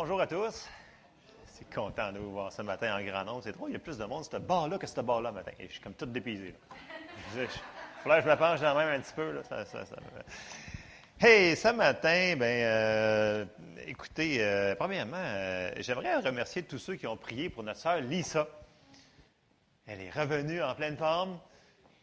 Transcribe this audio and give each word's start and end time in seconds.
Bonjour 0.00 0.20
à 0.20 0.28
tous. 0.28 0.68
Suis 1.56 1.64
content 1.74 2.12
de 2.12 2.20
vous 2.20 2.30
voir 2.30 2.52
ce 2.52 2.62
matin 2.62 2.96
en 2.96 3.04
grand 3.04 3.24
nombre. 3.24 3.40
C'est 3.42 3.50
drôle, 3.50 3.70
il 3.70 3.72
y 3.72 3.76
a 3.76 3.80
plus 3.80 3.98
de 3.98 4.04
monde, 4.04 4.24
ce 4.24 4.36
bar-là, 4.36 4.78
que 4.78 4.86
ce 4.86 5.00
bar-là 5.00 5.32
matin. 5.32 5.50
Je 5.58 5.72
suis 5.72 5.80
comme 5.80 5.94
tout 5.94 6.06
dépaysé. 6.06 6.54
Il 7.36 7.48
faudrait 8.04 8.18
que 8.18 8.24
je 8.24 8.30
me 8.30 8.36
penche 8.36 8.60
dans 8.60 8.76
même 8.76 8.90
un 8.90 9.00
petit 9.00 9.12
peu. 9.12 9.42
Hey, 11.18 11.56
ce 11.56 11.72
matin, 11.72 12.36
ben, 12.36 12.44
euh, 12.44 13.44
écoutez, 13.88 14.36
euh, 14.40 14.76
premièrement, 14.76 15.16
euh, 15.18 15.72
j'aimerais 15.78 16.18
remercier 16.18 16.62
tous 16.62 16.78
ceux 16.78 16.94
qui 16.94 17.08
ont 17.08 17.16
prié 17.16 17.50
pour 17.50 17.64
notre 17.64 17.80
sœur 17.80 18.00
Lisa. 18.00 18.46
Elle 19.84 20.02
est 20.02 20.10
revenue 20.10 20.62
en 20.62 20.76
pleine 20.76 20.96
forme 20.96 21.40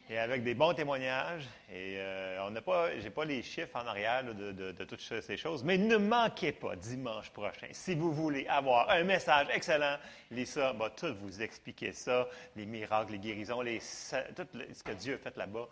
et 0.10 0.18
avec 0.18 0.44
des 0.44 0.54
bons 0.54 0.74
témoignages. 0.74 1.44
Et 1.70 1.96
euh, 1.98 2.46
on 2.46 2.52
n'a 2.52 2.62
pas, 2.62 2.98
j'ai 3.00 3.10
pas 3.10 3.26
les 3.26 3.42
chiffres 3.42 3.76
en 3.76 3.88
arrière 3.88 4.24
de, 4.24 4.84
toutes 4.84 5.02
ces 5.02 5.38
choses, 5.38 5.64
mais 5.64 5.78
ne 5.78 5.98
manquez 5.98 6.52
pas 6.52 6.76
dimanche 6.76 7.30
prochain. 7.32 7.68
Si 7.72 7.96
vous 7.96 8.14
voulez 8.14 8.46
avoir 8.48 8.90
un 8.90 9.04
message 9.04 9.48
excellent, 9.54 9.98
Lisa 10.32 10.74
va 10.74 10.90
tout 10.90 11.16
vous 11.22 11.42
expliquer 11.42 11.92
ça, 11.94 12.28
les 12.56 12.66
miracles, 12.66 13.14
les 13.14 13.20
guérisons, 13.20 13.62
les, 13.62 13.80
tout 13.80 14.48
ce 14.74 14.84
que 14.84 14.92
Dieu 14.92 15.16
a 15.16 15.18
fait 15.18 15.36
là-bas 15.38 15.68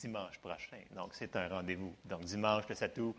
dimanche 0.00 0.38
prochain. 0.38 0.78
Donc, 0.94 1.10
c'est 1.12 1.36
un 1.36 1.48
rendez-vous. 1.48 1.94
Donc, 2.04 2.24
dimanche, 2.24 2.64
le 2.68 2.74
7 2.74 2.98
août. 2.98 3.14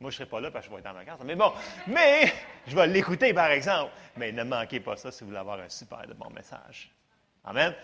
Moi, 0.00 0.10
je 0.10 0.16
ne 0.16 0.18
serai 0.18 0.28
pas 0.28 0.40
là 0.40 0.50
parce 0.50 0.66
que 0.66 0.70
je 0.70 0.76
vais 0.76 0.82
être 0.82 0.94
ma 0.94 1.04
carte. 1.04 1.22
Mais 1.24 1.34
bon, 1.34 1.52
mais 1.86 2.32
je 2.66 2.74
vais 2.74 2.86
l'écouter, 2.86 3.32
par 3.32 3.50
exemple. 3.50 3.92
Mais 4.16 4.32
ne 4.32 4.42
manquez 4.42 4.80
pas 4.80 4.96
ça 4.96 5.10
si 5.10 5.20
vous 5.20 5.28
voulez 5.28 5.38
avoir 5.38 5.60
un 5.60 5.68
super 5.68 6.06
de 6.06 6.14
bon 6.14 6.30
message. 6.30 6.90
Amen. 7.44 7.74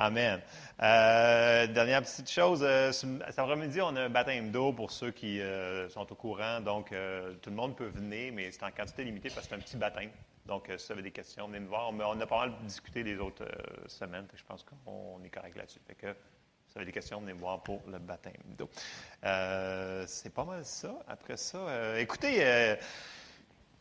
Amen. 0.00 0.40
Euh, 0.80 1.66
dernière 1.66 2.02
petite 2.02 2.30
chose, 2.30 2.60
euh, 2.62 2.92
cet 2.92 3.36
après-midi, 3.36 3.80
on 3.82 3.96
a 3.96 4.02
un 4.02 4.08
baptême 4.08 4.52
d'eau 4.52 4.72
pour 4.72 4.92
ceux 4.92 5.10
qui 5.10 5.40
euh, 5.40 5.88
sont 5.88 6.12
au 6.12 6.14
courant. 6.14 6.60
Donc, 6.60 6.94
tout 7.42 7.50
le 7.50 7.56
monde 7.56 7.74
peut 7.74 7.88
venir, 7.88 8.32
mais 8.32 8.52
c'est 8.52 8.62
en 8.62 8.70
quantité 8.70 9.02
limitée 9.02 9.28
parce 9.28 9.48
que 9.48 9.50
c'est 9.50 9.56
un 9.56 9.64
petit 9.64 9.76
baptême. 9.76 10.10
Donc, 10.46 10.70
si 10.76 10.86
vous 10.86 10.92
avez 10.92 11.02
des 11.02 11.10
questions, 11.10 11.48
venez 11.48 11.58
me 11.58 11.66
voir. 11.66 11.90
On 11.90 12.20
a 12.20 12.26
pas 12.26 12.38
mal 12.38 12.52
discuté 12.62 13.02
les 13.02 13.16
autres 13.16 13.44
semaines. 13.88 14.28
Je 14.36 14.44
pense 14.44 14.62
qu'on 14.62 15.20
est 15.24 15.30
correct 15.30 15.56
là-dessus. 15.56 15.80
Si 15.88 16.04
vous 16.04 16.76
avez 16.76 16.86
des 16.86 16.92
questions, 16.92 17.20
venez 17.20 17.34
me 17.34 17.40
voir 17.40 17.60
pour 17.64 17.82
le 17.88 17.98
baptême 17.98 18.34
d'eau. 18.56 18.70
c'est 20.06 20.32
pas 20.32 20.44
mal 20.44 20.64
ça. 20.64 20.94
Après 21.08 21.36
ça, 21.36 21.98
écoutez, 21.98 22.76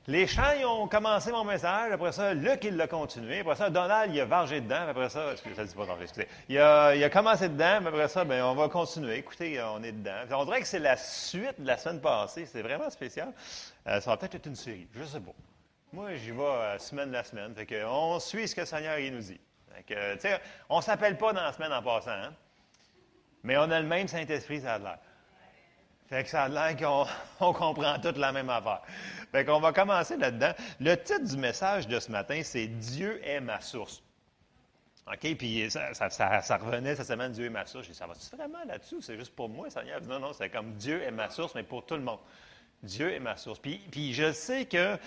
les 0.08 0.26
chants, 0.26 0.54
ils 0.58 0.66
ont 0.66 0.88
commencé 0.88 1.32
mon 1.32 1.44
message. 1.44 1.92
Après 1.92 2.14
ça, 2.14 2.34
Luc, 2.34 2.64
il 2.64 2.78
l'a 2.78 2.88
continué. 2.88 3.40
Après 3.40 3.56
ça, 3.56 3.70
Donald, 3.70 4.14
il 4.14 4.22
a 4.22 4.26
vargé 4.26 4.62
dedans. 4.62 4.88
Après 4.88 5.10
ça, 5.10 5.34
excusez, 5.34 5.66
dit 5.66 5.76
pas 5.76 5.86
excusez. 6.02 6.28
Il 6.48 6.58
a, 6.58 6.96
il 6.96 7.04
a 7.04 7.10
commencé 7.10 7.50
dedans, 7.50 7.86
après 7.86 8.08
ça, 8.08 8.24
ben, 8.24 8.42
on 8.44 8.56
va 8.56 8.70
continuer. 8.70 9.18
Écoutez, 9.18 9.62
on 9.62 9.84
est 9.84 9.92
dedans. 9.92 10.24
On 10.32 10.46
dirait 10.46 10.62
que 10.62 10.68
c'est 10.68 10.80
la 10.80 10.96
suite 10.96 11.60
de 11.60 11.68
la 11.68 11.78
semaine 11.78 12.00
passée. 12.00 12.46
C'est 12.46 12.62
vraiment 12.62 12.90
spécial. 12.90 13.34
Euh, 13.88 14.00
ça 14.00 14.12
va 14.12 14.18
peut-être 14.18 14.36
être 14.36 14.46
une 14.46 14.56
série. 14.56 14.88
Je 14.96 15.04
sais 15.04 15.20
pas. 15.20 15.34
Moi, 15.92 16.16
j'y 16.16 16.32
vais 16.32 16.42
euh, 16.42 16.78
semaine 16.80 17.12
la 17.12 17.26
semaine. 17.26 17.54
Fait 17.54 17.84
on 17.84 18.20
suit 18.20 18.48
ce 18.48 18.56
que 18.56 18.62
le 18.62 18.68
Seigneur 18.68 18.98
nous 19.12 19.20
dit. 19.20 19.40
Fait 19.76 19.84
que, 19.84 20.40
on 20.70 20.78
ne 20.78 20.84
s'appelle 20.84 21.18
pas 21.18 21.34
dans 21.34 21.42
la 21.42 21.52
semaine 21.52 21.74
en 21.74 21.84
passant, 21.84 22.12
hein? 22.12 22.34
mais 23.44 23.58
on 23.58 23.70
a 23.70 23.80
le 23.80 23.88
même 23.88 24.08
Saint-Esprit, 24.08 24.62
ça 24.62 24.76
a 24.76 24.80
l'air. 24.80 24.98
Fait 26.10 26.24
que 26.24 26.30
ça 26.30 26.44
a 26.44 26.50
l'air 26.50 26.78
qu'on 26.78 27.54
comprend 27.54 28.00
toute 28.00 28.18
la 28.18 28.32
même 28.32 28.50
affaire. 28.50 28.82
Fait 29.32 29.44
qu'on 29.44 29.60
va 29.60 29.74
commencer 29.74 30.16
là-dedans. 30.16 30.54
Le 30.80 30.96
titre 30.96 31.26
du 31.26 31.38
message 31.38 31.88
de 31.88 32.00
ce 32.00 32.12
matin, 32.12 32.42
c'est 32.44 32.68
Dieu 32.68 33.22
est 33.26 33.42
ma 33.42 33.60
source. 33.60 34.02
OK? 35.08 35.36
Puis 35.38 35.70
ça, 35.70 35.94
ça, 35.94 36.58
revenait 36.58 36.96
cette 36.96 37.08
semaine, 37.08 37.32
Dieu 37.32 37.46
est 37.46 37.50
ma 37.50 37.66
source. 37.66 37.86
J'ai 37.86 37.92
dit, 37.92 37.98
ça 37.98 38.08
va-tu 38.08 38.36
vraiment 38.36 38.64
là-dessus? 38.66 39.02
C'est 39.02 39.18
juste 39.18 39.36
pour 39.36 39.50
moi, 39.50 39.70
Seigneur? 39.70 40.02
Non, 40.02 40.20
non, 40.20 40.34
c'est 40.34 40.50
comme 40.50 40.74
Dieu 40.74 41.02
est 41.02 41.12
ma 41.12 41.30
source, 41.30 41.56
mais 41.56 41.64
pour 41.64 41.86
tout 41.86 41.96
le 41.96 42.02
monde. 42.02 42.20
Dieu 42.84 43.12
est 43.12 43.20
ma 43.20 43.36
source. 43.36 43.60
Puis, 43.60 43.82
puis 43.92 44.14
je 44.14 44.32
sais 44.32 44.66
que 44.66 44.98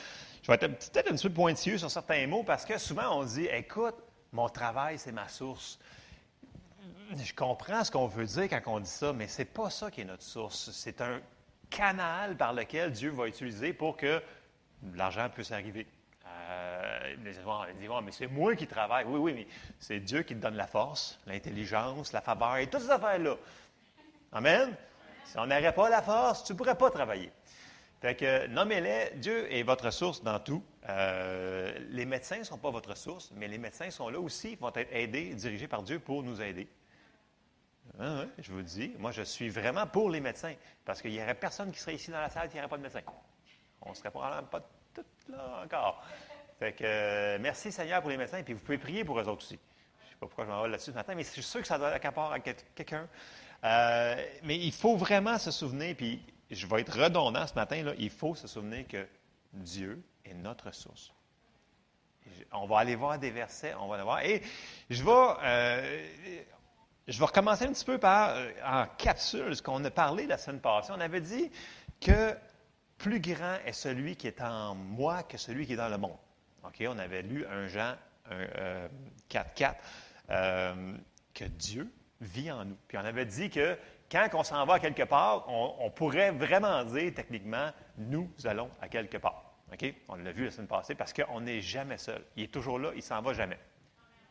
je 0.43 0.47
vais 0.49 0.55
être 0.55 0.67
peut-être 0.67 1.11
un 1.11 1.15
petit 1.15 1.29
peu 1.29 1.35
pointilleux 1.35 1.79
sur 1.79 1.91
certains 1.91 2.27
mots 2.27 2.43
parce 2.43 2.65
que 2.65 2.79
souvent 2.79 3.21
on 3.21 3.25
dit, 3.25 3.47
écoute, 3.47 3.95
mon 4.33 4.49
travail, 4.49 4.99
c'est 4.99 5.13
ma 5.13 5.29
source 5.29 5.79
je 7.17 7.35
comprends 7.35 7.85
ce 7.85 7.91
qu'on 7.91 8.07
veut 8.07 8.27
dire 8.27 8.49
quand 8.49 8.61
on 8.67 8.81
dit 8.81 8.89
ça, 8.89 9.13
mais 9.13 9.29
ce 9.29 9.39
n'est 9.39 9.47
pas 9.47 9.71
ça 9.71 9.91
qui 9.91 10.03
est 10.03 10.05
notre 10.05 10.23
source. 10.23 10.71
C'est 10.73 11.01
un 11.01 11.21
canal 11.69 12.37
par 12.37 12.53
lequel 12.53 12.93
Dieu 12.93 13.11
va 13.11 13.27
utiliser 13.27 13.73
pour 13.73 13.97
que 13.97 14.23
l'argent 14.95 15.29
puisse 15.29 15.53
arriver. 15.53 15.87
Euh, 16.27 17.17
mais 17.23 18.13
c'est 18.13 18.27
moi 18.27 18.55
qui 18.57 18.67
travaille. 18.67 19.05
Oui, 19.07 19.19
oui, 19.19 19.33
mais 19.35 19.47
c'est 19.79 20.01
Dieu 20.01 20.23
qui 20.23 20.35
te 20.35 20.41
donne 20.41 20.57
la 20.57 20.67
force, 20.67 21.19
l'intelligence, 21.27 22.13
la 22.13 22.21
faveur 22.21 22.57
et 22.57 22.69
toutes 22.69 22.83
ces 22.83 22.91
affaires-là. 22.91 23.37
Amen? 24.33 24.75
Si 25.25 25.39
on 25.39 25.47
n'aurait 25.47 25.75
pas 25.75 25.91
la 25.91 26.03
force, 26.03 26.45
tu 26.45 26.53
ne 26.53 26.59
pourrais 26.59 26.77
pas 26.77 26.91
travailler. 26.91 27.31
Fait 28.01 28.15
que 28.15 28.47
nommez-les, 28.47 29.17
Dieu 29.17 29.53
est 29.53 29.63
votre 29.63 29.91
source 29.91 30.23
dans 30.23 30.39
tout. 30.41 30.63
Euh, 30.89 31.79
les 31.91 32.07
médecins 32.07 32.39
ne 32.39 32.45
sont 32.45 32.59
pas 32.59 32.71
votre 32.71 32.97
source, 32.97 33.31
mais 33.35 33.47
les 33.47 33.59
médecins 33.59 33.91
sont 33.91 34.09
là 34.09 34.19
aussi, 34.19 34.57
vont 34.57 34.73
être 34.75 34.93
aidés, 34.93 35.35
dirigés 35.35 35.69
par 35.69 35.83
Dieu 35.83 35.99
pour 35.99 36.23
nous 36.23 36.41
aider. 36.41 36.67
Ah 37.99 38.25
je 38.39 38.53
vous 38.53 38.63
dis, 38.63 38.95
moi, 38.99 39.11
je 39.11 39.23
suis 39.23 39.49
vraiment 39.49 39.87
pour 39.87 40.11
les 40.11 40.21
médecins, 40.21 40.55
parce 40.85 41.03
qu'il 41.03 41.13
n'y 41.13 41.23
aurait 41.23 41.35
personne 41.35 41.71
qui 41.73 41.79
serait 41.79 41.95
ici 41.95 42.11
dans 42.11 42.21
la 42.21 42.31
salle 42.31 42.49
qui 42.49 42.57
n'aurait 42.57 42.69
pas 42.69 42.79
de 42.79 42.83
médecin. 42.83 43.01
On 43.83 43.91
ne 43.91 43.95
serait 43.95 44.11
probablement 44.11 44.47
pas 44.47 44.61
tout 44.95 45.05
là 45.29 45.63
encore. 45.65 46.03
Fait 46.59 46.77
euh, 46.83 47.39
merci 47.41 47.73
Seigneur 47.73 48.01
pour 48.01 48.11
les 48.11 48.17
médecins, 48.17 48.43
puis 48.43 48.55
vous 48.55 48.61
pouvez 48.61 48.79
prier 48.79 49.05
pour 49.05 49.19
eux 49.19 49.25
autres 49.27 49.45
aussi. 49.45 49.59
Je 49.59 50.07
ne 50.07 50.11
sais 50.11 50.17
pas 50.21 50.27
pourquoi 50.27 50.45
je 50.45 50.51
m'en 50.51 50.63
vais 50.63 50.69
là-dessus 50.69 50.91
ce 50.91 50.97
matin, 50.97 51.15
mais 51.15 51.25
je 51.25 51.31
suis 51.31 51.43
sûr 51.43 51.61
que 51.61 51.67
ça 51.67 51.79
doit 51.79 51.95
être 51.95 52.19
à 52.19 52.41
quelqu'un. 52.41 53.09
Euh, 53.65 54.27
mais 54.43 54.59
il 54.59 54.73
faut 54.73 54.97
vraiment 54.97 55.39
se 55.39 55.51
souvenir, 55.51 55.97
puis 55.97 56.23
je 56.51 56.67
vais 56.67 56.81
être 56.81 56.99
redondant 56.99 57.47
ce 57.47 57.55
matin, 57.55 57.83
là, 57.83 57.93
il 57.99 58.11
faut 58.11 58.35
se 58.35 58.47
souvenir 58.47 58.87
que 58.87 59.07
Dieu 59.53 60.03
est 60.25 60.35
notre 60.35 60.73
source. 60.73 61.13
On 62.53 62.67
va 62.67 62.79
aller 62.79 62.95
voir 62.95 63.19
des 63.19 63.31
versets, 63.31 63.75
on 63.75 63.89
va 63.89 63.95
aller 63.97 64.05
voir. 64.05 64.21
Et 64.25 64.43
je 64.89 65.03
vais, 65.03 65.35
euh, 65.43 66.45
je 67.11 67.19
vais 67.19 67.25
recommencer 67.25 67.65
un 67.65 67.73
petit 67.73 67.85
peu 67.85 67.99
par, 67.99 68.37
euh, 68.37 68.53
en 68.65 68.87
capsule, 68.97 69.57
ce 69.57 69.63
qu'on 69.63 69.85
a 69.85 69.91
parlé 69.91 70.27
la 70.27 70.39
semaine 70.39 70.61
passée. 70.61 70.93
On 70.97 71.01
avait 71.01 71.21
dit 71.21 71.51
que 72.01 72.37
plus 72.99 73.21
grand 73.21 73.57
est 73.67 73.73
celui 73.73 74.15
qui 74.15 74.29
est 74.29 74.41
en 74.41 74.77
moi 74.77 75.25
que 75.25 75.37
celui 75.37 75.67
qui 75.67 75.73
est 75.73 75.77
dans 75.77 75.89
le 75.89 75.99
monde. 75.99 76.17
On 76.63 76.99
avait 76.99 77.23
lu 77.23 77.45
un 77.47 77.67
Jean 77.67 77.95
4.4, 79.29 79.75
euh, 80.31 80.31
euh, 80.31 80.93
que 81.35 81.45
Dieu 81.45 81.93
vit 82.21 82.53
en 82.53 82.65
nous. 82.65 82.77
Puis 82.87 82.97
on 82.97 83.05
avait 83.05 83.25
dit 83.25 83.51
que 83.51 83.77
quand 84.11 84.29
on 84.35 84.45
s'en 84.45 84.65
va 84.65 84.79
quelque 84.79 85.03
part, 85.03 85.47
on, 85.49 85.91
pourrait 85.91 86.31
vraiment 86.31 86.85
dire 86.85 87.13
techniquement, 87.15 87.71
nous 87.97 88.31
allons 88.45 88.71
à 88.81 88.89
quelque 88.89 89.17
part. 89.17 89.55
On 90.09 90.17
l'a 90.17 90.33
vu 90.33 90.45
la 90.45 90.51
semaine 90.51 90.69
passée 90.69 90.95
parce 90.95 91.13
qu'on 91.13 91.41
n'est 91.41 91.61
jamais 91.61 91.99
seul. 91.99 92.23
Il 92.37 92.45
est 92.45 92.53
toujours 92.53 92.79
là, 92.79 92.91
il 92.95 93.03
s'en 93.03 93.21
va 93.21 93.33
jamais. 93.33 93.59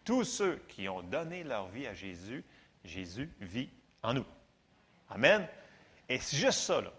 Tous 0.06 0.24
ceux 0.24 0.62
qui 0.68 0.88
ont 0.88 1.02
donné 1.02 1.44
leur 1.44 1.68
vie 1.70 1.88
à 1.88 1.94
Jésus, 1.94 2.44
Jésus 2.84 3.30
vit 3.40 3.70
en 4.04 4.14
nous. 4.14 4.26
Amen. 5.10 5.48
Et 6.08 6.20
c'est 6.20 6.38
juste 6.38 6.60
ça, 6.60 6.82
là. 6.82 6.92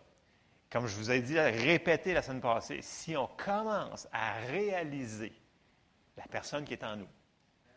Comme 0.70 0.86
je 0.86 0.94
vous 0.94 1.10
ai 1.10 1.20
dit, 1.20 1.38
répéter 1.38 2.12
la 2.14 2.22
semaine 2.22 2.40
passée, 2.40 2.78
si 2.80 3.16
on 3.16 3.26
commence 3.26 4.06
à 4.12 4.34
réaliser 4.46 5.32
la 6.16 6.24
personne 6.28 6.64
qui 6.64 6.74
est 6.74 6.84
en 6.84 6.96
nous, 6.96 7.08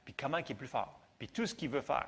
puis 0.05 0.13
comment 0.13 0.37
il 0.37 0.51
est 0.51 0.55
plus 0.55 0.67
fort, 0.67 0.99
puis 1.17 1.27
tout 1.27 1.47
ce 1.47 1.55
qu'il 1.55 1.69
veut 1.69 1.81
faire, 1.81 2.07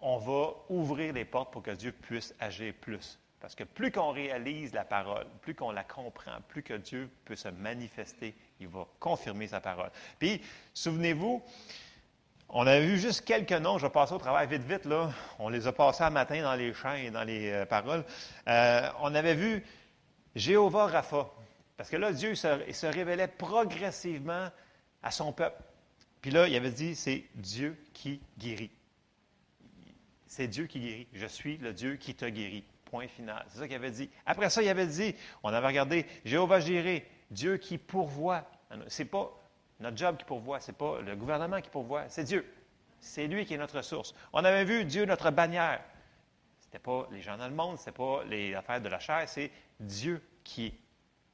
on 0.00 0.18
va 0.18 0.54
ouvrir 0.68 1.12
les 1.12 1.24
portes 1.24 1.52
pour 1.52 1.62
que 1.62 1.72
Dieu 1.72 1.90
puisse 1.90 2.34
agir 2.38 2.72
plus. 2.80 3.18
Parce 3.40 3.54
que 3.54 3.64
plus 3.64 3.90
qu'on 3.90 4.12
réalise 4.12 4.72
la 4.72 4.84
parole, 4.84 5.26
plus 5.42 5.54
qu'on 5.54 5.72
la 5.72 5.84
comprend, 5.84 6.40
plus 6.48 6.62
que 6.62 6.74
Dieu 6.74 7.10
peut 7.24 7.36
se 7.36 7.48
manifester, 7.48 8.34
il 8.60 8.68
va 8.68 8.86
confirmer 9.00 9.48
sa 9.48 9.60
parole. 9.60 9.90
Puis, 10.18 10.40
souvenez-vous, 10.72 11.42
on 12.56 12.68
a 12.68 12.78
vu 12.78 12.96
juste 12.98 13.24
quelques 13.24 13.52
noms, 13.52 13.78
je 13.78 13.86
vais 13.86 13.92
passer 13.92 14.14
au 14.14 14.18
travail 14.18 14.46
vite, 14.46 14.62
vite, 14.62 14.84
là. 14.84 15.10
On 15.40 15.48
les 15.48 15.66
a 15.66 15.72
passés 15.72 16.04
un 16.04 16.10
matin 16.10 16.40
dans 16.40 16.54
les 16.54 16.72
chants 16.72 16.94
et 16.94 17.10
dans 17.10 17.24
les 17.24 17.50
euh, 17.50 17.66
paroles. 17.66 18.04
Euh, 18.46 18.88
on 19.00 19.12
avait 19.12 19.34
vu 19.34 19.66
Jéhovah 20.36 20.86
Rapha, 20.86 21.30
parce 21.76 21.90
que 21.90 21.96
là, 21.96 22.12
Dieu 22.12 22.36
se, 22.36 22.86
révélait 22.86 23.26
progressivement 23.26 24.50
à 25.02 25.10
son 25.10 25.32
peuple. 25.32 25.60
Puis 26.22 26.30
là, 26.30 26.46
il 26.46 26.54
avait 26.54 26.70
dit, 26.70 26.94
c'est 26.94 27.24
Dieu 27.34 27.76
qui 27.92 28.20
guérit. 28.38 28.70
C'est 30.28 30.46
Dieu 30.46 30.66
qui 30.66 30.78
guérit. 30.78 31.08
Je 31.12 31.26
suis 31.26 31.56
le 31.58 31.72
Dieu 31.72 31.96
qui 31.96 32.14
te 32.14 32.24
guérit. 32.24 32.62
Point 32.84 33.08
final. 33.08 33.44
C'est 33.48 33.58
ça 33.58 33.66
qu'il 33.66 33.74
avait 33.74 33.90
dit. 33.90 34.08
Après 34.26 34.48
ça, 34.48 34.62
il 34.62 34.68
avait 34.68 34.86
dit, 34.86 35.16
on 35.42 35.52
avait 35.52 35.66
regardé 35.66 36.06
Jéhovah 36.24 36.60
Jiré, 36.60 37.04
Dieu 37.32 37.56
qui 37.56 37.78
pourvoit. 37.78 38.48
C'est 38.86 39.06
pas 39.06 39.43
notre 39.84 39.96
job 39.96 40.16
qui 40.16 40.24
pourvoit, 40.24 40.60
ce 40.60 40.70
n'est 40.70 40.76
pas 40.76 41.00
le 41.00 41.14
gouvernement 41.14 41.60
qui 41.60 41.68
pourvoit, 41.70 42.04
c'est 42.08 42.24
Dieu. 42.24 42.50
C'est 43.00 43.26
lui 43.26 43.44
qui 43.44 43.54
est 43.54 43.58
notre 43.58 43.82
source. 43.82 44.14
On 44.32 44.42
avait 44.44 44.64
vu 44.64 44.84
Dieu 44.84 45.04
notre 45.04 45.30
bannière. 45.30 45.80
Ce 46.60 46.66
n'était 46.66 46.78
pas 46.78 47.06
les 47.12 47.20
gens 47.20 47.36
dans 47.36 47.48
le 47.48 47.54
monde, 47.54 47.78
ce 47.78 47.82
n'était 47.82 47.98
pas 47.98 48.24
les 48.24 48.54
affaires 48.54 48.80
de 48.80 48.88
la 48.88 48.98
chair, 48.98 49.28
c'est 49.28 49.50
Dieu 49.78 50.22
qui 50.42 50.74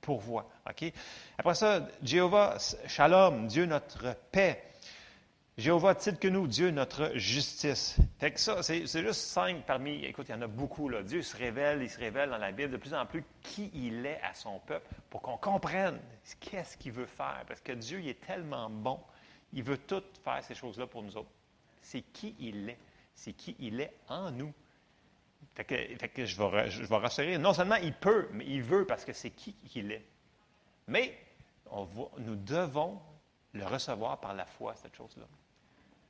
pourvoit. 0.01 0.51
Après 0.65 1.55
ça, 1.55 1.87
Jéhovah 2.03 2.57
Shalom, 2.87 3.47
Dieu 3.47 3.67
notre 3.67 4.17
paix. 4.33 4.70
Jéhovah 5.61 5.95
titre 5.95 6.19
que 6.19 6.29
nous, 6.29 6.47
Dieu 6.47 6.71
notre 6.71 7.13
justice. 7.17 7.99
Fait 8.19 8.33
que 8.33 8.41
ça, 8.41 8.63
c'est 8.63 8.87
juste 8.87 9.13
cinq 9.13 9.67
parmi, 9.67 10.07
écoute, 10.07 10.27
il 10.31 10.33
y 10.33 10.35
en 10.35 10.41
a 10.41 10.47
beaucoup, 10.47 10.89
là. 10.89 11.03
Dieu 11.03 11.21
se 11.21 11.37
révèle, 11.37 11.83
il 11.83 11.91
se 11.91 11.99
révèle 11.99 12.31
dans 12.31 12.39
la 12.39 12.51
Bible 12.51 12.73
de 12.73 12.79
plus 12.79 12.95
en 12.95 13.05
plus 13.05 13.23
qui 13.43 13.71
il 13.75 14.07
est 14.07 14.19
à 14.23 14.33
son 14.33 14.59
peuple 14.61 14.89
pour 15.11 15.21
qu'on 15.21 15.37
comprenne 15.37 16.01
qu'est-ce 16.41 16.79
qu'il 16.79 16.93
veut 16.93 17.05
faire. 17.05 17.45
Parce 17.47 17.61
que 17.61 17.73
Dieu, 17.73 18.01
il 18.01 18.09
est 18.09 18.21
tellement 18.27 18.71
bon, 18.71 18.99
il 19.53 19.63
veut 19.63 19.77
tout 19.77 20.03
faire 20.25 20.43
ces 20.43 20.55
choses-là 20.55 20.87
pour 20.87 21.03
nous 21.03 21.15
autres. 21.19 21.31
C'est 21.83 22.01
qui 22.01 22.35
il 22.39 22.71
est. 22.71 22.79
C'est 23.15 23.35
qui 23.35 23.55
il 23.59 23.83
est 23.83 23.93
en 24.09 24.31
nous. 24.31 24.55
Fait 25.55 25.65
que, 25.65 26.25
je, 26.25 26.43
vais, 26.43 26.71
je 26.71 26.85
vais 26.85 26.97
rassurer, 26.97 27.37
non 27.37 27.53
seulement 27.53 27.77
il 27.77 27.93
peut, 27.93 28.31
mais 28.33 28.47
il 28.47 28.63
veut 28.63 28.87
parce 28.87 29.05
que 29.05 29.13
c'est 29.13 29.31
qui 29.31 29.55
il 29.75 29.93
est. 29.93 30.07
Mais 30.87 31.19
on 31.71 31.87
nous 32.17 32.37
devons 32.37 32.99
le 33.53 33.67
recevoir 33.67 34.21
par 34.21 34.33
la 34.33 34.47
foi, 34.47 34.75
cette 34.75 34.97
chose-là. 34.97 35.27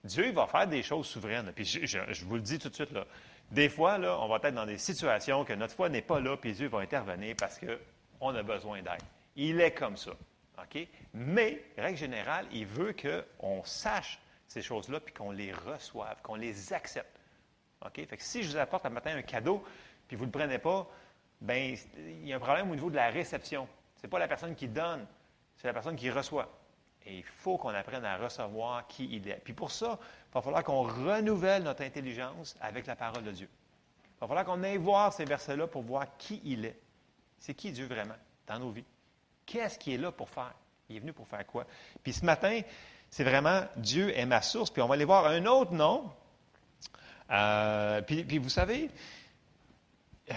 Dieu 0.04 0.32
va 0.32 0.46
faire 0.46 0.66
des 0.66 0.82
choses 0.82 1.06
souveraines. 1.06 1.52
Puis 1.52 1.64
je, 1.64 2.24
vous 2.24 2.36
le 2.36 2.40
dis 2.40 2.58
tout 2.58 2.68
de 2.68 2.74
suite, 2.74 2.92
là, 2.92 3.06
des 3.50 3.68
fois, 3.68 3.98
là, 3.98 4.18
on 4.20 4.28
va 4.28 4.36
être 4.42 4.54
dans 4.54 4.66
des 4.66 4.78
situations 4.78 5.44
que 5.44 5.52
notre 5.52 5.74
foi 5.74 5.88
n'est 5.88 6.02
pas 6.02 6.20
là, 6.20 6.36
puis 6.36 6.52
Dieu 6.52 6.68
va 6.68 6.78
intervenir 6.78 7.34
parce 7.36 7.58
qu'on 7.58 8.34
a 8.34 8.42
besoin 8.42 8.80
d'aide. 8.80 9.02
Il 9.36 9.60
est 9.60 9.72
comme 9.72 9.96
ça. 9.96 10.12
OK? 10.58 10.86
Mais, 11.14 11.62
règle 11.76 11.98
générale, 11.98 12.46
il 12.52 12.66
veut 12.66 12.94
qu'on 12.94 13.62
sache 13.64 14.20
ces 14.46 14.62
choses-là, 14.62 15.00
puis 15.00 15.14
qu'on 15.14 15.30
les 15.30 15.52
reçoive, 15.52 16.16
qu'on 16.22 16.34
les 16.34 16.72
accepte. 16.72 17.20
Fait 17.94 18.04
que 18.04 18.22
si 18.22 18.42
je 18.42 18.50
vous 18.50 18.56
apporte 18.56 18.84
un 18.84 18.90
matin 18.90 19.16
un 19.16 19.22
cadeau, 19.22 19.64
puis 20.06 20.16
vous 20.16 20.24
ne 20.24 20.32
le 20.32 20.38
prenez 20.38 20.58
pas, 20.58 20.88
bien, 21.40 21.74
il 21.96 22.26
y 22.26 22.32
a 22.32 22.36
un 22.36 22.40
problème 22.40 22.70
au 22.70 22.74
niveau 22.74 22.90
de 22.90 22.96
la 22.96 23.08
réception. 23.10 23.66
Ce 23.96 24.02
n'est 24.02 24.10
pas 24.10 24.18
la 24.18 24.28
personne 24.28 24.54
qui 24.54 24.68
donne, 24.68 25.06
c'est 25.56 25.66
la 25.66 25.72
personne 25.72 25.96
qui 25.96 26.10
reçoit. 26.10 26.48
Et 27.06 27.18
il 27.18 27.24
faut 27.24 27.56
qu'on 27.56 27.70
apprenne 27.70 28.04
à 28.04 28.16
recevoir 28.16 28.86
qui 28.86 29.08
il 29.12 29.28
est. 29.28 29.40
Puis 29.42 29.52
pour 29.52 29.70
ça, 29.70 29.98
il 30.00 30.34
va 30.34 30.42
falloir 30.42 30.62
qu'on 30.62 30.82
renouvelle 30.82 31.62
notre 31.62 31.82
intelligence 31.82 32.56
avec 32.60 32.86
la 32.86 32.96
parole 32.96 33.24
de 33.24 33.32
Dieu. 33.32 33.48
Il 34.04 34.20
va 34.20 34.26
falloir 34.26 34.44
qu'on 34.44 34.62
aille 34.62 34.76
voir 34.76 35.12
ces 35.12 35.24
versets-là 35.24 35.66
pour 35.66 35.82
voir 35.82 36.16
qui 36.18 36.40
il 36.44 36.66
est. 36.66 36.78
C'est 37.38 37.54
qui 37.54 37.72
Dieu 37.72 37.86
vraiment 37.86 38.16
dans 38.46 38.58
nos 38.58 38.70
vies? 38.70 38.84
Qu'est-ce 39.46 39.78
qu'il 39.78 39.94
est 39.94 39.98
là 39.98 40.12
pour 40.12 40.28
faire? 40.28 40.54
Il 40.88 40.96
est 40.96 41.00
venu 41.00 41.12
pour 41.12 41.26
faire 41.26 41.46
quoi? 41.46 41.66
Puis 42.02 42.12
ce 42.12 42.24
matin, 42.24 42.60
c'est 43.08 43.24
vraiment 43.24 43.62
Dieu 43.76 44.16
est 44.16 44.26
ma 44.26 44.42
source. 44.42 44.70
Puis 44.70 44.82
on 44.82 44.86
va 44.86 44.94
aller 44.94 45.04
voir 45.04 45.26
un 45.26 45.46
autre 45.46 45.72
nom. 45.72 46.12
Euh, 47.30 48.02
puis, 48.02 48.38
vous 48.38 48.48
savez, 48.48 48.90
euh, 50.30 50.34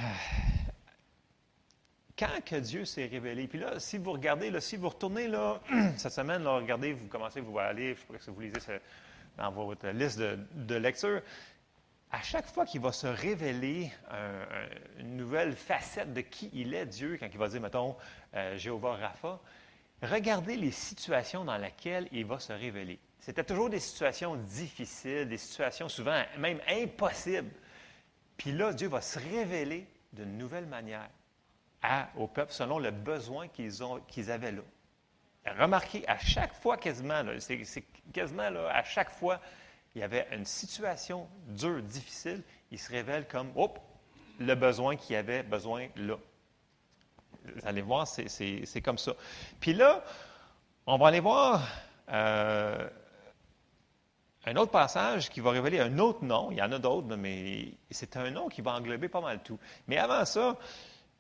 quand 2.18 2.44
que 2.46 2.56
Dieu 2.56 2.86
s'est 2.86 3.08
révélé? 3.08 3.48
Puis 3.48 3.60
là, 3.60 3.80
si 3.80 3.98
vous 3.98 4.12
regardez, 4.12 4.52
si 4.62 4.78
vous 4.78 4.90
retournez 4.90 5.30
cette 5.98 6.12
semaine, 6.12 6.46
regardez, 6.48 6.94
vous 6.94 7.08
commencez, 7.08 7.42
vous 7.42 7.58
allez, 7.58 7.96
je 7.96 8.00
sais 8.00 8.06
pas 8.08 8.20
si 8.20 8.30
vous 8.30 8.42
lisez 8.42 8.60
dans 9.38 9.52
votre 9.52 9.88
liste 9.90 10.20
de, 10.20 10.76
lecture, 10.76 11.22
à 12.12 12.22
chaque 12.22 12.46
fois 12.46 12.66
qu'il 12.66 12.82
va 12.82 12.92
se 12.92 13.08
révéler 13.08 13.92
une 15.00 15.18
nouvelle 15.18 15.56
facette 15.56 16.14
de 16.14 16.22
qui 16.22 16.50
il 16.54 16.74
est, 16.74 16.86
Dieu, 16.86 17.18
quand 17.20 17.28
il 17.32 17.40
va 17.40 17.48
dire, 17.48 17.62
mettons, 17.62 17.96
euh, 18.36 18.58
Jéhovah 18.58 18.96
Rapha, 18.98 19.40
regardez 20.04 20.56
les 20.56 20.72
situations 20.72 21.44
dans 21.44 21.58
lesquelles 21.58 22.08
il 22.12 22.26
va 22.26 22.38
se 22.38 22.54
révéler. 22.54 23.00
C'était 23.20 23.44
toujours 23.44 23.70
des 23.70 23.80
situations 23.80 24.36
difficiles, 24.36 25.28
des 25.28 25.38
situations 25.38 25.90
souvent 25.90 26.22
même 26.38 26.60
impossibles. 26.68 27.52
Puis 28.38 28.52
là, 28.52 28.74
Dieu 28.74 28.90
va 28.90 29.02
se 29.02 29.18
révéler 29.18 29.88
d'une 30.12 30.38
nouvelle 30.38 30.66
manière 30.66 31.10
au 32.18 32.28
peuple 32.28 32.52
selon 32.52 32.80
le 32.80 32.92
besoin 32.92 33.48
qu'ils, 33.48 33.84
ont, 33.84 34.00
qu'ils 34.08 34.32
avaient 34.32 34.52
là. 34.52 34.62
Remarquez, 35.46 36.08
à 36.08 36.18
chaque 36.18 36.54
fois 36.54 36.78
quasiment, 36.78 37.24
c'est, 37.40 37.84
quasiment 38.14 38.50
là, 38.50 38.70
à 38.74 38.84
chaque 38.84 39.10
fois, 39.10 39.42
il 39.94 40.00
y 40.00 40.04
avait 40.04 40.28
une 40.32 40.46
situation 40.46 41.28
dure, 41.48 41.82
difficile, 41.82 42.44
il 42.72 42.80
se 42.80 42.90
révèle 42.92 43.28
comme, 43.28 43.52
hop, 43.56 43.80
le 44.40 44.56
besoin 44.56 44.96
qu'il 44.96 45.14
y 45.14 45.18
avait 45.18 45.44
besoin 45.44 45.88
là. 45.96 46.18
Vous 47.44 47.68
allez 47.68 47.82
voir, 47.82 48.08
c'est, 48.08 48.82
comme 48.82 48.98
ça. 48.98 49.14
Puis 49.60 49.74
là, 49.74 50.04
on 50.86 50.98
va 50.98 51.08
aller 51.08 51.20
voir 51.20 51.68
euh, 52.10 52.90
un 54.46 54.56
autre 54.56 54.72
passage 54.72 55.30
qui 55.30 55.42
va 55.42 55.52
révéler 55.52 55.80
un 55.80 56.00
autre 56.00 56.24
nom. 56.24 56.52
Il 56.52 56.58
y 56.58 56.62
en 56.62 56.72
a 56.72 56.80
d'autres, 56.80 57.16
mais 57.18 57.74
c'est 57.92 58.16
un 58.16 58.32
nom 58.32 58.48
qui 58.48 58.62
va 58.62 58.72
englober 58.72 59.10
pas 59.10 59.22
mal 59.22 59.44
tout. 59.44 59.60
Mais 59.88 59.98
avant 59.98 60.24
ça, 60.24 60.58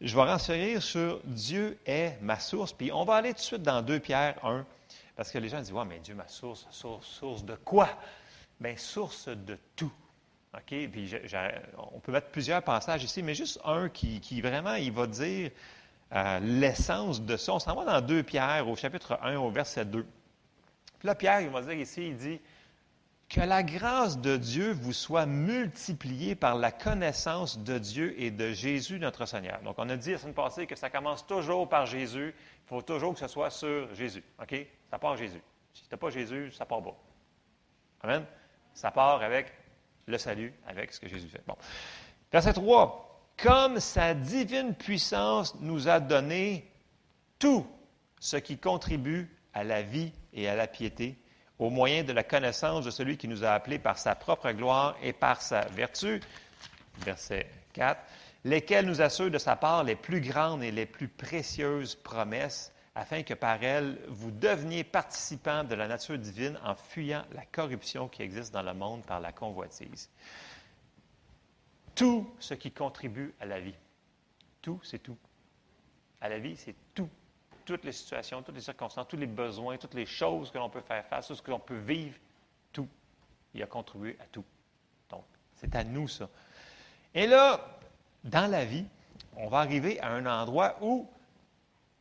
je 0.03 0.15
vais 0.15 0.23
renseigner 0.23 0.79
sur 0.81 1.21
Dieu 1.23 1.77
est 1.85 2.17
ma 2.21 2.37
source. 2.37 2.73
Puis 2.73 2.91
on 2.91 3.05
va 3.05 3.15
aller 3.15 3.29
tout 3.29 3.39
de 3.39 3.43
suite 3.43 3.63
dans 3.63 3.81
2 3.81 3.99
Pierre 3.99 4.35
1, 4.45 4.65
parce 5.15 5.31
que 5.31 5.37
les 5.37 5.47
gens 5.47 5.59
disent 5.59 5.71
Ouais, 5.71 5.85
mais 5.85 5.99
Dieu, 5.99 6.13
ma 6.13 6.27
source, 6.27 6.67
source, 6.71 7.45
de 7.45 7.55
quoi? 7.55 7.89
Bien, 8.59 8.75
source 8.75 9.29
de 9.29 9.57
tout. 9.75 9.91
OK? 10.53 10.89
Puis 10.91 11.15
on 11.93 11.99
peut 11.99 12.11
mettre 12.11 12.27
plusieurs 12.27 12.61
passages 12.61 13.03
ici, 13.03 13.23
mais 13.23 13.33
juste 13.33 13.59
un 13.63 13.89
qui, 13.89 14.41
vraiment, 14.41 14.75
il 14.75 14.91
va 14.91 15.07
dire 15.07 15.51
euh, 16.13 16.39
l'essence 16.39 17.21
de 17.21 17.37
ça. 17.37 17.53
On 17.53 17.59
s'en 17.59 17.73
va 17.73 17.85
dans 17.85 18.05
2 18.05 18.23
Pierre, 18.23 18.67
au 18.67 18.75
chapitre 18.75 19.17
1, 19.23 19.37
au 19.37 19.49
verset 19.49 19.85
2. 19.85 20.05
Puis 20.99 21.07
là, 21.07 21.15
Pierre, 21.15 21.41
il 21.41 21.49
va 21.49 21.61
dire 21.61 21.73
ici 21.73 22.09
il 22.09 22.17
dit 22.17 22.39
que 23.29 23.41
la 23.41 23.63
grâce 23.63 24.19
de 24.19 24.37
Dieu 24.37 24.73
vous 24.73 24.93
soit 24.93 25.25
multipliée 25.25 26.35
par 26.35 26.55
la 26.55 26.71
connaissance 26.71 27.57
de 27.59 27.79
Dieu 27.79 28.19
et 28.21 28.31
de 28.31 28.51
Jésus 28.51 28.99
notre 28.99 29.25
Seigneur. 29.25 29.59
Donc, 29.61 29.75
on 29.77 29.89
a 29.89 29.97
dit 29.97 30.11
la 30.11 30.17
semaine 30.19 30.33
passée 30.33 30.67
que 30.67 30.75
ça 30.75 30.89
commence 30.89 31.25
toujours 31.25 31.67
par 31.67 31.85
Jésus. 31.85 32.35
Il 32.37 32.67
faut 32.67 32.81
toujours 32.81 33.13
que 33.13 33.19
ce 33.19 33.27
soit 33.27 33.49
sur 33.49 33.93
Jésus. 33.95 34.23
OK? 34.41 34.55
Ça 34.89 34.99
part 34.99 35.17
Jésus. 35.17 35.41
Si 35.73 35.87
tu 35.87 35.97
pas 35.97 36.09
Jésus, 36.11 36.51
ça 36.51 36.65
part 36.65 36.83
pas. 36.83 36.95
Amen? 38.01 38.25
Ça 38.73 38.91
part 38.91 39.21
avec 39.23 39.51
le 40.05 40.17
salut, 40.17 40.53
avec 40.67 40.93
ce 40.93 40.99
que 40.99 41.07
Jésus 41.07 41.27
fait. 41.27 41.41
Bon. 41.47 41.55
Verset 42.31 42.53
3. 42.53 43.31
Comme 43.37 43.79
sa 43.79 44.13
divine 44.13 44.75
puissance 44.75 45.55
nous 45.59 45.87
a 45.87 45.99
donné 45.99 46.69
tout 47.39 47.65
ce 48.19 48.37
qui 48.37 48.57
contribue 48.57 49.29
à 49.53 49.63
la 49.63 49.81
vie 49.81 50.11
et 50.33 50.47
à 50.47 50.55
la 50.55 50.67
piété 50.67 51.17
au 51.59 51.69
moyen 51.69 52.03
de 52.03 52.13
la 52.13 52.23
connaissance 52.23 52.85
de 52.85 52.91
celui 52.91 53.17
qui 53.17 53.27
nous 53.27 53.43
a 53.43 53.51
appelés 53.51 53.79
par 53.79 53.97
sa 53.97 54.15
propre 54.15 54.51
gloire 54.51 54.95
et 55.01 55.13
par 55.13 55.41
sa 55.41 55.61
vertu. 55.67 56.19
Verset 56.99 57.47
4. 57.73 57.99
Lesquels 58.45 58.85
nous 58.85 59.01
assurent 59.01 59.31
de 59.31 59.37
sa 59.37 59.55
part 59.55 59.83
les 59.83 59.95
plus 59.95 60.19
grandes 60.19 60.63
et 60.63 60.71
les 60.71 60.85
plus 60.85 61.07
précieuses 61.07 61.95
promesses, 61.95 62.71
afin 62.95 63.23
que 63.23 63.33
par 63.33 63.63
elles 63.63 63.97
vous 64.07 64.31
deveniez 64.31 64.83
participants 64.83 65.63
de 65.63 65.75
la 65.75 65.87
nature 65.87 66.17
divine 66.17 66.59
en 66.63 66.75
fuyant 66.75 67.23
la 67.33 67.45
corruption 67.45 68.07
qui 68.07 68.21
existe 68.21 68.53
dans 68.53 68.61
le 68.61 68.73
monde 68.73 69.03
par 69.05 69.19
la 69.19 69.31
convoitise. 69.31 70.09
Tout 71.95 72.29
ce 72.39 72.53
qui 72.53 72.71
contribue 72.71 73.33
à 73.39 73.45
la 73.45 73.59
vie. 73.59 73.75
Tout, 74.61 74.79
c'est 74.83 74.99
tout. 74.99 75.17
À 76.19 76.29
la 76.29 76.39
vie, 76.39 76.55
c'est 76.57 76.75
tout 76.93 77.09
toutes 77.65 77.83
les 77.83 77.91
situations, 77.91 78.41
toutes 78.41 78.55
les 78.55 78.61
circonstances, 78.61 79.07
tous 79.07 79.17
les 79.17 79.27
besoins, 79.27 79.77
toutes 79.77 79.93
les 79.93 80.05
choses 80.05 80.51
que 80.51 80.57
l'on 80.57 80.69
peut 80.69 80.81
faire 80.81 81.05
face, 81.05 81.27
tout 81.27 81.35
ce 81.35 81.41
que 81.41 81.51
l'on 81.51 81.59
peut 81.59 81.77
vivre, 81.77 82.17
tout. 82.71 82.87
Il 83.53 83.61
a 83.63 83.67
contribué 83.67 84.17
à 84.19 84.25
tout. 84.25 84.45
Donc, 85.09 85.23
c'est 85.55 85.75
à 85.75 85.83
nous 85.83 86.07
ça. 86.07 86.29
Et 87.13 87.27
là, 87.27 87.77
dans 88.23 88.49
la 88.49 88.65
vie, 88.65 88.85
on 89.37 89.47
va 89.47 89.59
arriver 89.59 89.99
à 89.99 90.09
un 90.09 90.25
endroit 90.25 90.77
où 90.81 91.09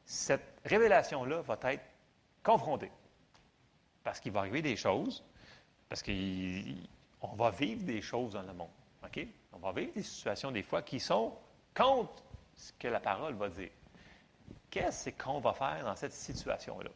cette 0.05 0.61
révélation-là 0.65 1.43
va 1.43 1.59
être 1.65 1.85
confrontée. 2.43 2.91
Parce 4.03 4.21
qu'il 4.21 4.33
va 4.33 4.41
arriver 4.41 4.63
des 4.63 4.77
choses, 4.77 5.23
parce 5.89 6.03
qu'on 6.03 7.37
va 7.37 7.51
vivre 7.51 7.85
des 7.85 8.03
choses 8.03 8.33
dans 8.33 8.43
le 8.43 8.53
monde. 8.53 8.71
OK? 9.05 9.27
On 9.53 9.59
va 9.59 9.73
vivre 9.73 9.93
des 9.95 10.03
situations 10.03 10.51
des 10.51 10.63
fois 10.63 10.83
qui 10.83 10.99
sont 10.99 11.35
contre 11.75 12.23
ce 12.55 12.73
que 12.79 12.89
la 12.89 13.01
parole 13.01 13.35
va 13.35 13.49
dire 13.49 13.71
qu'est-ce 14.73 15.11
qu'on 15.11 15.39
va 15.39 15.53
faire 15.53 15.85
dans 15.85 15.95
cette 15.95 16.15
situation-là? 16.15 16.91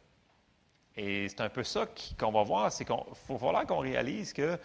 Et 0.97 1.29
c'est 1.29 1.41
un 1.41 1.49
peu 1.49 1.63
ça 1.63 1.87
qu'on 2.19 2.31
va 2.31 2.43
voir, 2.43 2.71
c'est 2.71 2.83
qu'il 2.83 2.95
faut 3.27 3.37
falloir 3.37 3.65
qu'on 3.67 3.77
réalise 3.77 4.33
que 4.33 4.59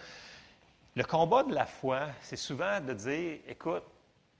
le 0.96 1.04
combat 1.04 1.42
de 1.42 1.54
la 1.54 1.66
foi, 1.66 2.08
c'est 2.22 2.36
souvent 2.36 2.80
de 2.80 2.94
dire, 2.94 3.38
écoute, 3.46 3.84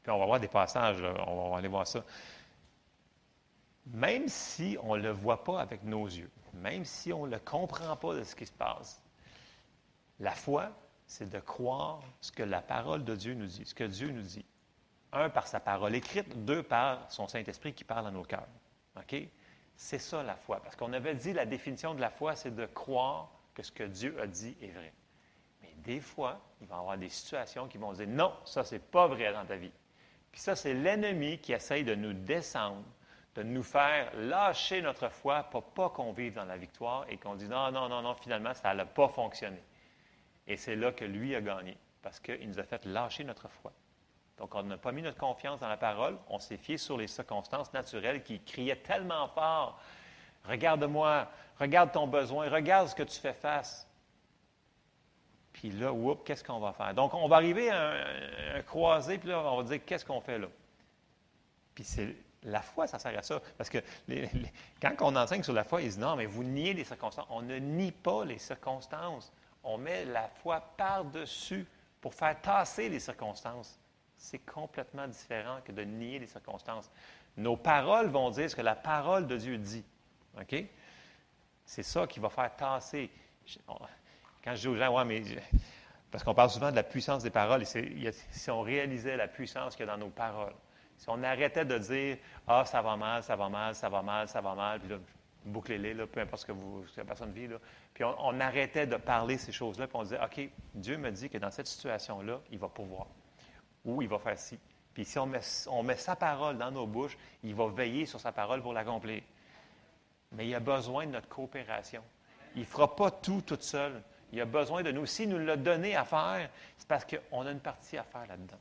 puis 0.03 0.11
on 0.11 0.19
va 0.19 0.25
voir 0.25 0.41
des 0.41 0.49
passages, 0.49 1.03
on 1.27 1.51
va 1.51 1.59
aller 1.59 1.69
voir 1.69 1.87
ça. 1.87 2.03
Même 3.87 4.27
si 4.29 4.79
on 4.83 4.97
ne 4.97 5.03
le 5.03 5.11
voit 5.11 5.45
pas 5.45 5.61
avec 5.61 5.85
nos 5.85 6.07
yeux, 6.07 6.31
même 6.55 6.85
si 6.85 7.13
on 7.13 7.27
ne 7.27 7.33
le 7.33 7.39
comprend 7.39 7.95
pas 7.97 8.15
de 8.15 8.25
ce 8.25 8.35
qui 8.35 8.47
se 8.47 8.53
passe, 8.53 9.03
la 10.19 10.33
foi, 10.33 10.71
c'est 11.07 11.29
de 11.29 11.41
croire 11.41 12.01
ce 12.23 12.33
que 12.33 12.43
la 12.43 12.63
parole 12.63 13.05
de 13.05 13.15
Dieu 13.15 13.35
nous 13.35 13.47
dit, 13.47 13.67
ce 13.67 13.75
que 13.75 13.85
Dieu 13.85 14.11
nous 14.11 14.23
dit. 14.23 14.47
Un, 15.13 15.29
par 15.29 15.47
sa 15.47 15.61
parole 15.61 15.95
écrite, 15.95 16.47
deux, 16.47 16.63
par 16.63 17.11
son 17.11 17.29
Saint-Esprit 17.29 17.75
qui 17.75 17.85
parle 17.85 18.07
à 18.07 18.11
nos 18.11 18.23
cœurs. 18.23 18.49
OK? 18.97 19.17
C'est 19.77 19.99
ça 19.99 20.23
la 20.23 20.37
foi. 20.37 20.61
Parce 20.63 20.77
qu'on 20.77 20.93
avait 20.93 21.15
dit 21.15 21.33
la 21.33 21.47
définition 21.47 21.95
de 21.95 22.01
la 22.01 22.11
foi, 22.11 22.37
c'est 22.37 22.55
de 22.55 22.67
croire 22.67 23.31
que 23.55 23.63
ce 23.63 23.73
que 23.73 23.85
Dieu 23.85 24.19
a 24.21 24.27
dit 24.27 24.57
est 24.61 24.71
vrai. 24.71 24.93
Mais 25.63 25.75
des 25.79 26.01
fois, 26.01 26.41
il 26.61 26.67
va 26.67 26.77
y 26.77 26.79
avoir 26.79 26.99
des 26.99 27.09
situations 27.09 27.69
qui 27.69 27.79
vont 27.79 27.93
dire 27.93 28.09
non, 28.09 28.33
ça, 28.45 28.65
c'est 28.65 28.79
pas 28.79 29.07
vrai 29.07 29.33
dans 29.33 29.45
ta 29.45 29.57
vie. 29.57 29.73
Puis 30.31 30.41
ça, 30.41 30.57
c'est 30.57 30.75
l'ennemi 30.75 31.39
qui 31.39 31.53
essaye 31.53 31.85
de 31.85 31.95
nous 31.95 32.15
descendre, 32.15 32.85
de 33.35 33.43
nous 33.43 33.63
faire 33.63 34.15
lâcher 34.17 34.83
notre 34.83 35.09
foi 35.09 35.45
pour 35.45 35.65
pas 35.65 35.91
qu'on 35.91 36.13
vive 36.13 36.35
dans 36.35 36.45
la 36.45 36.57
victoire 36.57 37.05
et 37.09 37.17
qu'on 37.19 37.35
dise 37.35 37.49
non, 37.49 37.71
non, 37.71 37.89
non, 37.89 38.03
non, 38.03 38.15
finalement, 38.15 38.55
ça 38.55 38.75
n'a 38.75 38.87
pas 38.87 39.09
fonctionné. 39.09 39.63
Et 40.47 40.57
c'est 40.57 40.77
là 40.77 40.93
que 40.93 41.05
lui 41.05 41.35
a 41.35 41.41
gagné, 41.41 41.77
parce 42.03 42.19
qu'il 42.19 42.49
nous 42.49 42.59
a 42.59 42.65
fait 42.65 42.85
lâcher 42.85 43.25
notre 43.25 43.49
foi. 43.49 43.73
Donc, 44.43 44.57
on 44.57 44.65
n'a 44.65 44.77
pas 44.77 44.91
mis 44.91 45.03
notre 45.03 45.19
confiance 45.19 45.61
dans 45.61 45.69
la 45.69 45.77
parole, 45.77 46.19
on 46.29 46.41
s'est 46.41 46.57
fié 46.57 46.77
sur 46.77 46.97
les 46.97 47.07
circonstances 47.07 47.73
naturelles 47.73 48.25
qui 48.25 48.41
criaient 48.41 48.75
tellement 48.75 49.29
fort. 49.29 49.79
Regarde-moi, 50.45 51.29
regarde 51.61 51.93
ton 51.93 52.09
besoin, 52.09 52.51
regarde 52.51 52.89
ce 52.89 52.95
que 52.97 53.05
tu 53.05 53.21
fais 53.21 53.35
face. 53.35 53.87
Puis 55.53 55.71
là, 55.71 55.95
qu'est-ce 56.25 56.43
qu'on 56.43 56.59
va 56.59 56.73
faire? 56.73 56.93
Donc, 56.93 57.15
on 57.15 57.29
va 57.29 57.37
arriver 57.37 57.71
à 57.71 57.93
un, 58.57 58.63
croisé, 58.63 59.19
puis 59.19 59.29
là, 59.29 59.39
on 59.45 59.59
va 59.59 59.63
dire, 59.63 59.85
qu'est-ce 59.87 60.05
qu'on 60.05 60.21
fait 60.21 60.41
là? 60.41 60.49
Puis 61.77 61.85
c'est 61.85 62.17
la 62.43 62.63
foi, 62.63 62.89
ça 62.89 62.99
sert 62.99 63.17
à 63.17 63.23
ça. 63.23 63.41
Parce 63.57 63.71
que 63.71 63.79
quand 64.81 64.97
on 65.03 65.15
enseigne 65.15 65.45
sur 65.45 65.53
la 65.53 65.63
foi, 65.63 65.83
ils 65.83 65.85
disent, 65.85 66.01
non, 66.01 66.17
mais 66.17 66.27
vous 66.27 66.43
niez 66.43 66.75
les 66.75 66.83
circonstances. 66.83 67.27
On 67.31 67.43
ne 67.43 67.59
nie 67.59 67.93
pas 67.93 68.25
les 68.25 68.39
circonstances. 68.39 69.33
On 69.63 69.79
met 69.79 70.05
la 70.05 70.27
foi 70.43 70.61
par-dessus 70.77 71.65
pour 72.01 72.13
faire 72.13 72.41
tasser 72.41 72.89
les 72.89 72.99
circonstances. 72.99 73.79
C'est 74.23 74.39
complètement 74.39 75.09
différent 75.09 75.59
que 75.65 75.73
de 75.73 75.83
nier 75.83 76.21
les 76.21 76.29
circonstances. 76.29 76.89
Nos 77.37 77.57
paroles 77.57 78.07
vont 78.07 78.31
dire 78.31 78.49
ce 78.49 78.55
que 78.55 78.63
la 78.63 78.77
parole 78.77 79.27
de 79.27 79.37
Dieu 79.37 79.59
dit. 79.59 79.85
OK? 80.41 80.65
C'est 81.67 81.83
ça 81.83 82.07
qui 82.07 82.21
va 82.21 82.29
faire 82.31 82.55
tasser. 82.55 83.11
Quand 84.45 84.55
je 84.55 84.61
dis 84.61 84.69
aux 84.69 84.77
gens, 84.77 84.97
ouais, 84.97 85.05
mais. 85.05 85.23
Parce 86.13 86.23
qu'on 86.23 86.35
parle 86.35 86.51
souvent 86.51 86.71
de 86.71 86.77
la 86.77 86.85
puissance 86.85 87.25
des 87.25 87.31
paroles, 87.31 87.63
et 87.63 88.13
si 88.13 88.51
on 88.51 88.61
réalisait 88.61 89.17
la 89.17 89.27
puissance 89.27 89.75
qu'il 89.75 89.87
y 89.87 89.89
a 89.89 89.93
dans 89.93 90.05
nos 90.05 90.11
paroles, 90.11 90.55
si 90.97 91.07
on 91.09 91.21
arrêtait 91.25 91.65
de 91.65 91.79
dire 91.79 92.17
Ah, 92.47 92.65
ça 92.65 92.81
va 92.81 92.97
mal, 92.97 93.25
ça 93.25 93.35
va 93.35 93.49
mal, 93.49 93.75
ça 93.75 93.89
va 93.89 94.03
mal, 94.03 94.29
ça 94.29 94.41
va 94.41 94.55
mal, 94.55 94.79
puis 94.79 94.91
là, 94.91 94.99
bouclez-les, 95.45 95.95
peu 96.07 96.21
importe 96.21 96.43
ce 96.43 96.47
que, 96.47 96.53
vous, 96.53 96.85
la 96.97 97.05
personne 97.05 97.33
vit, 97.33 97.49
là. 97.49 97.57
puis 97.93 98.05
on, 98.05 98.39
arrêtait 98.39 98.87
de 98.87 98.97
parler 98.97 99.37
ces 99.37 99.51
choses-là, 99.51 99.89
puis 99.89 99.97
on 99.97 100.05
disait 100.05 100.21
OK, 100.23 100.49
Dieu 100.75 100.97
me 100.97 101.11
dit 101.11 101.29
que 101.29 101.39
dans 101.39 101.51
cette 101.51 101.67
situation-là, 101.67 102.39
il 102.53 102.59
va 102.59 102.69
pouvoir, 102.69 103.09
ou 103.85 104.03
il 104.03 104.09
va 104.09 104.19
faire 104.19 104.39
ci. 104.39 104.59
Puis 104.95 105.05
si 105.05 105.19
on 105.19 105.27
met, 105.27 105.97
sa 105.97 106.17
parole 106.17 106.59
dans 106.59 106.71
nos 106.71 106.87
bouches, 106.87 107.17
il 107.43 107.55
va 107.55 107.69
veiller 107.69 108.07
sur 108.07 108.21
sa 108.21 108.33
parole 108.33 108.63
pour 108.63 108.73
l'accomplir. 108.73 109.23
Mais 110.33 110.47
il 110.47 110.55
a 110.55 110.61
besoin 110.61 111.07
de 111.07 111.13
notre 111.13 111.29
coopération. 111.29 112.03
Il 112.55 112.63
ne 112.63 112.67
fera 112.67 112.95
pas 112.95 113.11
tout 113.11 113.43
tout 113.43 113.59
seul. 113.61 114.03
Il 114.33 114.41
a 114.41 114.45
besoin 114.45 114.83
de 114.83 114.91
nous. 114.91 115.07
S'il 115.07 115.29
nous 115.29 115.39
l'a 115.39 115.57
donné 115.57 115.97
à 115.97 116.05
faire, 116.05 116.49
c'est 116.77 116.89
parce 116.89 117.05
qu'on 117.05 117.47
a 117.47 117.51
une 117.51 117.61
partie 117.61 117.97
à 117.97 118.03
faire 118.03 118.27
là-dedans. 118.27 118.59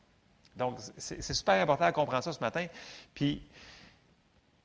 Donc, 0.55 0.79
c'est 0.97 1.21
super 1.21 1.61
important 1.61 1.85
à 1.85 1.91
comprendre 1.91 2.23
ça 2.23 2.33
ce 2.33 2.41
matin. 2.41 2.67
Puis, 3.13 3.41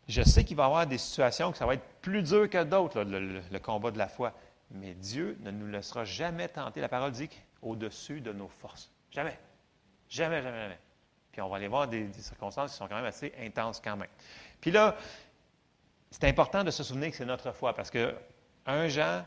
je 0.08 0.22
sais 0.22 0.44
qu'il 0.44 0.56
va 0.56 0.64
y 0.64 0.66
avoir 0.66 0.86
des 0.86 0.98
situations 0.98 1.52
que 1.52 1.58
ça 1.58 1.66
va 1.66 1.74
être 1.74 1.86
plus 2.00 2.22
dur 2.22 2.48
que 2.48 2.62
d'autres, 2.64 3.02
le, 3.02 3.58
combat 3.58 3.90
de 3.90 3.98
la 3.98 4.08
foi. 4.08 4.32
Mais 4.70 4.94
Dieu 4.94 5.36
ne 5.40 5.50
nous 5.50 5.66
laissera 5.68 6.04
jamais 6.04 6.48
tenter. 6.48 6.80
La 6.80 6.88
parole 6.88 7.12
dit 7.12 7.28
au-dessus 7.62 8.20
de 8.20 8.32
nos 8.32 8.48
forces. 8.48 8.90
Jamais. 9.10 9.38
Jamais, 10.08 10.42
jamais, 10.42 10.60
jamais. 10.60 10.78
Puis 11.32 11.40
on 11.40 11.48
va 11.48 11.56
aller 11.56 11.68
voir 11.68 11.88
des, 11.88 12.12
circonstances 12.14 12.72
qui 12.72 12.76
sont 12.78 12.88
quand 12.88 12.96
même 12.96 13.04
assez 13.04 13.32
intenses 13.40 13.80
quand 13.82 13.96
même. 13.96 14.08
Puis 14.60 14.70
là, 14.70 14.96
c'est 16.10 16.24
important 16.24 16.64
de 16.64 16.70
se 16.70 16.82
souvenir 16.82 17.10
que 17.10 17.16
c'est 17.16 17.26
notre 17.26 17.52
foi 17.52 17.74
parce 17.74 17.90
que 17.90 18.14
1 18.66 18.88
Jean 18.88 19.24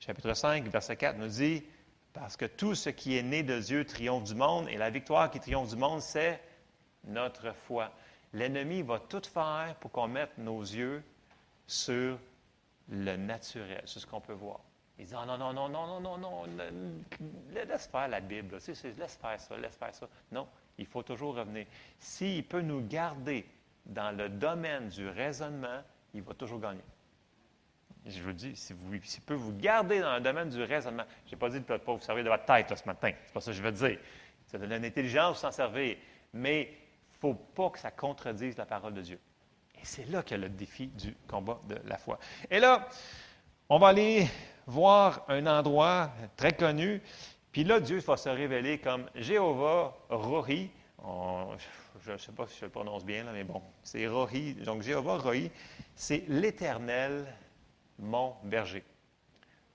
chapitre 0.00 0.34
5, 0.34 0.66
verset 0.68 0.96
4 0.96 1.18
nous 1.18 1.28
dit, 1.28 1.62
parce 2.12 2.36
que 2.36 2.44
tout 2.44 2.74
ce 2.74 2.90
qui 2.90 3.16
est 3.16 3.22
né 3.22 3.42
de 3.42 3.60
Dieu 3.60 3.84
triomphe 3.84 4.24
du 4.24 4.34
monde, 4.34 4.68
et 4.68 4.76
la 4.76 4.90
victoire 4.90 5.30
qui 5.30 5.40
triomphe 5.40 5.68
du 5.68 5.76
monde, 5.76 6.00
c'est 6.00 6.40
notre 7.04 7.54
foi. 7.54 7.92
L'ennemi 8.32 8.82
va 8.82 8.98
tout 8.98 9.22
faire 9.22 9.76
pour 9.80 9.90
qu'on 9.92 10.08
mette 10.08 10.36
nos 10.38 10.60
yeux 10.60 11.02
sur 11.66 12.18
le 12.88 13.16
naturel, 13.16 13.82
sur 13.84 14.00
ce 14.00 14.06
qu'on 14.06 14.20
peut 14.20 14.32
voir. 14.32 14.60
Il 15.02 15.06
dit, 15.06 15.14
non, 15.14 15.26
non, 15.26 15.52
non, 15.52 15.68
non, 15.68 15.68
non, 15.68 16.00
non, 16.00 16.16
non, 16.16 16.44
laisse 17.52 17.88
faire 17.88 18.06
la 18.06 18.20
Bible, 18.20 18.54
laisse 18.54 19.16
faire 19.16 19.40
ça, 19.40 19.56
laisse 19.56 19.74
faire 19.74 19.92
ça. 19.92 20.08
Non, 20.30 20.46
il 20.78 20.86
faut 20.86 21.02
toujours 21.02 21.34
revenir. 21.34 21.66
S'il 21.98 22.44
peut 22.44 22.60
nous 22.60 22.86
garder 22.86 23.44
dans 23.84 24.16
le 24.16 24.28
domaine 24.28 24.90
du 24.90 25.08
raisonnement, 25.08 25.82
il 26.14 26.22
va 26.22 26.34
toujours 26.34 26.60
gagner. 26.60 26.84
Je 28.06 28.22
vous 28.22 28.32
dis, 28.32 28.54
si 28.54 28.74
vous, 28.74 28.96
peut 29.26 29.34
vous 29.34 29.56
garder 29.56 29.98
dans 29.98 30.14
le 30.14 30.20
domaine 30.20 30.50
du 30.50 30.62
raisonnement, 30.62 31.04
je 31.26 31.32
n'ai 31.32 31.36
pas 31.36 31.48
dit 31.48 31.58
de 31.58 31.72
ne 31.72 31.78
pas 31.78 31.94
vous 31.94 32.00
servir 32.00 32.22
de 32.22 32.28
votre 32.28 32.44
tête 32.44 32.72
ce 32.72 32.86
matin, 32.86 33.10
c'est 33.26 33.32
pas 33.32 33.40
ça 33.40 33.50
que 33.50 33.56
je 33.56 33.62
veux 33.62 33.72
dire. 33.72 33.98
Ça 34.46 34.58
donne 34.58 34.72
une 34.72 34.84
intelligence 34.84 35.40
s'en 35.40 35.50
servir. 35.50 35.96
Mais 36.32 36.62
il 36.62 36.68
ne 36.68 37.18
faut 37.18 37.34
pas 37.34 37.70
que 37.70 37.80
ça 37.80 37.90
contredise 37.90 38.56
la 38.56 38.66
parole 38.66 38.94
de 38.94 39.02
Dieu. 39.02 39.18
Et 39.74 39.84
c'est 39.84 40.08
là 40.10 40.22
qu'il 40.22 40.36
y 40.36 40.40
a 40.40 40.44
le 40.44 40.48
défi 40.48 40.86
du 40.86 41.16
combat 41.26 41.58
de 41.68 41.76
la 41.86 41.98
foi. 41.98 42.20
Et 42.48 42.60
là, 42.60 42.88
on 43.68 43.80
va 43.80 43.88
aller 43.88 44.28
voir 44.66 45.24
un 45.28 45.46
endroit 45.46 46.10
très 46.36 46.52
connu. 46.52 47.02
Puis 47.52 47.64
là, 47.64 47.80
Dieu 47.80 47.98
va 47.98 48.16
se 48.16 48.28
révéler 48.28 48.78
comme 48.78 49.06
Jéhovah 49.14 49.94
Rohi. 50.08 50.70
je 52.00 52.12
ne 52.12 52.16
sais 52.16 52.32
pas 52.32 52.46
si 52.46 52.58
je 52.58 52.64
le 52.64 52.70
prononce 52.70 53.04
bien, 53.04 53.24
là, 53.24 53.32
mais 53.32 53.44
bon, 53.44 53.62
c'est 53.82 54.06
Rohi. 54.06 54.54
Donc, 54.54 54.82
Jéhovah 54.82 55.18
Rohi, 55.18 55.50
c'est 55.94 56.24
l'Éternel 56.28 57.26
mon 58.02 58.34
berger. 58.44 58.84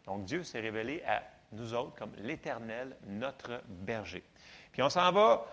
Donc 0.06 0.26
Dieu 0.26 0.44
s'est 0.44 0.60
révélé 0.60 1.04
à 1.06 1.24
nous 1.52 1.74
autres 1.74 1.96
comme 1.96 2.12
l'Éternel, 2.18 2.96
notre 3.08 3.62
berger. 3.68 4.24
Puis 4.72 4.82
on 4.84 4.90
s'en 4.90 5.12
va, 5.12 5.46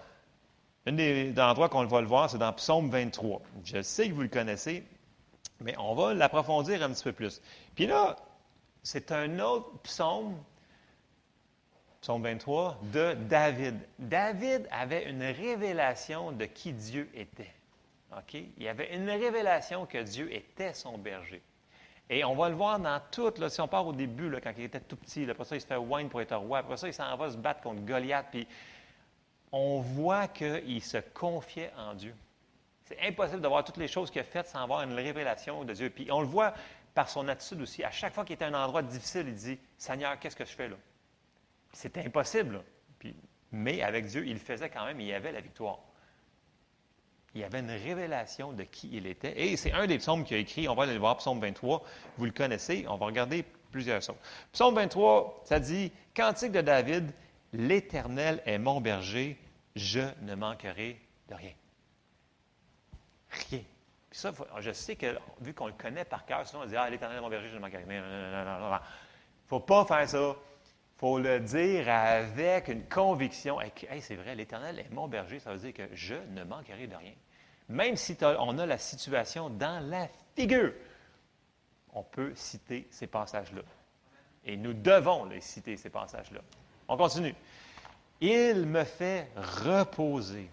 un 0.86 0.92
des 0.92 1.32
endroits 1.38 1.68
qu'on 1.68 1.84
va 1.86 2.00
le 2.00 2.06
voir, 2.06 2.28
c'est 2.28 2.38
dans 2.38 2.52
Psaume 2.52 2.90
23. 2.90 3.40
Je 3.64 3.80
sais 3.80 4.08
que 4.08 4.14
vous 4.14 4.22
le 4.22 4.28
connaissez, 4.28 4.84
mais 5.60 5.74
on 5.78 5.94
va 5.94 6.14
l'approfondir 6.14 6.82
un 6.82 6.90
petit 6.90 7.04
peu 7.04 7.12
plus. 7.12 7.40
Puis 7.74 7.86
là, 7.86 8.16
c'est 8.84 9.10
un 9.12 9.40
autre 9.40 9.78
psaume, 9.82 10.36
psaume 12.02 12.22
23, 12.22 12.78
de 12.92 13.14
David. 13.14 13.80
David 13.98 14.68
avait 14.70 15.08
une 15.08 15.22
révélation 15.22 16.32
de 16.32 16.44
qui 16.44 16.74
Dieu 16.74 17.10
était. 17.14 17.52
OK? 18.16 18.36
Il 18.58 18.68
avait 18.68 18.94
une 18.94 19.08
révélation 19.08 19.86
que 19.86 19.98
Dieu 19.98 20.32
était 20.32 20.74
son 20.74 20.98
berger. 20.98 21.42
Et 22.10 22.22
on 22.24 22.36
va 22.36 22.50
le 22.50 22.54
voir 22.54 22.78
dans 22.78 23.00
tout, 23.10 23.32
si 23.48 23.60
on 23.62 23.68
part 23.68 23.86
au 23.86 23.94
début, 23.94 24.30
quand 24.42 24.52
il 24.58 24.64
était 24.64 24.80
tout 24.80 24.96
petit, 24.96 25.28
après 25.28 25.44
ça, 25.44 25.56
il 25.56 25.62
se 25.62 25.66
fait 25.66 25.76
wine 25.76 26.10
pour 26.10 26.20
être 26.20 26.36
roi, 26.36 26.58
après 26.58 26.76
ça, 26.76 26.86
il 26.86 26.92
s'en 26.92 27.16
va 27.16 27.30
se 27.30 27.38
battre 27.38 27.62
contre 27.62 27.80
Goliath, 27.80 28.26
puis 28.30 28.46
on 29.50 29.80
voit 29.80 30.28
qu'il 30.28 30.82
se 30.82 30.98
confiait 30.98 31.72
en 31.78 31.94
Dieu. 31.94 32.14
C'est 32.82 33.00
impossible 33.00 33.40
de 33.40 33.48
voir 33.48 33.64
toutes 33.64 33.78
les 33.78 33.88
choses 33.88 34.10
qu'il 34.10 34.20
a 34.20 34.24
faites 34.24 34.46
sans 34.46 34.62
avoir 34.62 34.82
une 34.82 34.92
révélation 34.92 35.64
de 35.64 35.72
Dieu. 35.72 35.88
Puis 35.88 36.12
on 36.12 36.20
le 36.20 36.26
voit 36.26 36.52
par 36.94 37.08
son 37.08 37.28
attitude 37.28 37.60
aussi. 37.60 37.82
À 37.84 37.90
chaque 37.90 38.14
fois 38.14 38.24
qu'il 38.24 38.34
était 38.34 38.44
à 38.44 38.48
un 38.48 38.64
endroit 38.64 38.82
difficile, 38.82 39.26
il 39.28 39.34
dit 39.34 39.58
Seigneur, 39.76 40.18
qu'est-ce 40.18 40.36
que 40.36 40.44
je 40.44 40.52
fais 40.52 40.68
là? 40.68 40.76
C'était 41.72 42.06
impossible. 42.06 42.62
Mais 43.52 43.82
avec 43.82 44.06
Dieu, 44.06 44.26
il 44.26 44.38
faisait 44.38 44.70
quand 44.70 44.84
même, 44.84 45.00
il 45.00 45.06
y 45.06 45.12
avait 45.12 45.32
la 45.32 45.40
victoire 45.40 45.78
il 47.34 47.40
y 47.40 47.44
avait 47.44 47.60
une 47.60 47.70
révélation 47.70 48.52
de 48.52 48.62
qui 48.62 48.90
il 48.92 49.06
était. 49.06 49.40
Et 49.40 49.56
c'est 49.56 49.72
un 49.72 49.86
des 49.86 49.98
psaumes 49.98 50.24
qu'il 50.24 50.36
a 50.36 50.40
écrit. 50.40 50.68
On 50.68 50.74
va 50.74 50.84
aller 50.84 50.94
le 50.94 51.00
voir, 51.00 51.16
psaume 51.16 51.40
23. 51.40 51.82
Vous 52.16 52.24
le 52.24 52.30
connaissez. 52.30 52.86
On 52.88 52.96
va 52.96 53.06
regarder 53.06 53.44
plusieurs 53.72 53.98
psaumes. 53.98 54.16
Psaume 54.52 54.74
23, 54.76 55.42
ça 55.44 55.58
dit 55.58 55.90
Cantique 56.14 56.52
de 56.52 56.60
David, 56.60 57.12
L'Éternel 57.52 58.42
est 58.46 58.58
mon 58.58 58.80
berger, 58.80 59.38
je 59.76 60.00
ne 60.22 60.34
manquerai 60.34 61.00
de 61.28 61.34
rien. 61.34 61.52
Rien. 63.50 63.60
Je 64.60 64.72
sais 64.72 64.94
que, 64.96 65.18
vu 65.40 65.54
qu'on 65.54 65.66
le 65.66 65.72
connaît 65.72 66.04
par 66.04 66.24
cœur, 66.24 66.46
sinon 66.46 66.62
on 66.62 66.66
dit 66.66 66.76
Ah, 66.76 66.88
l'Éternel 66.88 67.18
est 67.18 67.20
mon 67.20 67.28
berger, 67.28 67.48
je 67.48 67.56
ne 67.56 67.60
manquerai 67.60 67.84
rien. 67.84 68.02
Il 68.02 68.72
ne 68.72 68.78
faut 69.48 69.60
pas 69.60 69.84
faire 69.84 70.08
ça. 70.08 70.36
Il 70.96 71.00
faut 71.00 71.18
le 71.18 71.40
dire 71.40 71.88
avec 71.88 72.68
une 72.68 72.84
conviction. 72.88 73.60
Hey, 73.60 74.00
c'est 74.00 74.14
vrai, 74.14 74.36
l'Éternel 74.36 74.78
est 74.78 74.90
mon 74.90 75.08
berger, 75.08 75.40
ça 75.40 75.52
veut 75.52 75.58
dire 75.58 75.74
que 75.74 75.94
je 75.94 76.14
ne 76.30 76.44
manquerai 76.44 76.86
de 76.86 76.94
rien. 76.94 77.12
Même 77.68 77.96
si 77.96 78.16
on 78.22 78.58
a 78.58 78.66
la 78.66 78.78
situation 78.78 79.50
dans 79.50 79.84
la 79.90 80.08
figure, 80.36 80.72
on 81.92 82.02
peut 82.02 82.32
citer 82.36 82.86
ces 82.90 83.08
passages-là. 83.08 83.62
Et 84.44 84.56
nous 84.56 84.74
devons 84.74 85.24
les 85.24 85.40
citer, 85.40 85.76
ces 85.76 85.90
passages-là. 85.90 86.40
On 86.86 86.96
continue. 86.96 87.34
Il 88.20 88.66
me 88.66 88.84
fait 88.84 89.28
reposer. 89.36 90.50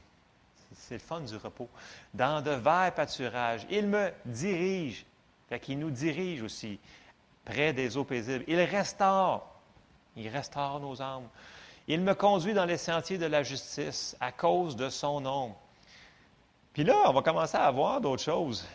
C'est 0.88 0.96
le 0.96 1.00
fun 1.00 1.22
du 1.22 1.36
repos. 1.38 1.70
Dans 2.14 2.42
de 2.42 2.52
verts 2.52 2.94
pâturages. 2.96 3.66
Il 3.70 3.88
me 3.88 4.12
dirige. 4.26 5.06
Fait 5.48 5.62
nous 5.70 5.92
dirige 5.92 6.42
aussi 6.42 6.80
près 7.46 7.74
des 7.74 7.98
eaux 7.98 8.04
paisibles. 8.04 8.44
Il 8.48 8.60
restaure. 8.62 9.48
Il 10.16 10.28
restaure 10.28 10.80
nos 10.80 11.02
âmes. 11.02 11.28
Il 11.88 12.02
me 12.02 12.14
conduit 12.14 12.54
dans 12.54 12.66
les 12.66 12.78
sentiers 12.78 13.18
de 13.18 13.26
la 13.26 13.44
justice 13.44 14.16
à 14.20 14.32
cause 14.32 14.76
de 14.76 14.90
son 14.90 15.22
nom. 15.22 15.56
Puis 16.74 16.84
là, 16.84 16.96
on 17.06 17.14
va 17.14 17.22
commencer 17.22 17.58
à 17.58 17.70
voir 17.72 18.00
d'autres 18.00 18.24
choses. 18.24 18.66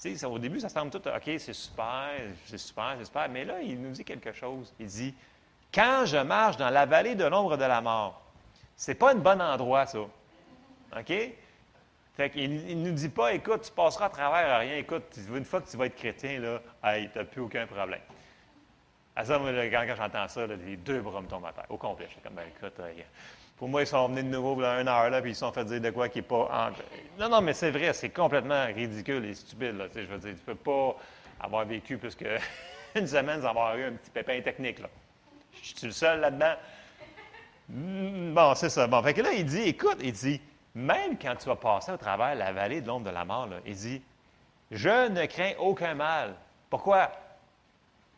Tu 0.00 0.16
sais, 0.16 0.26
au 0.26 0.38
début, 0.38 0.60
ça 0.60 0.68
semble 0.68 0.90
tout, 0.90 1.06
OK, 1.08 1.22
c'est 1.38 1.52
super, 1.52 2.10
c'est 2.46 2.58
super, 2.58 2.96
c'est 2.98 3.04
super. 3.04 3.28
Mais 3.28 3.44
là, 3.44 3.60
il 3.60 3.80
nous 3.80 3.92
dit 3.92 4.04
quelque 4.04 4.32
chose. 4.32 4.72
Il 4.80 4.86
dit, 4.86 5.14
quand 5.72 6.04
je 6.06 6.16
marche 6.16 6.56
dans 6.56 6.70
la 6.70 6.86
vallée 6.86 7.14
de 7.14 7.24
l'ombre 7.24 7.56
de 7.56 7.64
la 7.64 7.80
mort, 7.80 8.20
c'est 8.76 8.96
pas 8.96 9.12
un 9.12 9.16
bon 9.16 9.40
endroit, 9.40 9.86
ça. 9.86 10.00
OK? 10.98 11.12
Fait 12.14 12.28
qu'il 12.28 12.78
ne 12.78 12.88
nous 12.88 12.92
dit 12.92 13.08
pas, 13.08 13.32
écoute, 13.32 13.62
tu 13.62 13.72
passeras 13.72 14.06
à 14.06 14.10
travers 14.10 14.54
à 14.54 14.58
rien. 14.58 14.76
Écoute, 14.76 15.04
une 15.34 15.44
fois 15.44 15.62
que 15.62 15.70
tu 15.70 15.76
vas 15.76 15.86
être 15.86 15.96
chrétien, 15.96 16.40
là, 16.40 16.60
hey, 16.84 17.08
tu 17.10 17.18
n'as 17.18 17.24
plus 17.24 17.40
aucun 17.40 17.66
problème. 17.66 18.00
À 19.16 19.24
ça, 19.24 19.38
moi, 19.38 19.50
quand, 19.70 19.86
j'entends 19.96 20.28
ça, 20.28 20.46
les 20.46 20.76
deux 20.76 21.00
bras 21.00 21.20
me 21.22 21.26
tombent 21.26 21.46
à 21.46 21.52
terre, 21.52 21.66
au 21.70 21.76
complet. 21.76 22.06
Je 22.08 22.12
suis 22.12 22.20
comme, 22.20 22.34
ben 22.34 22.44
écoute, 22.54 22.78
euh, 22.80 22.92
pour 23.56 23.68
moi, 23.68 23.82
ils 23.82 23.86
sont 23.86 24.08
venus 24.08 24.24
de 24.24 24.28
nouveau 24.30 24.60
a 24.62 24.80
une 24.80 24.88
heure, 24.88 25.08
là, 25.08 25.22
puis 25.22 25.30
ils 25.30 25.34
se 25.34 25.40
sont 25.40 25.52
fait 25.52 25.64
dire 25.64 25.80
de 25.80 25.90
quoi 25.90 26.08
qui 26.08 26.18
n'est 26.18 26.22
pas. 26.22 26.72
Non, 27.18 27.28
non, 27.28 27.40
mais 27.40 27.52
c'est 27.54 27.70
vrai, 27.70 27.92
c'est 27.92 28.10
complètement 28.10 28.66
ridicule 28.66 29.24
et 29.24 29.34
stupide. 29.34 29.76
Là, 29.76 29.86
je 29.94 30.00
veux 30.00 30.18
dire, 30.18 30.34
tu 30.34 30.50
ne 30.50 30.54
peux 30.54 30.54
pas 30.54 30.96
avoir 31.40 31.64
vécu 31.64 31.96
plus 31.96 32.14
qu'une 32.14 33.06
semaine 33.06 33.40
sans 33.40 33.48
avoir 33.48 33.76
eu 33.76 33.84
un 33.84 33.92
petit 33.92 34.10
pépin 34.10 34.40
technique. 34.40 34.80
Là. 34.80 34.88
Je 35.62 35.78
suis 35.78 35.86
le 35.86 35.92
seul 35.92 36.20
là-dedans? 36.20 36.54
Hmm, 37.68 38.34
bon, 38.34 38.54
c'est 38.54 38.70
ça. 38.70 38.86
Bon, 38.86 39.02
fait 39.02 39.14
que 39.14 39.22
là, 39.22 39.32
il 39.32 39.44
dit, 39.44 39.62
écoute, 39.62 39.98
il 40.02 40.12
dit, 40.12 40.40
même 40.74 41.18
quand 41.18 41.36
tu 41.36 41.46
vas 41.46 41.56
passer 41.56 41.92
au 41.92 41.96
travers 41.96 42.34
la 42.34 42.52
vallée 42.52 42.80
de 42.80 42.86
l'ombre 42.86 43.06
de 43.06 43.14
la 43.14 43.24
mort, 43.24 43.48
il 43.66 43.74
dit, 43.74 44.02
je 44.70 45.08
ne 45.08 45.26
crains 45.26 45.52
aucun 45.58 45.94
mal. 45.94 46.34
Pourquoi? 46.70 47.12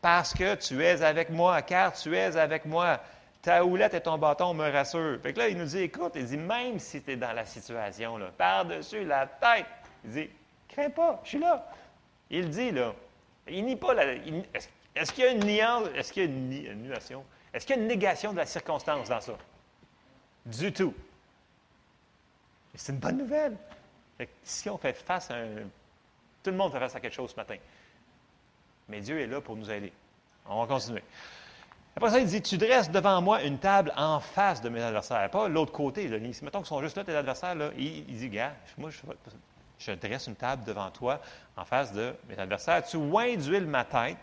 Parce 0.00 0.32
que 0.34 0.54
tu 0.54 0.84
es 0.84 1.02
avec 1.02 1.30
moi, 1.30 1.62
car 1.62 1.92
tu 1.92 2.16
es 2.16 2.36
avec 2.36 2.64
moi. 2.64 3.00
Ta 3.42 3.64
houlette 3.64 3.94
et 3.94 4.00
ton 4.00 4.16
bâton 4.16 4.54
me 4.54 4.70
rassurent. 4.70 5.20
Fait 5.22 5.32
que 5.34 5.38
là, 5.38 5.48
il 5.48 5.58
nous 5.58 5.66
dit, 5.66 5.80
écoute, 5.80 6.12
il 6.14 6.24
dit, 6.24 6.38
même 6.38 6.78
si 6.78 7.02
tu 7.02 7.12
es 7.12 7.16
dans 7.16 7.32
la 7.32 7.44
situation, 7.44 8.18
par-dessus 8.38 9.04
la 9.04 9.26
tête, 9.26 9.66
il 10.04 10.10
dit, 10.10 10.30
crains 10.68 10.90
pas, 10.90 11.20
je 11.24 11.30
suis 11.30 11.38
là. 11.38 11.66
Il 12.30 12.48
dit, 12.48 12.70
là, 12.70 12.94
il 13.48 13.64
nie 13.66 13.76
pas. 13.76 13.94
Est-ce 14.94 15.12
qu'il 15.12 15.24
y 15.24 15.26
a 15.26 15.30
une 15.32 15.44
nuance, 15.44 15.88
est-ce 15.94 16.12
qu'il 16.12 16.22
y 16.22 16.26
a 16.26 16.28
une, 16.28 16.52
une 16.52 16.94
est-ce 17.54 17.66
qu'il 17.66 17.76
y 17.76 17.78
a 17.78 17.82
une 17.82 17.88
négation 17.88 18.32
de 18.32 18.38
la 18.38 18.46
circonstance 18.46 19.08
dans 19.08 19.20
ça? 19.20 19.34
Du 20.44 20.72
tout. 20.72 20.92
C'est 22.74 22.92
une 22.92 22.98
bonne 22.98 23.18
nouvelle. 23.18 23.56
si 24.42 24.68
on 24.68 24.78
fait 24.78 24.94
face 24.94 25.30
à 25.30 25.36
un. 25.36 25.68
Tout 26.42 26.50
le 26.50 26.56
monde 26.56 26.72
fait 26.72 26.80
face 26.80 26.96
à 26.96 27.00
quelque 27.00 27.14
chose 27.14 27.30
ce 27.30 27.36
matin. 27.36 27.56
Mais 28.88 29.00
Dieu 29.00 29.20
est 29.20 29.26
là 29.26 29.40
pour 29.40 29.56
nous 29.56 29.70
aider. 29.70 29.92
On 30.46 30.60
va 30.60 30.66
continuer. 30.66 31.02
Après 31.96 32.10
ça, 32.10 32.18
il 32.18 32.26
dit 32.26 32.42
Tu 32.42 32.58
dresses 32.58 32.90
devant 32.90 33.22
moi 33.22 33.42
une 33.42 33.58
table 33.58 33.92
en 33.96 34.20
face 34.20 34.60
de 34.60 34.68
mes 34.68 34.82
adversaires, 34.82 35.30
pas 35.30 35.48
l'autre 35.48 35.72
côté. 35.72 36.08
Là. 36.08 36.18
Mettons 36.42 36.58
qu'ils 36.58 36.66
sont 36.66 36.82
juste 36.82 36.96
là, 36.96 37.04
tes 37.04 37.14
adversaires. 37.14 37.54
Là. 37.54 37.70
Il, 37.78 38.04
dit 38.06 38.28
Gars, 38.28 38.54
moi, 38.76 38.90
je, 39.78 39.92
dresse 39.92 40.26
une 40.26 40.34
table 40.34 40.64
devant 40.64 40.90
toi 40.90 41.20
en 41.56 41.64
face 41.64 41.92
de 41.92 42.14
mes 42.28 42.38
adversaires. 42.38 42.84
Tu 42.84 42.96
oins 42.96 43.36
d'huile 43.36 43.66
ma 43.66 43.84
tête 43.84 44.16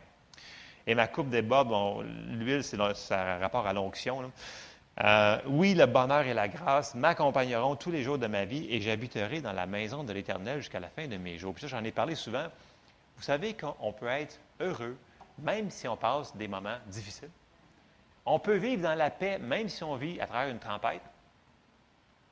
et 0.85 0.93
ma 0.93 1.07
coupe 1.07 1.29
déborde. 1.29 1.69
Bon, 1.69 2.01
l'huile, 2.01 2.63
c'est 2.63 2.77
ça 2.95 3.37
rapport 3.37 3.65
à 3.65 3.73
l'onction. 3.73 4.31
Euh, 4.99 5.39
oui, 5.47 5.73
le 5.73 5.85
bonheur 5.85 6.21
et 6.21 6.33
la 6.33 6.47
grâce 6.47 6.95
m'accompagneront 6.95 7.75
tous 7.75 7.91
les 7.91 8.03
jours 8.03 8.17
de 8.17 8.27
ma 8.27 8.45
vie 8.45 8.67
et 8.69 8.81
j'habiterai 8.81 9.41
dans 9.41 9.53
la 9.53 9.65
maison 9.65 10.03
de 10.03 10.11
l'Éternel 10.11 10.59
jusqu'à 10.59 10.79
la 10.79 10.89
fin 10.89 11.07
de 11.07 11.17
mes 11.17 11.37
jours. 11.37 11.53
Puis 11.53 11.61
ça, 11.61 11.67
j'en 11.67 11.83
ai 11.83 11.91
parlé 11.91 12.15
souvent. 12.15 12.47
Vous 13.15 13.23
savez 13.23 13.55
qu'on 13.55 13.93
peut 13.93 14.07
être 14.07 14.39
heureux 14.59 14.97
même 15.39 15.69
si 15.71 15.87
on 15.87 15.97
passe 15.97 16.35
des 16.35 16.47
moments 16.47 16.77
difficiles. 16.87 17.29
On 18.25 18.37
peut 18.37 18.57
vivre 18.57 18.83
dans 18.83 18.95
la 18.95 19.09
paix 19.09 19.39
même 19.39 19.69
si 19.69 19.83
on 19.83 19.95
vit 19.95 20.19
à 20.19 20.27
travers 20.27 20.49
une 20.49 20.59
tempête. 20.59 21.01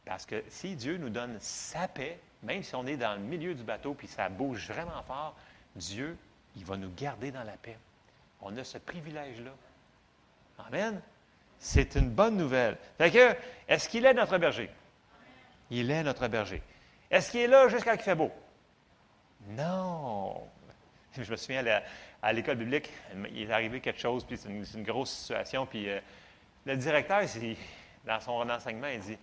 Parce 0.05 0.25
que 0.25 0.43
si 0.49 0.75
Dieu 0.75 0.97
nous 0.97 1.09
donne 1.09 1.37
sa 1.39 1.87
paix, 1.87 2.19
même 2.43 2.63
si 2.63 2.75
on 2.75 2.85
est 2.85 2.97
dans 2.97 3.13
le 3.13 3.19
milieu 3.19 3.55
du 3.55 3.63
bateau 3.63 3.93
puis 3.93 4.07
ça 4.07 4.29
bouge 4.29 4.67
vraiment 4.67 5.01
fort, 5.03 5.35
Dieu, 5.75 6.17
il 6.55 6.65
va 6.65 6.77
nous 6.77 6.91
garder 6.95 7.31
dans 7.31 7.43
la 7.43 7.53
paix. 7.53 7.77
On 8.41 8.55
a 8.57 8.63
ce 8.63 8.77
privilège-là. 8.77 9.51
Amen. 10.67 11.01
C'est 11.59 11.95
une 11.95 12.09
bonne 12.09 12.37
nouvelle. 12.37 12.77
Fait 12.97 13.37
est-ce 13.67 13.89
qu'il 13.89 14.05
est 14.05 14.13
notre 14.13 14.37
berger? 14.37 14.69
Il 15.69 15.91
est 15.91 16.03
notre 16.03 16.27
berger. 16.27 16.63
Est-ce 17.11 17.31
qu'il 17.31 17.41
est 17.41 17.47
là 17.47 17.67
jusqu'à 17.67 17.95
qu'il 17.95 18.05
fait 18.05 18.15
beau? 18.15 18.31
Non. 19.49 20.47
Je 21.17 21.29
me 21.29 21.35
souviens 21.35 21.63
à 22.21 22.33
l'école 22.33 22.55
biblique, 22.55 22.89
il 23.33 23.49
est 23.49 23.53
arrivé 23.53 23.79
quelque 23.81 23.99
chose, 23.99 24.23
puis 24.23 24.37
c'est 24.37 24.49
une, 24.49 24.83
grosse 24.83 25.11
situation, 25.11 25.65
puis 25.65 25.89
euh, 25.89 25.99
le 26.65 26.75
directeur, 26.77 27.21
dans 28.05 28.19
son 28.19 28.49
enseignement, 28.49 28.87
il 28.87 28.99
dit 28.99 29.17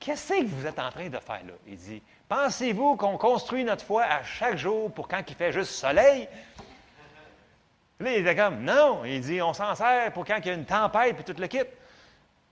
Qu'est-ce 0.00 0.34
que 0.34 0.44
vous 0.44 0.66
êtes 0.66 0.78
en 0.78 0.90
train 0.90 1.08
de 1.08 1.18
faire 1.18 1.44
là? 1.44 1.54
Il 1.66 1.76
dit 1.76 2.02
Pensez-vous 2.28 2.96
qu'on 2.96 3.16
construit 3.16 3.64
notre 3.64 3.84
foi 3.84 4.04
à 4.04 4.22
chaque 4.22 4.56
jour 4.56 4.92
pour 4.92 5.08
quand 5.08 5.22
il 5.28 5.34
fait 5.34 5.52
juste 5.52 5.70
soleil? 5.70 6.28
Il 8.00 8.06
était 8.08 8.36
comme, 8.36 8.62
non. 8.62 9.04
Il 9.04 9.20
dit, 9.20 9.40
on 9.40 9.52
s'en 9.52 9.74
sert 9.74 10.12
pour 10.12 10.24
quand 10.24 10.38
il 10.38 10.46
y 10.46 10.50
a 10.50 10.54
une 10.54 10.64
tempête, 10.64 11.14
puis 11.14 11.24
tout 11.24 11.40
le 11.40 11.46
kit. 11.46 11.60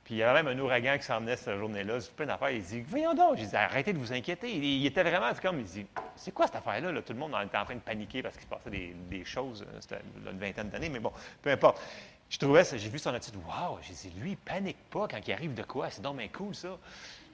Puis 0.04 0.14
il 0.14 0.18
y 0.18 0.22
avait 0.22 0.42
même 0.42 0.58
un 0.58 0.60
ouragan 0.60 0.98
qui 0.98 1.04
s'emmenait 1.04 1.36
cette 1.36 1.56
journée-là, 1.58 2.00
c'est 2.00 2.12
plein 2.14 2.26
d'affaires. 2.26 2.50
Il 2.50 2.62
dit, 2.62 2.80
voyons 2.80 3.14
donc. 3.14 3.36
J'ai 3.36 3.46
dit, 3.46 3.56
arrêtez 3.56 3.92
de 3.92 3.98
vous 3.98 4.12
inquiéter. 4.12 4.52
Il, 4.52 4.84
était 4.84 5.02
vraiment 5.02 5.30
comme, 5.40 5.60
il 5.60 5.64
dit, 5.64 5.86
c'est 6.16 6.32
quoi 6.32 6.46
cette 6.46 6.56
affaire-là? 6.56 7.00
Tout 7.02 7.12
le 7.12 7.18
monde 7.18 7.34
était 7.44 7.56
en 7.56 7.64
train 7.64 7.74
de 7.74 7.80
paniquer 7.80 8.22
parce 8.22 8.36
qu'il 8.36 8.44
se 8.44 8.48
passait 8.48 8.70
des, 8.70 9.24
choses. 9.24 9.62
Euh, 9.62 9.78
c'était 9.80 10.00
une 10.28 10.38
vingtaine 10.38 10.70
d'années, 10.70 10.88
mais 10.88 10.98
bon, 10.98 11.12
peu 11.40 11.50
importe. 11.50 11.80
Je 12.28 12.38
trouvais 12.38 12.64
ça, 12.64 12.76
j'ai 12.78 12.88
vu 12.88 12.98
son 12.98 13.12
attitude, 13.12 13.38
waouh, 13.46 13.78
j'ai 13.82 13.92
dit, 13.92 14.12
lui, 14.18 14.30
il 14.30 14.36
panique 14.38 14.78
pas 14.90 15.06
quand 15.06 15.20
il 15.24 15.32
arrive 15.32 15.54
de 15.54 15.62
quoi? 15.62 15.90
C'est 15.90 16.00
donc 16.00 16.18
cool, 16.32 16.54
ça. 16.54 16.78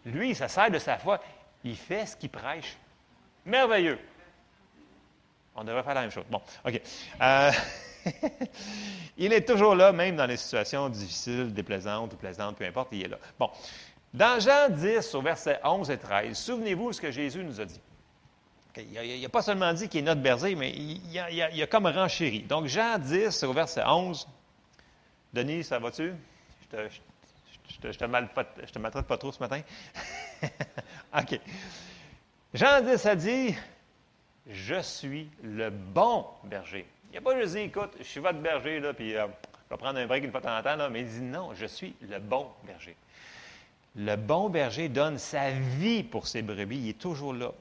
Lui, 0.05 0.35
ça 0.35 0.49
sert 0.49 0.71
de 0.71 0.79
sa 0.79 0.99
foi. 0.99 1.21
Il 1.65 1.77
fait 1.77 2.05
ce 2.05 2.17
qu'il 2.17 2.31
prêche. 2.31 2.77
Merveilleux. 3.47 3.99
On 5.55 5.65
devrait 5.65 5.83
faire 5.83 5.95
la 5.95 6.03
même 6.03 6.11
chose. 6.11 6.25
Bon, 6.29 6.41
OK. 6.65 6.81
Euh, 7.21 7.51
il 9.19 9.33
est 9.33 9.47
toujours 9.47 9.75
là, 9.75 9.93
même 9.93 10.17
dans 10.17 10.27
les 10.27 10.37
situations 10.37 10.89
difficiles, 10.89 11.53
déplaisantes 11.53 12.13
ou 12.13 12.17
plaisantes, 12.17 12.57
peu 12.57 12.65
importe, 12.65 12.89
il 12.93 13.05
est 13.05 13.09
là. 13.09 13.19
Bon. 13.39 13.51
Dans 14.15 14.41
Jean 14.41 14.71
10, 14.71 15.15
au 15.15 15.23
verset 15.23 15.61
11 15.63 15.91
et 15.91 15.99
13, 15.99 16.37
souvenez-vous 16.37 16.93
ce 16.95 17.01
que 17.01 17.11
Jésus 17.11 17.45
nous 17.45 17.61
a 17.61 17.65
dit. 17.65 17.81
Il 18.77 19.21
n'a 19.21 19.29
pas 19.29 19.43
seulement 19.43 19.73
dit 19.73 19.89
qu'il 19.89 20.01
est 20.01 20.05
notre 20.05 20.21
berger, 20.21 20.55
mais 20.55 20.71
il, 20.71 21.19
a, 21.19 21.27
a, 21.47 21.67
comme 21.67 21.87
renchéri. 21.87 22.43
Donc, 22.43 22.67
Jean 22.67 22.99
10, 22.99 23.43
au 23.43 23.53
verset 23.53 23.83
11. 23.85 24.27
Denis, 25.33 25.65
ça 25.65 25.79
va-tu? 25.79 26.15
Je 26.63 26.77
te, 26.77 26.89
je, 27.69 27.77
te, 27.79 27.97
te 27.99 28.05
maltraite 28.79 29.07
pas 29.07 29.19
trop 29.19 29.33
ce 29.33 29.41
matin? 29.41 29.61
OK. 31.19 31.41
Jean 32.55 32.81
10 32.81 33.07
a 33.07 33.17
dit 33.17 33.55
Je 34.47 34.81
suis 34.81 35.29
le 35.43 35.71
bon 35.71 36.27
berger. 36.45 36.87
Il 37.11 37.15
n'a 37.15 37.21
pas 37.21 37.41
juste 37.41 37.55
dit, 37.55 37.63
écoute, 37.63 37.93
je 37.99 38.05
suis 38.05 38.21
votre 38.21 38.39
berger, 38.39 38.81
là, 38.81 38.93
puis 38.93 39.17
euh, 39.17 39.27
je 39.69 39.75
vais 39.75 39.79
prendre 39.79 39.99
un 39.99 40.07
break 40.07 40.25
une 40.25 40.31
fois 40.31 40.41
de 40.41 40.47
temps 40.47 40.59
en 40.59 40.63
temps, 40.63 40.77
là, 40.77 40.89
mais 40.91 41.01
il 41.01 41.09
dit, 41.09 41.21
non, 41.21 41.55
je 41.55 41.67
suis 41.67 41.95
le 42.03 42.19
bon 42.19 42.49
berger. 42.65 42.97
Le 43.97 44.17
bon 44.17 44.49
berger 44.51 44.89
donne 44.89 45.19
sa 45.19 45.51
vie 45.51 46.03
pour 46.03 46.27
ses 46.27 46.43
brebis, 46.43 46.79
il 46.79 46.89
est 46.91 46.99
toujours 46.99 47.33
là. 47.33 47.53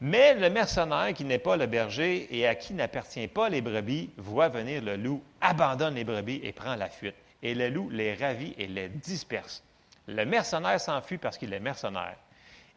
Mais 0.00 0.34
le 0.34 0.50
mercenaire 0.50 1.14
qui 1.14 1.24
n'est 1.24 1.38
pas 1.38 1.56
le 1.56 1.66
berger 1.66 2.26
et 2.36 2.48
à 2.48 2.56
qui 2.56 2.74
n'appartient 2.74 3.28
pas 3.28 3.48
les 3.48 3.60
brebis 3.60 4.10
voit 4.16 4.48
venir 4.48 4.82
le 4.82 4.96
loup, 4.96 5.22
abandonne 5.40 5.94
les 5.94 6.02
brebis 6.02 6.40
et 6.42 6.50
prend 6.50 6.74
la 6.74 6.88
fuite. 6.88 7.14
Et 7.40 7.54
le 7.54 7.68
loup 7.68 7.88
les 7.88 8.14
ravit 8.14 8.52
et 8.58 8.66
les 8.66 8.88
disperse. 8.88 9.62
Le 10.08 10.24
mercenaire 10.24 10.80
s'enfuit 10.80 11.18
parce 11.18 11.38
qu'il 11.38 11.52
est 11.52 11.60
mercenaire 11.60 12.16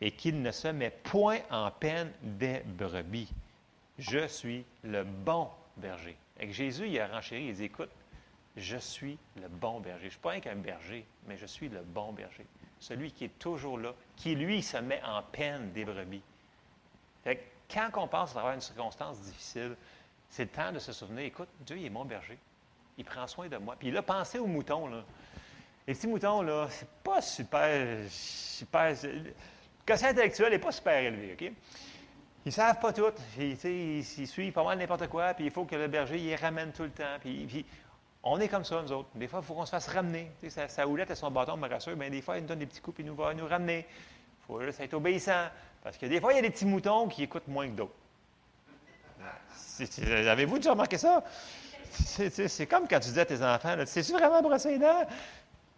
et 0.01 0.12
qu'il 0.12 0.39
ne 0.39 0.51
se 0.51 0.67
met 0.67 0.91
point 0.91 1.39
en 1.49 1.71
peine 1.71 2.12
des 2.21 2.62
brebis. 2.63 3.34
Je 3.97 4.27
suis 4.27 4.63
le 4.84 5.03
bon 5.03 5.49
berger. 5.78 6.18
Et 6.40 6.52
Jésus, 6.52 6.88
il 6.88 7.00
a 7.00 7.08
renchéri, 7.08 7.46
il 7.46 7.56
dit, 7.56 7.66
écoute, 7.66 7.90
je 8.58 8.78
suis 8.78 9.18
le 9.42 9.48
bon 9.48 9.80
berger. 9.80 10.02
Je 10.02 10.06
ne 10.06 10.12
suis 10.12 10.20
pas 10.20 10.40
qu'un 10.40 10.56
berger, 10.56 11.06
mais 11.28 11.38
je 11.38 11.46
suis 11.46 11.70
le 11.70 11.82
bon 11.82 12.14
berger. 12.14 12.46
Celui 12.80 13.12
qui 13.12 13.26
est 13.26 13.40
toujours 13.40 13.78
là, 13.78 13.94
qui, 14.16 14.36
lui, 14.36 14.62
se 14.62 14.78
met 14.78 15.02
en 15.04 15.22
peine 15.24 15.72
des 15.72 15.86
brebis. 15.86 16.22
Fait 17.24 17.52
quand 17.74 17.90
on 17.96 18.08
pense 18.08 18.32
à 18.32 18.34
travers 18.34 18.54
une 18.54 18.62
circonstance 18.62 19.20
difficile, 19.22 19.76
c'est 20.30 20.44
le 20.44 20.50
temps 20.50 20.72
de 20.72 20.80
se 20.80 20.94
souvenir, 20.94 21.26
écoute, 21.26 21.50
Dieu, 21.62 21.78
il 21.78 21.86
est 21.86 21.90
mon 21.90 22.06
berger. 22.06 22.38
Il 22.98 23.06
prend 23.06 23.28
soin 23.28 23.48
de 23.48 23.58
moi. 23.58 23.76
Puis 23.78 23.90
il 23.90 23.98
a 23.98 24.04
pensé 24.04 24.38
aux 24.40 24.48
moutons, 24.48 24.88
là. 24.88 25.04
Les 25.88 25.94
petits 25.94 26.08
moutons, 26.08 26.42
là, 26.42 26.68
c'est 26.70 26.90
pas 27.04 27.22
super, 27.22 28.10
super... 28.10 28.96
Le 29.04 29.34
quotient 29.86 30.10
intellectuel 30.10 30.52
n'est 30.52 30.60
pas 30.60 30.72
super 30.72 30.98
élevé, 30.98 31.34
OK? 31.34 31.52
Ils 32.45 32.49
ne 32.49 32.53
savent 32.53 32.79
pas 32.79 32.93
tout. 32.93 33.12
Ils, 33.39 34.05
suivent 34.05 34.53
pas 34.53 34.63
mal 34.63 34.77
n'importe 34.77 35.08
quoi, 35.08 35.34
puis 35.34 35.45
il 35.45 35.51
faut 35.51 35.65
que 35.65 35.75
le 35.75 35.88
berger 35.88 36.19
y 36.19 36.36
ramène 36.36 36.71
tout 36.71 36.84
le 36.84 36.91
temps. 36.91 37.17
Puis, 37.19 37.65
on 38.21 38.39
est 38.39 38.47
comme 38.47 38.63
ça, 38.63 38.84
nous 38.84 38.91
autres. 38.91 39.10
Des 39.15 39.27
fois, 39.27 39.39
il 39.41 39.45
faut 39.45 39.55
qu'on 39.55 39.65
se 39.65 39.71
fasse 39.71 39.88
ramener. 39.88 40.31
sa, 40.67 40.88
houlette 40.88 41.10
et 41.10 41.15
son 41.15 41.31
bâton 41.31 41.58
me 41.58 41.67
rassure. 41.67 41.95
Bien, 41.95 42.10
des 42.10 42.21
fois, 42.21 42.38
il 42.38 42.41
nous 42.41 42.47
donne 42.47 42.60
des 42.60 42.67
petits 42.67 42.81
coups, 42.81 42.95
puis 42.95 43.03
il 43.03 43.08
nous 43.08 43.15
va 43.15 43.34
nous 43.34 43.47
ramener. 43.47 43.79
Il 43.88 44.45
faut 44.45 44.62
être 44.62 44.93
obéissant. 44.93 45.47
Parce 45.84 45.97
que 45.97 46.05
des 46.05 46.21
fois, 46.21 46.34
il 46.34 46.36
y 46.36 46.39
a 46.39 46.41
des 46.43 46.51
petits 46.51 46.65
moutons 46.65 47.08
qui 47.08 47.23
écoutent 47.23 47.47
moins 47.47 47.67
que 47.67 47.73
d'autres. 47.73 47.93
Avez-vous 49.99 50.58
déjà 50.58 50.71
remarqué 50.71 50.99
ça? 50.99 51.23
C'est 51.91 52.67
comme 52.67 52.88
quand 52.88 52.99
tu 52.99 53.10
dis 53.10 53.19
à 53.19 53.25
tes 53.25 53.41
enfants, 53.41 53.75
c'est-tu 53.86 54.12
vraiment 54.13 54.41
brosser 54.41 54.77
les? 54.77 55.05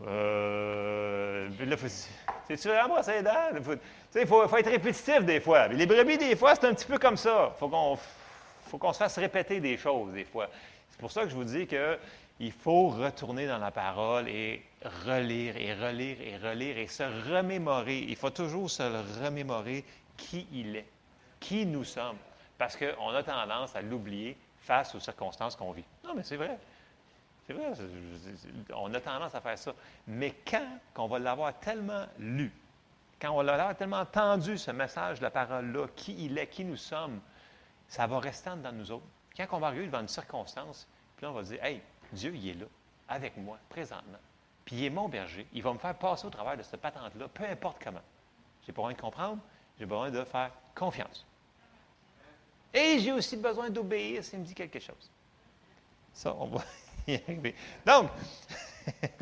Euh, 0.05 1.49
c'est-tu 2.47 2.67
vraiment 2.67 2.95
brosser 2.95 3.13
les 3.13 3.23
dents? 3.23 3.31
Il 4.15 4.27
faut, 4.27 4.43
être 4.43 4.69
répétitif 4.69 5.25
des 5.25 5.39
fois. 5.39 5.67
les 5.67 5.85
brebis, 5.85 6.17
des 6.17 6.35
fois, 6.35 6.55
c'est 6.55 6.65
un 6.65 6.73
petit 6.73 6.85
peu 6.85 6.99
comme 6.99 7.17
ça. 7.17 7.53
Il 7.55 7.59
faut 7.59 8.77
qu'on 8.77 8.93
se 8.93 8.97
fasse 8.97 9.17
répéter 9.17 9.59
des 9.59 9.77
choses, 9.77 10.13
des 10.13 10.25
fois. 10.25 10.49
C'est 10.89 10.99
pour 10.99 11.11
ça 11.11 11.23
que 11.23 11.29
je 11.29 11.35
vous 11.35 11.43
dis 11.43 11.67
qu'il 11.67 12.51
faut 12.51 12.89
retourner 12.89 13.47
dans 13.47 13.57
la 13.57 13.71
parole 13.71 14.27
et 14.29 14.63
relire 15.05 15.57
et 15.57 15.73
relire 15.73 16.17
et 16.21 16.37
relire 16.37 16.77
et 16.77 16.87
se 16.87 17.03
remémorer. 17.31 17.99
Il 17.99 18.15
faut 18.15 18.29
toujours 18.29 18.69
se 18.69 18.83
remémorer 19.23 19.83
qui 20.15 20.47
il 20.51 20.75
est, 20.75 20.85
qui 21.39 21.65
nous 21.65 21.83
sommes, 21.83 22.17
parce 22.57 22.75
qu'on 22.75 23.09
a 23.09 23.23
tendance 23.23 23.75
à 23.75 23.81
l'oublier 23.81 24.37
face 24.61 24.93
aux 24.95 24.99
circonstances 24.99 25.55
qu'on 25.55 25.71
vit. 25.71 25.85
Non, 26.03 26.13
mais 26.15 26.23
c'est 26.23 26.35
vrai. 26.35 26.57
C'est 27.47 27.53
vrai, 27.53 27.71
on 28.75 28.93
a 28.93 28.99
tendance 28.99 29.33
à 29.33 29.39
faire 29.39 29.57
ça. 29.57 29.73
Mais 30.05 30.35
quand 30.45 30.67
on 30.97 31.07
va 31.07 31.17
l'avoir 31.17 31.57
tellement 31.59 32.05
lu, 32.19 32.51
quand 33.21 33.31
on 33.31 33.37
va 33.37 33.43
l'avoir 33.43 33.75
tellement 33.75 34.01
entendu, 34.01 34.57
ce 34.57 34.71
message 34.71 35.21
la 35.21 35.31
parole-là, 35.31 35.87
qui 35.95 36.25
il 36.25 36.37
est, 36.37 36.47
qui 36.47 36.65
nous 36.65 36.75
sommes, 36.75 37.21
ça 37.87 38.05
va 38.05 38.19
rester 38.19 38.49
dans 38.61 38.73
nous 38.73 38.91
autres. 38.91 39.05
Quand 39.35 39.47
on 39.51 39.59
va 39.59 39.67
arriver 39.67 39.85
devant 39.85 40.01
une 40.01 40.09
circonstance, 40.09 40.87
puis 41.15 41.25
là, 41.25 41.31
on 41.31 41.35
va 41.35 41.43
dire, 41.43 41.63
Hey, 41.63 41.81
Dieu, 42.11 42.35
il 42.35 42.49
est 42.49 42.53
là, 42.53 42.65
avec 43.07 43.37
moi, 43.37 43.57
présentement. 43.69 44.19
Puis 44.65 44.75
il 44.75 44.83
est 44.83 44.89
mon 44.89 45.07
berger. 45.07 45.47
Il 45.53 45.63
va 45.63 45.71
me 45.71 45.79
faire 45.79 45.97
passer 45.97 46.27
au 46.27 46.29
travers 46.29 46.57
de 46.57 46.63
cette 46.63 46.81
patente-là, 46.81 47.29
peu 47.29 47.45
importe 47.45 47.81
comment. 47.81 48.03
J'ai 48.65 48.73
besoin 48.73 48.91
de 48.91 48.99
comprendre, 48.99 49.41
j'ai 49.79 49.85
besoin 49.85 50.11
de 50.11 50.23
faire 50.25 50.51
confiance. 50.75 51.25
Et 52.73 52.99
j'ai 52.99 53.13
aussi 53.13 53.37
besoin 53.37 53.69
d'obéir 53.69 54.21
s'il 54.21 54.39
me 54.39 54.43
dit 54.43 54.53
quelque 54.53 54.79
chose. 54.79 55.09
Ça, 56.11 56.35
on 56.37 56.47
va 56.47 56.61
Donc, 57.85 58.09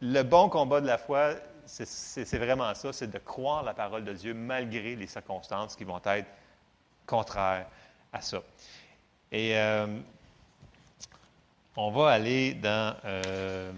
le 0.00 0.22
bon 0.22 0.48
combat 0.48 0.80
de 0.80 0.86
la 0.86 0.98
foi, 0.98 1.34
c'est 1.66 2.38
vraiment 2.38 2.74
ça, 2.74 2.92
c'est 2.92 3.10
de 3.10 3.18
croire 3.18 3.62
la 3.62 3.74
parole 3.74 4.04
de 4.04 4.12
Dieu 4.12 4.34
malgré 4.34 4.96
les 4.96 5.06
circonstances 5.06 5.76
qui 5.76 5.84
vont 5.84 6.00
être 6.04 6.28
contraires 7.06 7.66
à 8.12 8.20
ça. 8.20 8.42
Et 9.30 9.56
euh, 9.56 9.86
on 11.76 11.90
va 11.90 12.10
aller 12.10 12.54
dans... 12.54 12.96
Euh, 13.04 13.72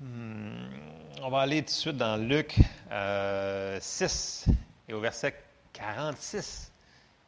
hmm, 0.00 0.74
on 1.22 1.30
va 1.30 1.40
aller 1.40 1.62
tout 1.62 1.66
de 1.66 1.70
suite 1.70 1.96
dans 1.96 2.16
Luc 2.16 2.52
6 2.52 2.60
euh, 2.90 3.80
et 4.88 4.92
au 4.92 5.00
verset 5.00 5.34
46. 5.72 6.73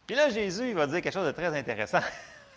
Puis 0.07 0.14
là, 0.14 0.29
Jésus, 0.29 0.69
il 0.69 0.75
va 0.75 0.87
dire 0.87 1.03
quelque 1.03 1.12
chose 1.12 1.27
de 1.27 1.33
très 1.33 1.57
intéressant. 1.57 2.01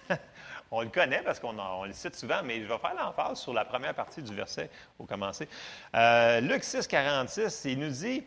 on 0.72 0.82
le 0.82 0.90
connaît 0.90 1.22
parce 1.24 1.40
qu'on 1.40 1.84
le 1.84 1.94
cite 1.94 2.16
souvent, 2.16 2.42
mais 2.44 2.62
je 2.62 2.68
vais 2.68 2.78
faire 2.78 2.94
l'emphase 2.96 3.40
sur 3.40 3.54
la 3.54 3.66
première 3.66 3.96
partie 3.96 4.22
du 4.22 4.36
verset 4.36 4.70
au 5.00 5.06
commencer. 5.06 5.48
Euh, 5.96 6.42
Luc 6.42 6.64
6, 6.64 6.86
46, 6.88 7.66
il 7.66 7.80
nous 7.80 7.90
dit 7.90 8.24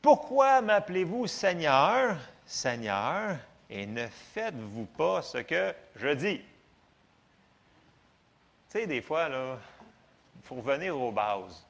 Pourquoi 0.00 0.60
m'appelez-vous 0.60 1.28
Seigneur, 1.28 2.16
Seigneur, 2.44 3.36
et 3.70 3.86
ne 3.86 4.06
faites-vous 4.34 4.86
pas 4.86 5.22
ce 5.22 5.38
que 5.38 5.72
je 5.96 6.08
dis 6.08 6.38
Tu 8.68 8.80
sais, 8.80 8.86
des 8.86 9.02
fois, 9.02 9.28
il 9.30 10.42
faut 10.42 10.56
revenir 10.56 11.00
aux 11.00 11.12
bases. 11.12 11.64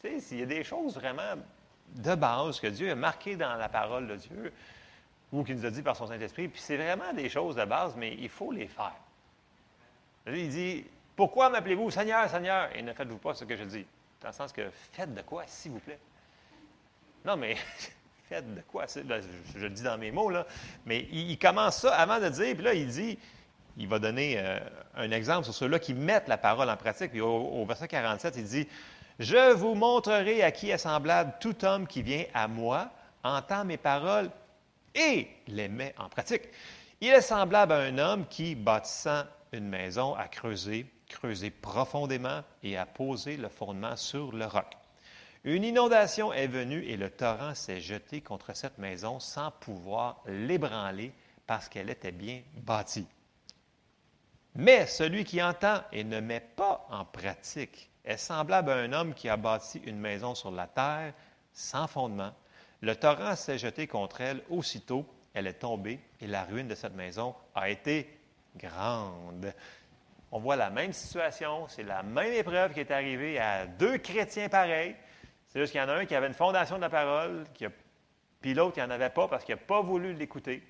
Tu 0.00 0.08
sais, 0.08 0.20
s'il 0.20 0.38
y 0.40 0.42
a 0.42 0.46
des 0.46 0.62
choses 0.62 0.94
vraiment 0.94 1.34
de 1.88 2.14
base 2.14 2.60
que 2.60 2.68
Dieu 2.68 2.92
a 2.92 2.94
marquées 2.94 3.36
dans 3.36 3.56
la 3.56 3.68
parole 3.68 4.06
de 4.06 4.16
Dieu, 4.16 4.52
ou 5.32 5.42
qu'il 5.42 5.56
nous 5.56 5.64
a 5.64 5.70
dit 5.70 5.82
par 5.82 5.96
son 5.96 6.06
Saint-Esprit, 6.06 6.48
puis 6.48 6.60
c'est 6.60 6.76
vraiment 6.76 7.12
des 7.14 7.28
choses 7.28 7.56
de 7.56 7.64
base, 7.64 7.94
mais 7.96 8.14
il 8.18 8.28
faut 8.28 8.52
les 8.52 8.68
faire. 8.68 8.94
Il 10.26 10.48
dit 10.50 10.84
Pourquoi 11.16 11.48
m'appelez-vous 11.48 11.90
Seigneur, 11.90 12.28
Seigneur? 12.28 12.68
Et 12.76 12.82
ne 12.82 12.92
faites-vous 12.92 13.18
pas 13.18 13.34
ce 13.34 13.44
que 13.44 13.56
je 13.56 13.64
dis. 13.64 13.86
Dans 14.20 14.28
le 14.28 14.34
sens 14.34 14.52
que 14.52 14.70
faites 14.92 15.12
de 15.14 15.22
quoi, 15.22 15.44
s'il 15.46 15.72
vous 15.72 15.80
plaît? 15.80 15.98
Non, 17.24 17.36
mais 17.36 17.56
faites 18.28 18.54
de 18.54 18.60
quoi? 18.60 18.84
Je, 18.86 19.58
le 19.58 19.70
dis 19.70 19.82
dans 19.82 19.98
mes 19.98 20.10
mots, 20.10 20.30
là. 20.30 20.46
Mais 20.84 21.08
il, 21.10 21.38
commence 21.38 21.78
ça 21.78 21.94
avant 21.96 22.20
de 22.20 22.28
dire, 22.28 22.54
puis 22.54 22.64
là, 22.64 22.74
il 22.74 22.86
dit 22.86 23.18
il 23.78 23.88
va 23.88 23.98
donner 23.98 24.34
euh, 24.36 24.58
un 24.96 25.10
exemple 25.10 25.44
sur 25.44 25.54
ceux-là 25.54 25.78
qui 25.78 25.94
mettent 25.94 26.28
la 26.28 26.36
parole 26.36 26.68
en 26.68 26.76
pratique. 26.76 27.10
Puis 27.10 27.22
au, 27.22 27.64
verset 27.64 27.88
47, 27.88 28.34
il 28.36 28.44
dit 28.44 28.68
Je 29.18 29.54
vous 29.54 29.74
montrerai 29.74 30.42
à 30.42 30.50
qui 30.50 30.70
est 30.70 30.78
semblable 30.78 31.32
tout 31.40 31.64
homme 31.64 31.86
qui 31.86 32.02
vient 32.02 32.24
à 32.34 32.48
moi, 32.48 32.90
entend 33.24 33.64
mes 33.64 33.78
paroles 33.78 34.30
et 34.94 35.28
les 35.48 35.68
met 35.68 35.94
en 35.98 36.08
pratique. 36.08 36.48
Il 37.00 37.08
est 37.08 37.20
semblable 37.20 37.72
à 37.72 37.78
un 37.78 37.98
homme 37.98 38.26
qui, 38.28 38.54
bâtissant 38.54 39.24
une 39.52 39.68
maison, 39.68 40.14
a 40.14 40.28
creusé, 40.28 40.86
creusé 41.08 41.50
profondément 41.50 42.42
et 42.62 42.76
a 42.76 42.86
posé 42.86 43.36
le 43.36 43.48
fondement 43.48 43.96
sur 43.96 44.32
le 44.32 44.46
roc. 44.46 44.66
Une 45.44 45.64
inondation 45.64 46.32
est 46.32 46.46
venue 46.46 46.84
et 46.84 46.96
le 46.96 47.10
torrent 47.10 47.54
s'est 47.54 47.80
jeté 47.80 48.20
contre 48.20 48.54
cette 48.54 48.78
maison 48.78 49.18
sans 49.18 49.50
pouvoir 49.50 50.22
l'ébranler 50.26 51.12
parce 51.46 51.68
qu'elle 51.68 51.90
était 51.90 52.12
bien 52.12 52.42
bâtie. 52.58 53.08
Mais 54.54 54.86
celui 54.86 55.24
qui 55.24 55.42
entend 55.42 55.80
et 55.92 56.04
ne 56.04 56.20
met 56.20 56.40
pas 56.40 56.86
en 56.90 57.04
pratique 57.04 57.90
est 58.04 58.16
semblable 58.16 58.70
à 58.70 58.76
un 58.76 58.92
homme 58.92 59.14
qui 59.14 59.28
a 59.28 59.36
bâti 59.36 59.80
une 59.84 59.98
maison 59.98 60.34
sur 60.34 60.50
la 60.50 60.66
terre 60.66 61.14
sans 61.52 61.88
fondement 61.88 62.32
le 62.82 62.94
torrent 62.96 63.36
s'est 63.36 63.58
jeté 63.58 63.86
contre 63.86 64.20
elle. 64.20 64.42
Aussitôt, 64.50 65.06
elle 65.34 65.46
est 65.46 65.54
tombée 65.54 66.00
et 66.20 66.26
la 66.26 66.44
ruine 66.44 66.68
de 66.68 66.74
cette 66.74 66.94
maison 66.94 67.34
a 67.54 67.70
été 67.70 68.08
grande. 68.56 69.52
On 70.30 70.38
voit 70.38 70.56
la 70.56 70.70
même 70.70 70.92
situation, 70.92 71.66
c'est 71.68 71.82
la 71.82 72.02
même 72.02 72.32
épreuve 72.32 72.72
qui 72.72 72.80
est 72.80 72.90
arrivée 72.90 73.38
à 73.38 73.66
deux 73.66 73.98
chrétiens 73.98 74.48
pareils. 74.48 74.94
C'est 75.48 75.60
juste 75.60 75.72
qu'il 75.72 75.80
y 75.80 75.84
en 75.84 75.88
a 75.88 75.94
un 75.94 76.06
qui 76.06 76.14
avait 76.14 76.26
une 76.26 76.34
fondation 76.34 76.76
de 76.76 76.80
la 76.82 76.90
parole, 76.90 77.44
qui 77.54 77.66
puis 78.42 78.54
l'autre, 78.54 78.76
il 78.76 78.82
n'en 78.82 78.90
avait 78.90 79.10
pas 79.10 79.28
parce 79.28 79.44
qu'il 79.44 79.54
n'a 79.54 79.60
pas 79.60 79.80
voulu 79.80 80.12
l'écouter. 80.12 80.62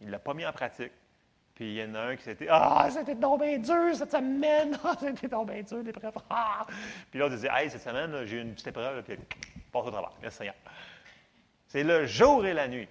Il 0.00 0.06
ne 0.06 0.12
l'a 0.12 0.18
pas 0.18 0.32
mis 0.32 0.46
en 0.46 0.52
pratique. 0.52 0.92
Puis 1.54 1.72
il 1.72 1.76
y 1.76 1.84
en 1.84 1.94
a 1.94 2.00
un 2.00 2.16
qui 2.16 2.22
s'était 2.22 2.46
Ah, 2.48 2.88
c'était 2.90 3.14
tombé 3.14 3.58
dur 3.58 3.94
cette 3.94 4.10
semaine! 4.10 4.78
Ah, 4.84 4.96
c'était 4.98 5.28
tombé 5.28 5.62
dur 5.62 5.82
l'épreuve! 5.82 6.14
Ah! 6.30 6.66
Puis 7.10 7.20
l'autre 7.20 7.34
disait 7.34 7.50
Hey, 7.52 7.68
cette 7.68 7.82
semaine, 7.82 8.24
j'ai 8.24 8.38
une 8.40 8.54
petite 8.54 8.68
épreuve, 8.68 9.02
puis 9.02 9.16
passe 9.70 9.86
au 9.86 9.90
travail. 9.90 10.10
Merci 10.22 10.38
Seigneur. 10.38 10.54
C'est 11.70 11.84
le 11.84 12.04
jour 12.04 12.44
et 12.44 12.52
la 12.52 12.66
nuit. 12.66 12.88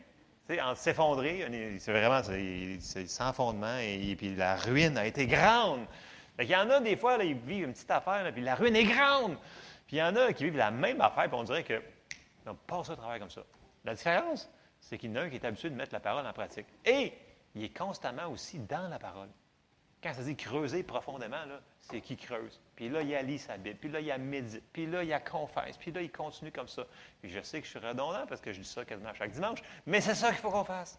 En 0.64 0.74
s'effondrer, 0.74 1.46
c'est 1.80 1.92
vraiment 1.92 2.22
sans 3.08 3.34
fondement 3.34 3.78
et, 3.78 4.16
puis 4.16 4.34
la 4.36 4.56
ruine 4.56 4.98
a 4.98 5.06
été 5.06 5.28
grande. 5.28 5.82
Il 6.40 6.48
y 6.48 6.56
en 6.56 6.70
a 6.70 6.80
des 6.80 6.96
fois, 6.96 7.18
là, 7.18 7.26
ils 7.26 7.36
vivent 7.36 7.66
une 7.66 7.74
petite 7.74 7.92
affaire, 7.92 8.32
puis 8.32 8.42
la 8.42 8.56
ruine 8.56 8.78
est 8.78 8.86
grande. 8.86 9.36
Puis 9.86 9.98
il 9.98 10.00
y 10.00 10.02
en 10.02 10.16
a 10.16 10.32
qui 10.32 10.46
vivent 10.46 10.56
la 10.56 10.72
même 10.72 11.02
affaire, 11.02 11.26
puis 11.26 11.38
on 11.38 11.44
dirait 11.44 11.66
que 11.66 11.82
pas 12.46 12.56
passe 12.66 12.90
au 12.90 12.96
travail 12.96 13.20
comme 13.20 13.30
ça. 13.30 13.42
La 13.84 13.96
différence, 13.96 14.50
c'est 14.80 14.98
qu'il 14.98 15.10
y 15.10 15.14
en 15.14 15.18
a 15.18 15.22
un 15.24 15.30
qui 15.30 15.36
est 15.36 15.46
habitué 15.46 15.70
de 15.70 15.76
mettre 15.76 15.94
la 15.94 16.00
parole 16.00 16.26
en 16.26 16.32
pratique. 16.32 16.68
Et 16.86 17.12
il 17.56 17.66
est 17.66 17.78
constamment 17.78 18.28
aussi 18.30 18.60
dans 18.60 18.88
la 18.88 18.98
parole. 18.98 19.28
Quand 20.02 20.14
ça 20.14 20.24
dit 20.24 20.36
creuser 20.36 20.84
profondément, 20.84 21.44
c'est 21.80 22.00
qu'il 22.00 22.18
creuse. 22.18 22.60
Puis 22.76 22.88
là, 22.88 23.02
il 23.02 23.14
a 23.14 23.22
lit 23.22 23.38
sa 23.38 23.58
Bible. 23.58 23.78
Puis 23.80 23.90
là, 23.90 24.00
il 24.00 24.24
médite. 24.24 24.64
Puis 24.72 24.86
là, 24.86 25.04
il 25.04 25.12
a 25.12 25.20
confesse. 25.20 25.76
Puis 25.78 25.92
là, 25.92 26.02
il 26.02 26.12
continue 26.12 26.52
comme 26.52 26.68
ça. 26.70 26.84
Puis 27.22 27.30
je 27.30 27.42
sais 27.42 27.60
que 27.60 27.66
je 27.66 27.72
suis 27.72 27.80
redondant 27.80 28.26
parce 28.28 28.40
que 28.40 28.54
je 28.54 28.62
dis 28.62 28.68
ça 28.68 28.86
quasiment 28.86 29.14
chaque 29.14 29.32
dimanche. 29.32 29.60
Mais 29.86 30.00
c'est 30.00 30.16
ça 30.16 30.30
qu'il 30.30 30.38
faut 30.38 30.52
qu'on 30.52 30.64
fasse. 30.64 30.98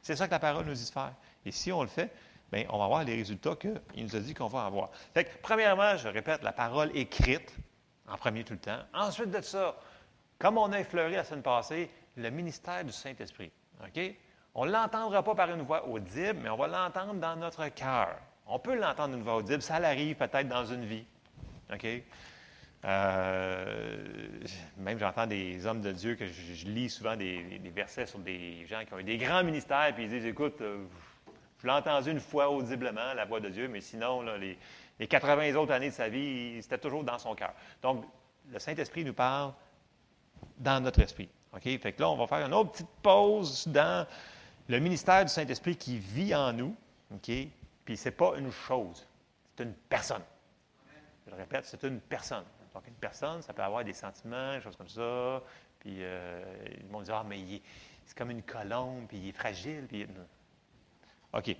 C'est 0.00 0.16
ça 0.16 0.26
que 0.26 0.32
la 0.32 0.40
parole 0.40 0.64
nous 0.64 0.74
dit 0.74 0.84
de 0.84 0.90
faire. 0.90 1.14
Et 1.46 1.52
si 1.52 1.70
on 1.70 1.82
le 1.82 1.88
fait, 1.88 2.12
bien, 2.50 2.64
on 2.70 2.78
va 2.78 2.84
avoir 2.86 3.04
les 3.04 3.14
résultats 3.14 3.54
qu'il 3.54 3.80
nous 3.96 4.16
a 4.16 4.20
dit 4.20 4.34
qu'on 4.34 4.48
va 4.48 4.64
avoir. 4.64 4.90
Fait 5.14 5.24
que, 5.24 5.30
premièrement, 5.40 5.96
je 5.96 6.08
répète, 6.08 6.42
la 6.42 6.52
parole 6.52 6.90
écrite, 6.96 7.54
en 8.08 8.16
premier 8.16 8.42
tout 8.42 8.54
le 8.54 8.58
temps. 8.58 8.80
Ensuite 8.92 9.30
de 9.30 9.40
ça, 9.40 9.76
comme 10.40 10.58
on 10.58 10.72
a 10.72 10.80
effleuré 10.80 11.12
la 11.12 11.22
semaine 11.22 11.42
passée, 11.42 11.88
le 12.16 12.30
ministère 12.30 12.84
du 12.84 12.90
Saint-Esprit. 12.90 13.52
OK? 13.80 14.00
On 14.54 14.66
ne 14.66 14.72
l'entendra 14.72 15.22
pas 15.22 15.34
par 15.36 15.50
une 15.50 15.62
voix 15.62 15.86
audible, 15.86 16.40
mais 16.42 16.50
on 16.50 16.56
va 16.56 16.66
l'entendre 16.66 17.14
dans 17.14 17.36
notre 17.36 17.68
cœur. 17.68 18.18
On 18.46 18.58
peut 18.58 18.74
l'entendre 18.74 19.14
d'une 19.14 19.22
voix 19.22 19.36
audible, 19.36 19.62
ça 19.62 19.78
l'arrive 19.78 20.16
peut-être 20.16 20.48
dans 20.48 20.64
une 20.64 20.84
vie. 20.84 21.04
Euh, 22.84 24.04
même 24.76 24.98
j'entends 24.98 25.26
des 25.26 25.66
hommes 25.66 25.80
de 25.80 25.92
Dieu 25.92 26.16
que 26.16 26.26
je, 26.26 26.66
lis 26.66 26.90
souvent 26.90 27.16
des, 27.16 27.60
versets 27.74 28.06
sur 28.06 28.18
des 28.18 28.66
gens 28.66 28.84
qui 28.84 28.92
ont 28.92 28.98
eu 28.98 29.04
des 29.04 29.18
grands 29.18 29.44
ministères, 29.44 29.92
puis 29.94 30.04
ils 30.04 30.10
disent 30.10 30.26
Écoute, 30.26 30.60
euh, 30.60 30.84
je 31.60 31.66
l'ai 31.66 31.72
entendu 31.72 32.10
une 32.10 32.20
fois 32.20 32.50
audiblement, 32.50 33.14
la 33.14 33.24
voix 33.24 33.38
de 33.40 33.48
Dieu, 33.48 33.68
mais 33.68 33.80
sinon, 33.80 34.22
les, 34.36 34.58
80 35.06 35.54
autres 35.54 35.72
années 35.72 35.90
de 35.90 35.94
sa 35.94 36.08
vie, 36.08 36.60
c'était 36.60 36.78
toujours 36.78 37.04
dans 37.04 37.18
son 37.18 37.34
cœur. 37.34 37.52
Donc, 37.82 38.04
le 38.50 38.58
Saint-Esprit 38.58 39.04
nous 39.04 39.14
parle 39.14 39.52
dans 40.58 40.82
notre 40.82 41.00
esprit. 41.00 41.28
OK? 41.54 41.62
Fait 41.62 41.92
que 41.92 42.00
là, 42.00 42.10
on 42.10 42.16
va 42.16 42.26
faire 42.26 42.46
une 42.46 42.54
autre 42.54 42.72
petite 42.72 42.88
pause 43.02 43.66
dans 43.68 44.06
le 44.68 44.78
ministère 44.78 45.24
du 45.24 45.30
Saint-Esprit 45.30 45.76
qui 45.76 45.98
vit 45.98 46.34
en 46.34 46.52
nous. 46.52 46.76
Puis 47.84 47.96
ce 47.96 48.08
n'est 48.08 48.14
pas 48.14 48.36
une 48.36 48.50
chose, 48.50 49.06
c'est 49.56 49.64
une 49.64 49.74
personne. 49.74 50.22
Je 51.26 51.30
le 51.30 51.36
répète, 51.36 51.64
c'est 51.64 51.82
une 51.84 52.00
personne. 52.00 52.44
Donc, 52.74 52.86
une 52.86 52.94
personne, 52.94 53.42
ça 53.42 53.52
peut 53.52 53.62
avoir 53.62 53.84
des 53.84 53.92
sentiments, 53.92 54.54
des 54.54 54.62
choses 54.62 54.76
comme 54.76 54.88
ça. 54.88 55.42
Puis, 55.78 55.98
euh, 56.00 56.42
ils 56.80 56.86
vont 56.86 57.02
dire, 57.02 57.16
ah, 57.16 57.24
mais 57.28 57.60
c'est 58.06 58.16
comme 58.16 58.30
une 58.30 58.42
colombe, 58.42 59.06
puis 59.08 59.18
il 59.18 59.28
est 59.28 59.32
fragile. 59.32 59.86
Puis... 59.88 60.06
OK. 61.32 61.56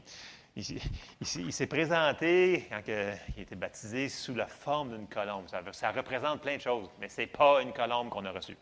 Il, 0.54 1.52
s'est 1.52 1.66
présenté 1.66 2.66
quand 2.68 2.82
il 2.86 3.42
était 3.42 3.54
baptisé 3.54 4.10
sous 4.10 4.34
la 4.34 4.46
forme 4.46 4.96
d'une 4.96 5.08
colombe. 5.08 5.46
Ça, 5.72 5.90
représente 5.92 6.42
plein 6.42 6.56
de 6.56 6.60
choses, 6.60 6.90
mais 7.00 7.08
ce 7.08 7.22
n'est 7.22 7.26
pas 7.26 7.62
une 7.62 7.72
colombe 7.72 8.10
qu'on 8.10 8.24
a 8.26 8.32
reçue. 8.32 8.58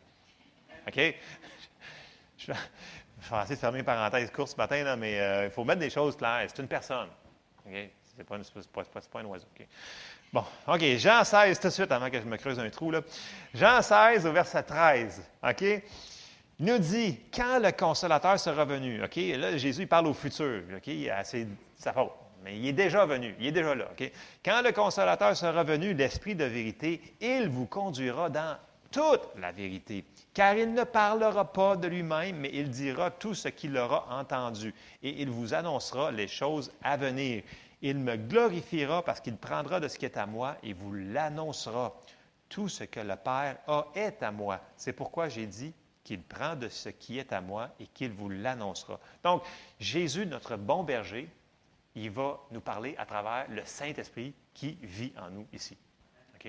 OK? 0.87 1.15
Je, 2.39 2.53
vais 2.53 3.43
essayer 3.43 3.57
de 3.57 3.61
fermer 3.61 3.81
une 3.81 3.85
parenthèse 3.85 4.31
courte 4.31 4.53
ce 4.53 4.57
matin, 4.57 4.97
mais 4.97 5.21
euh, 5.21 5.45
il 5.47 5.51
faut 5.51 5.65
mettre 5.65 5.81
des 5.81 5.91
choses 5.91 6.17
claires. 6.17 6.47
C'est 6.49 6.63
une 6.63 6.69
personne. 6.69 7.09
C'est 8.17 8.25
pas, 8.25 8.37
un 9.21 9.25
oiseau. 9.25 9.47
Bon, 10.33 10.45
OK. 10.67 10.83
Jean 10.97 11.25
16, 11.25 11.59
tout 11.59 11.69
de 11.69 11.73
suite, 11.73 11.93
avant 11.93 12.11
que 12.11 12.21
je 12.21 12.27
me 12.27 12.37
creuse 12.37 12.59
un 12.59 12.69
trou. 12.69 12.91
Là. 12.91 13.01
Jean 13.55 13.81
16, 13.81 14.27
au 14.27 14.33
verset 14.33 14.63
13. 14.63 15.23
OK? 15.43 15.63
Il 15.63 16.67
nous 16.67 16.79
dit, 16.79 17.19
quand 17.35 17.59
le 17.59 17.73
consolateur 17.73 18.39
sera 18.39 18.65
venu, 18.65 19.03
OK? 19.03 19.17
Là, 19.17 19.57
Jésus, 19.57 19.83
il 19.83 19.89
parle 19.89 20.07
au 20.07 20.15
futur, 20.15 20.63
OK? 20.77 20.93
C'est 21.25 21.47
sa 21.77 21.93
faute. 21.93 22.13
Mais 22.45 22.57
il 22.57 22.67
est 22.67 22.73
déjà 22.73 23.05
venu, 23.07 23.35
il 23.39 23.47
est 23.47 23.53
déjà 23.53 23.75
là, 23.75 23.89
OK? 23.91 24.11
Quand 24.45 24.63
le 24.63 24.73
consolateur 24.73 25.37
sera 25.37 25.63
venu, 25.63 25.95
l'Esprit 25.95 26.35
de 26.35 26.45
vérité, 26.45 27.01
il 27.21 27.49
vous 27.49 27.67
conduira 27.67 28.29
dans 28.29 28.57
toute 28.91 29.29
la 29.37 29.53
vérité. 29.53 30.05
Car 30.35 30.57
il 30.57 30.73
ne 30.73 30.85
parlera 30.85 31.53
pas 31.53 31.77
de 31.77 31.89
lui-même, 31.89 32.37
mais 32.37 32.51
il 32.53 32.71
dira 32.71 33.11
tout 33.11 33.35
ce 33.35 33.49
qu'il 33.49 33.77
aura 33.77 34.07
entendu. 34.11 34.75
Et 35.03 35.23
il 35.23 35.31
vous 35.31 35.55
annoncera 35.55 36.11
les 36.11 36.29
choses 36.29 36.73
à 36.83 36.97
venir. 36.97 37.43
Il 37.83 37.99
me 37.99 38.17
glorifiera 38.17 39.03
parce 39.03 39.21
qu'il 39.21 39.37
prendra 39.37 39.81
de 39.81 39.89
ce 39.89 39.99
qui 39.99 40.05
est 40.05 40.17
à 40.17 40.27
moi 40.27 40.57
et 40.63 40.73
vous 40.73 40.93
l'annoncera. 40.93 41.95
Tout 42.49 42.69
ce 42.69 42.85
que 42.85 43.01
le 43.01 43.17
Père 43.17 43.59
a 43.69 43.87
est 43.95 44.23
à 44.23 44.33
moi. 44.33 44.61
C'est 44.77 44.93
pourquoi 44.93 45.29
j'ai 45.29 45.47
dit 45.47 45.73
qu'il 46.03 46.23
prend 46.23 46.57
de 46.57 46.69
ce 46.69 46.89
qui 46.89 47.19
est 47.19 47.33
à 47.33 47.41
moi 47.41 47.69
et 47.79 47.87
qu'il 47.87 48.11
vous 48.11 48.29
l'annoncera. 48.29 48.99
Donc, 49.23 49.43
Jésus, 49.79 50.27
notre 50.27 50.57
bon 50.57 50.83
berger, 50.83 51.29
il 51.95 52.11
va 52.11 52.41
nous 52.51 52.61
parler 52.61 52.95
à 52.99 53.07
travers 53.07 53.47
le 53.49 53.63
Saint-Esprit 53.65 54.35
qui 54.53 54.77
vit 54.83 55.13
en 55.17 55.31
nous 55.31 55.47
ici. 55.53 55.77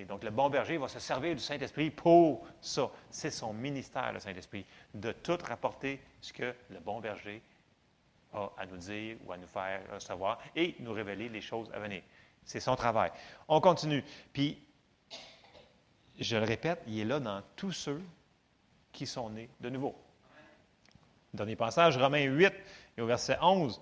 Donc, 0.08 0.23
le 0.23 0.30
bon 0.30 0.49
berger 0.49 0.77
va 0.77 0.88
se 0.88 0.99
servir 0.99 1.36
du 1.36 1.41
Saint-Esprit 1.41 1.91
pour 1.91 2.47
ça. 2.62 2.89
C'est 3.10 3.30
son 3.30 3.54
ministère, 3.54 4.13
le 4.13 4.19
Saint-Esprit, 4.19 4.65
de 4.93 5.12
tout 5.12 5.38
rapporter 5.43 6.01
ce 6.21 6.32
que 6.32 6.56
le 6.69 6.80
bon 6.80 7.01
berger 7.01 7.41
a 8.34 8.49
à 8.58 8.65
nous 8.65 8.77
dire 8.77 9.17
ou 9.25 9.34
à 9.34 9.38
nous 9.38 9.47
faire 9.47 9.82
savoir 10.01 10.39
et 10.56 10.75
nous 10.80 10.93
révéler 10.93 11.27
les 11.27 11.41
choses 11.41 11.69
à 11.73 11.80
venir. 11.80 12.01
C'est 12.45 12.62
son 12.62 12.75
travail. 12.75 13.12
On 13.49 13.60
continue. 13.60 14.04
Puis, 14.32 14.58
je 16.17 16.38
le 16.38 16.45
répète, 16.45 16.82
il 16.88 16.99
est 16.99 17.06
là 17.06 17.19
dans 17.19 17.41
tous 17.58 17.73
ceux 17.73 18.01
qui 18.93 19.06
sont 19.06 19.30
nés 19.30 19.49
de 19.60 19.69
nouveau. 19.69 19.95
Dernier 21.34 21.56
passage, 21.56 21.97
Romains 21.97 22.23
8 22.23 22.54
et 22.97 23.01
au 23.01 23.08
verset 23.08 23.38
11. 23.41 23.82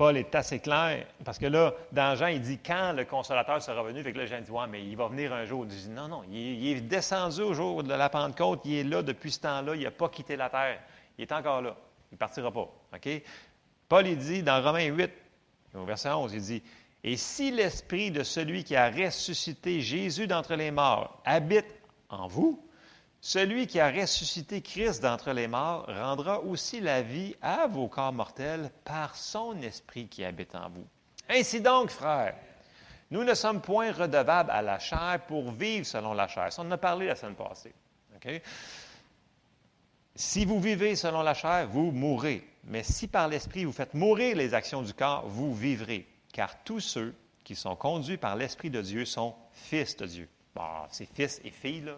Paul 0.00 0.16
est 0.16 0.34
assez 0.34 0.60
clair, 0.60 1.06
parce 1.26 1.38
que 1.38 1.44
là, 1.44 1.74
dans 1.92 2.16
Jean, 2.16 2.28
il 2.28 2.40
dit 2.40 2.56
quand 2.56 2.94
le 2.96 3.04
consolateur 3.04 3.60
sera 3.60 3.82
venu. 3.82 4.02
Fait 4.02 4.14
que 4.14 4.18
là, 4.18 4.24
Jean 4.24 4.40
Ouais, 4.48 4.66
mais 4.66 4.82
il 4.82 4.96
va 4.96 5.08
venir 5.08 5.30
un 5.30 5.44
jour. 5.44 5.66
Il 5.66 5.68
dit 5.68 5.90
Non, 5.90 6.08
non, 6.08 6.22
il 6.32 6.68
est, 6.68 6.80
descendu 6.80 7.42
au 7.42 7.52
jour 7.52 7.82
de 7.82 7.92
la 7.92 8.08
Pentecôte, 8.08 8.62
il 8.64 8.76
est 8.76 8.84
là 8.84 9.02
depuis 9.02 9.30
ce 9.30 9.40
temps-là, 9.40 9.74
il 9.74 9.82
n'a 9.82 9.90
pas 9.90 10.08
quitté 10.08 10.36
la 10.36 10.48
terre. 10.48 10.80
Il 11.18 11.22
est 11.24 11.32
encore 11.32 11.60
là. 11.60 11.76
Il 12.10 12.14
ne 12.14 12.16
partira 12.16 12.50
pas. 12.50 12.66
Paul, 13.90 14.06
il 14.06 14.16
dit 14.16 14.42
dans 14.42 14.62
Romains 14.62 14.86
8, 14.86 15.10
au 15.74 15.84
verset 15.84 16.08
11, 16.08 16.32
il 16.32 16.40
dit 16.40 16.62
Et 17.04 17.18
si 17.18 17.50
l'esprit 17.50 18.10
de 18.10 18.22
celui 18.22 18.64
qui 18.64 18.76
a 18.76 18.88
ressuscité 18.88 19.82
Jésus 19.82 20.26
d'entre 20.26 20.54
les 20.54 20.70
morts 20.70 21.20
habite 21.26 21.74
en 22.08 22.26
vous, 22.26 22.66
celui 23.20 23.66
qui 23.66 23.80
a 23.80 23.90
ressuscité 23.90 24.62
Christ 24.62 25.02
d'entre 25.02 25.32
les 25.32 25.46
morts 25.46 25.86
rendra 25.88 26.40
aussi 26.40 26.80
la 26.80 27.02
vie 27.02 27.34
à 27.42 27.66
vos 27.66 27.88
corps 27.88 28.12
mortels 28.12 28.70
par 28.84 29.14
son 29.14 29.60
esprit 29.60 30.08
qui 30.08 30.24
habite 30.24 30.54
en 30.54 30.70
vous. 30.70 30.86
Ainsi 31.28 31.60
donc, 31.60 31.90
frères, 31.90 32.34
nous 33.10 33.22
ne 33.22 33.34
sommes 33.34 33.60
point 33.60 33.92
redevables 33.92 34.50
à 34.50 34.62
la 34.62 34.78
chair 34.78 35.20
pour 35.26 35.50
vivre 35.50 35.84
selon 35.84 36.14
la 36.14 36.28
chair. 36.28 36.52
Ça, 36.52 36.62
on 36.62 36.66
en 36.66 36.72
a 36.72 36.78
parlé 36.78 37.06
la 37.06 37.16
semaine 37.16 37.34
passée. 37.34 37.74
Si 40.14 40.44
vous 40.44 40.60
vivez 40.60 40.96
selon 40.96 41.22
la 41.22 41.34
chair, 41.34 41.68
vous 41.68 41.90
mourrez. 41.90 42.46
Mais 42.64 42.82
si 42.82 43.06
par 43.06 43.28
l'Esprit 43.28 43.64
vous 43.64 43.72
faites 43.72 43.94
mourir 43.94 44.36
les 44.36 44.54
actions 44.54 44.82
du 44.82 44.94
corps, 44.94 45.26
vous 45.26 45.54
vivrez. 45.54 46.06
Car 46.32 46.62
tous 46.62 46.80
ceux 46.80 47.14
qui 47.44 47.54
sont 47.54 47.76
conduits 47.76 48.16
par 48.16 48.36
l'Esprit 48.36 48.70
de 48.70 48.80
Dieu 48.80 49.04
sont 49.04 49.34
fils 49.52 49.96
de 49.96 50.06
Dieu. 50.06 50.28
Bon, 50.54 50.62
c'est 50.90 51.08
fils 51.14 51.40
et 51.44 51.50
filles, 51.50 51.82
là, 51.82 51.96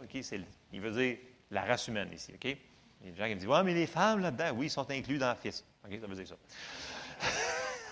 il 0.73 0.81
veut 0.81 0.91
dire 0.91 1.19
la 1.51 1.63
race 1.63 1.89
humaine 1.89 2.09
ici, 2.13 2.33
OK? 2.35 2.45
Il 2.45 3.07
y 3.07 3.09
a 3.09 3.13
des 3.13 3.19
gens 3.19 3.25
qui 3.25 3.35
me 3.35 3.41
disent, 3.41 3.49
ouais, 3.49 3.63
mais 3.65 3.75
les 3.75 3.87
femmes 3.87 4.21
là-dedans, 4.21 4.53
oui, 4.55 4.71
sont 4.71 4.89
inclus 4.91 5.19
dans 5.19 5.35
fils. 5.35 5.65
OK, 5.85 5.99
ça 6.01 6.07
veut 6.07 6.15
dire 6.15 6.29
ça. 6.29 6.37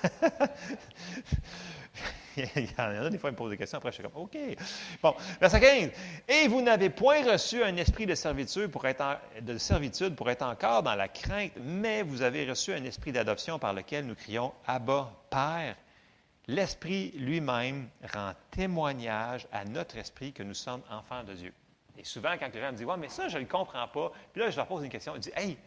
il 2.36 2.64
y 2.64 2.80
en 2.80 3.04
a 3.04 3.10
des 3.10 3.18
fois, 3.18 3.30
ils 3.30 3.32
me 3.32 3.36
posent 3.36 3.50
des 3.50 3.56
questions, 3.56 3.78
après 3.78 3.90
je 3.90 3.96
suis 3.96 4.04
comme, 4.04 4.22
OK. 4.22 4.36
Bon, 5.02 5.14
verset 5.40 5.60
15. 5.60 5.90
Et 6.28 6.48
vous 6.48 6.62
n'avez 6.62 6.90
point 6.90 7.22
reçu 7.30 7.62
un 7.62 7.76
esprit 7.76 8.06
de 8.06 8.14
servitude 8.14 8.68
pour 8.68 8.86
être 8.86 9.20
de 9.40 9.58
servitude 9.58 10.14
pour 10.14 10.30
être 10.30 10.42
encore 10.42 10.82
dans 10.82 10.94
la 10.94 11.08
crainte, 11.08 11.52
mais 11.60 12.02
vous 12.02 12.22
avez 12.22 12.48
reçu 12.48 12.72
un 12.72 12.84
esprit 12.84 13.12
d'adoption 13.12 13.58
par 13.58 13.72
lequel 13.72 14.06
nous 14.06 14.14
crions 14.14 14.52
Abba, 14.66 15.12
Père. 15.30 15.76
L'Esprit 16.46 17.12
lui-même 17.16 17.88
rend 18.12 18.32
témoignage 18.50 19.46
à 19.52 19.64
notre 19.64 19.98
esprit 19.98 20.32
que 20.32 20.42
nous 20.42 20.54
sommes 20.54 20.82
enfants 20.90 21.22
de 21.22 21.34
Dieu. 21.34 21.52
Et 22.00 22.04
souvent, 22.04 22.34
quand 22.38 22.48
les 22.54 22.60
gens 22.60 22.72
me 22.72 22.76
disent 22.78 22.86
Ouais, 22.86 22.96
mais 22.96 23.10
ça, 23.10 23.28
je 23.28 23.36
ne 23.36 23.42
le 23.42 23.48
comprends 23.48 23.86
pas, 23.86 24.10
puis 24.32 24.40
là, 24.40 24.48
je 24.48 24.56
leur 24.56 24.66
pose 24.66 24.82
une 24.82 24.90
question. 24.90 25.14
Ils 25.16 25.20
disent 25.20 25.32
Hey, 25.36 25.58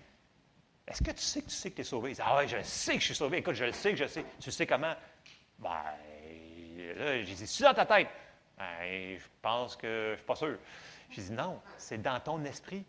est-ce 0.87 1.03
que 1.03 1.11
tu 1.11 1.21
sais 1.21 1.41
que 1.41 1.49
tu 1.49 1.55
sais 1.55 1.69
que 1.69 1.75
tu 1.75 1.81
es 1.81 1.83
sauvé? 1.83 2.09
Ils 2.09 2.13
disent 2.15 2.23
Ah 2.25 2.37
ouais, 2.37 2.47
je 2.47 2.57
sais 2.63 2.93
que 2.93 2.99
je 2.99 3.05
suis 3.05 3.15
sauvé. 3.15 3.37
Écoute, 3.37 3.53
je 3.53 3.65
le 3.65 3.71
sais 3.71 3.91
que 3.91 3.97
je 3.97 4.07
sais. 4.07 4.25
Tu 4.39 4.49
sais 4.49 4.65
comment? 4.65 4.95
Ben, 5.59 5.69
là, 6.97 7.23
j'ai 7.23 7.35
dit 7.35 7.45
C'est 7.45 7.63
dans 7.63 7.73
ta 7.75 7.85
tête? 7.85 8.07
Ben, 8.57 9.17
je 9.19 9.25
pense 9.43 9.75
que 9.75 9.87
je 9.87 10.11
ne 10.11 10.15
suis 10.15 10.25
pas 10.25 10.35
sûr. 10.35 10.57
J'ai 11.11 11.21
dit 11.21 11.31
Non, 11.33 11.61
c'est 11.77 12.01
dans 12.01 12.19
ton 12.19 12.43
esprit. 12.45 12.83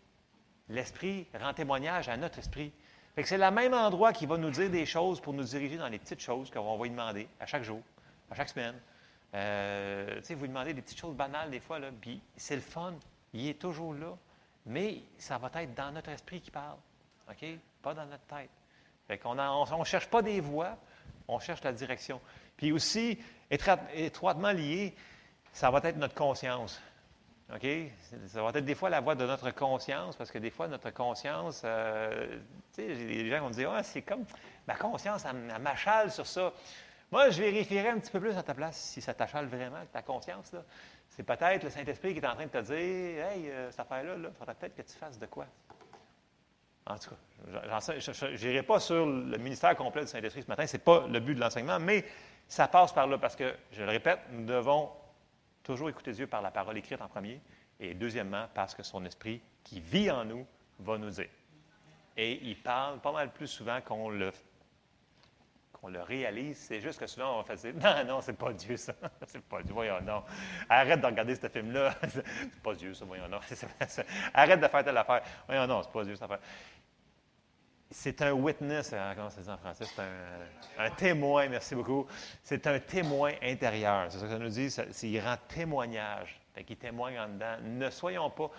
L'esprit 0.67 1.27
rend 1.39 1.53
témoignage 1.53 2.09
à 2.09 2.17
notre 2.17 2.39
esprit. 2.39 2.73
Fait 3.13 3.21
que 3.21 3.29
c'est 3.29 3.37
le 3.37 3.51
même 3.51 3.75
endroit 3.75 4.11
qui 4.11 4.25
va 4.25 4.37
nous 4.37 4.49
dire 4.49 4.71
des 4.71 4.87
choses 4.87 5.21
pour 5.21 5.33
nous 5.33 5.43
diriger 5.43 5.77
dans 5.77 5.87
les 5.87 5.99
petites 5.99 6.19
choses 6.19 6.49
qu'on 6.49 6.77
va 6.77 6.83
lui 6.83 6.89
demander 6.89 7.27
à 7.39 7.45
chaque 7.45 7.63
jour, 7.63 7.81
à 8.31 8.35
chaque 8.35 8.49
semaine. 8.49 8.75
Euh, 9.35 10.15
tu 10.17 10.23
sais, 10.23 10.33
vous 10.33 10.41
lui 10.41 10.49
demandez 10.49 10.73
des 10.73 10.81
petites 10.81 10.99
choses 10.99 11.15
banales 11.15 11.51
des 11.51 11.59
fois, 11.59 11.79
puis 12.01 12.19
c'est 12.35 12.55
le 12.55 12.61
fun. 12.61 12.95
Il 13.35 13.49
est 13.49 13.59
toujours 13.59 13.93
là, 13.93 14.15
mais 14.65 15.01
ça 15.17 15.37
va 15.37 15.51
être 15.61 15.75
dans 15.75 15.91
notre 15.91 16.09
esprit 16.09 16.39
qui 16.39 16.51
parle, 16.51 16.77
OK? 17.29 17.45
Pas 17.81 17.93
dans 17.93 18.05
notre 18.05 18.23
tête. 18.23 18.49
Fait 19.07 19.17
qu'on 19.17 19.35
ne 19.35 19.83
cherche 19.83 20.09
pas 20.09 20.21
des 20.21 20.39
voix, 20.39 20.77
on 21.27 21.39
cherche 21.39 21.63
la 21.63 21.73
direction. 21.73 22.21
Puis 22.55 22.71
aussi, 22.71 23.19
étroitement 23.49 24.51
lié, 24.51 24.95
ça 25.51 25.69
va 25.69 25.81
être 25.83 25.97
notre 25.97 26.15
conscience. 26.15 26.81
OK? 27.53 27.67
Ça 28.27 28.41
va 28.41 28.49
être 28.49 28.65
des 28.65 28.73
fois 28.73 28.89
la 28.89 29.01
voix 29.01 29.15
de 29.15 29.25
notre 29.25 29.51
conscience, 29.51 30.15
parce 30.15 30.31
que 30.31 30.39
des 30.39 30.49
fois, 30.49 30.67
notre 30.67 30.89
conscience, 30.91 31.61
euh, 31.65 32.39
tu 32.73 32.81
sais, 32.81 32.95
des 32.95 33.29
gens 33.29 33.41
vont 33.41 33.49
me 33.49 33.53
dire, 33.53 33.71
ah, 33.71 33.83
c'est 33.83 34.01
comme 34.01 34.23
ma 34.67 34.75
conscience, 34.75 35.25
elle, 35.25 35.61
m'achale 35.61 36.09
sur 36.09 36.25
ça. 36.25 36.53
Moi, 37.11 37.29
je 37.29 37.41
vérifierais 37.41 37.89
un 37.89 37.99
petit 37.99 38.11
peu 38.11 38.19
plus 38.19 38.35
à 38.35 38.43
ta 38.43 38.53
place 38.53 38.77
si 38.77 39.01
ça 39.01 39.13
t'achale 39.13 39.45
vraiment, 39.45 39.77
ta 39.91 40.01
conscience. 40.01 40.51
Là. 40.53 40.63
C'est 41.15 41.23
peut-être 41.23 41.63
le 41.63 41.69
Saint-Esprit 41.69 42.13
qui 42.13 42.19
est 42.19 42.27
en 42.27 42.35
train 42.35 42.45
de 42.45 42.51
te 42.51 42.61
dire, 42.61 43.25
hey, 43.25 43.49
euh, 43.49 43.71
cette 43.71 43.79
affaire-là, 43.79 44.15
il 44.17 44.29
faudrait 44.37 44.55
peut-être 44.55 44.75
que 44.75 44.81
tu 44.81 44.97
fasses 44.97 45.17
de 45.17 45.25
quoi. 45.25 45.45
En 46.87 46.97
tout 46.97 47.09
cas, 47.09 47.79
je 47.79 48.47
n'irai 48.47 48.63
pas 48.63 48.79
sur 48.79 49.05
le 49.05 49.37
ministère 49.37 49.75
complet 49.75 50.01
du 50.01 50.07
Saint-Esprit 50.07 50.43
ce 50.43 50.47
matin, 50.47 50.67
ce 50.67 50.77
n'est 50.77 50.83
pas 50.83 51.07
le 51.07 51.19
but 51.19 51.33
de 51.33 51.39
l'enseignement, 51.39 51.79
mais 51.79 52.05
ça 52.47 52.67
passe 52.67 52.93
par 52.93 53.07
là 53.07 53.17
parce 53.17 53.35
que, 53.35 53.55
je 53.71 53.81
le 53.81 53.89
répète, 53.89 54.19
nous 54.31 54.45
devons 54.45 54.91
Toujours 55.65 55.89
écouter 55.89 56.11
Dieu 56.11 56.27
par 56.27 56.43
la 56.43 56.51
parole 56.51 56.77
écrite 56.77 57.01
en 57.01 57.07
premier. 57.07 57.41
Et 57.79 57.95
deuxièmement, 57.95 58.45
parce 58.53 58.75
que 58.75 58.83
son 58.83 59.03
esprit 59.03 59.41
qui 59.63 59.79
vit 59.79 60.11
en 60.11 60.23
nous 60.23 60.45
va 60.77 60.99
nous 60.99 61.09
dire. 61.09 61.27
Et 62.15 62.39
il 62.43 62.55
parle 62.61 62.99
pas 62.99 63.11
mal 63.11 63.33
plus 63.33 63.47
souvent 63.47 63.81
qu'on 63.81 64.09
le, 64.09 64.31
qu'on 65.85 65.91
le 65.91 66.01
réalise. 66.01 66.57
C'est 66.57 66.81
juste 66.81 66.99
que 66.99 67.07
souvent, 67.07 67.39
on 67.39 67.41
va 67.41 67.55
faire 67.55 67.73
Non, 67.75 68.15
non, 68.15 68.21
c'est 68.21 68.37
pas 68.37 68.51
Dieu, 68.53 68.75
ça. 68.77 68.93
c'est 69.27 69.41
pas 69.41 69.61
Dieu. 69.61 69.73
Voyons, 69.73 70.01
non. 70.01 70.23
Arrête 70.67 70.99
de 70.99 71.05
regarder 71.05 71.35
ce 71.35 71.47
film-là. 71.47 71.93
c'est 72.09 72.61
pas 72.61 72.73
Dieu, 72.73 72.93
ça. 72.93 73.05
Voyons, 73.05 73.27
non. 73.29 73.39
Arrête 74.33 74.59
de 74.59 74.67
faire 74.67 74.83
telle 74.83 74.97
affaire. 74.97 75.21
Voyons, 75.47 75.67
non, 75.67 75.83
c'est 75.83 75.91
pas 75.91 76.03
Dieu, 76.03 76.15
cette 76.15 76.23
affaire 76.23 76.39
c'est 77.91 78.21
un 78.23 78.33
witness, 78.33 78.91
hein, 78.91 79.13
comment 79.15 79.29
ça 79.29 79.41
dit 79.41 79.49
en 79.49 79.57
français? 79.57 79.85
C'est 79.85 80.01
un, 80.77 80.89
témoin, 80.91 81.47
merci 81.47 81.75
beaucoup. 81.75 82.07
C'est 82.43 82.67
un 82.67 82.79
témoin 82.79 83.31
intérieur. 83.41 84.07
C'est 84.09 84.17
ça 84.17 84.25
que 84.25 84.31
ça 84.31 84.39
nous 84.39 84.49
dit, 84.49 84.69
c'est, 84.69 84.89
il 85.03 85.19
rend 85.21 85.37
témoignage. 85.47 86.41
Fait 86.53 86.63
qu'il 86.63 86.77
témoigne 86.77 87.19
en 87.19 87.29
dedans. 87.29 87.55
Ne 87.63 87.89
soyons 87.89 88.29
pas. 88.31 88.51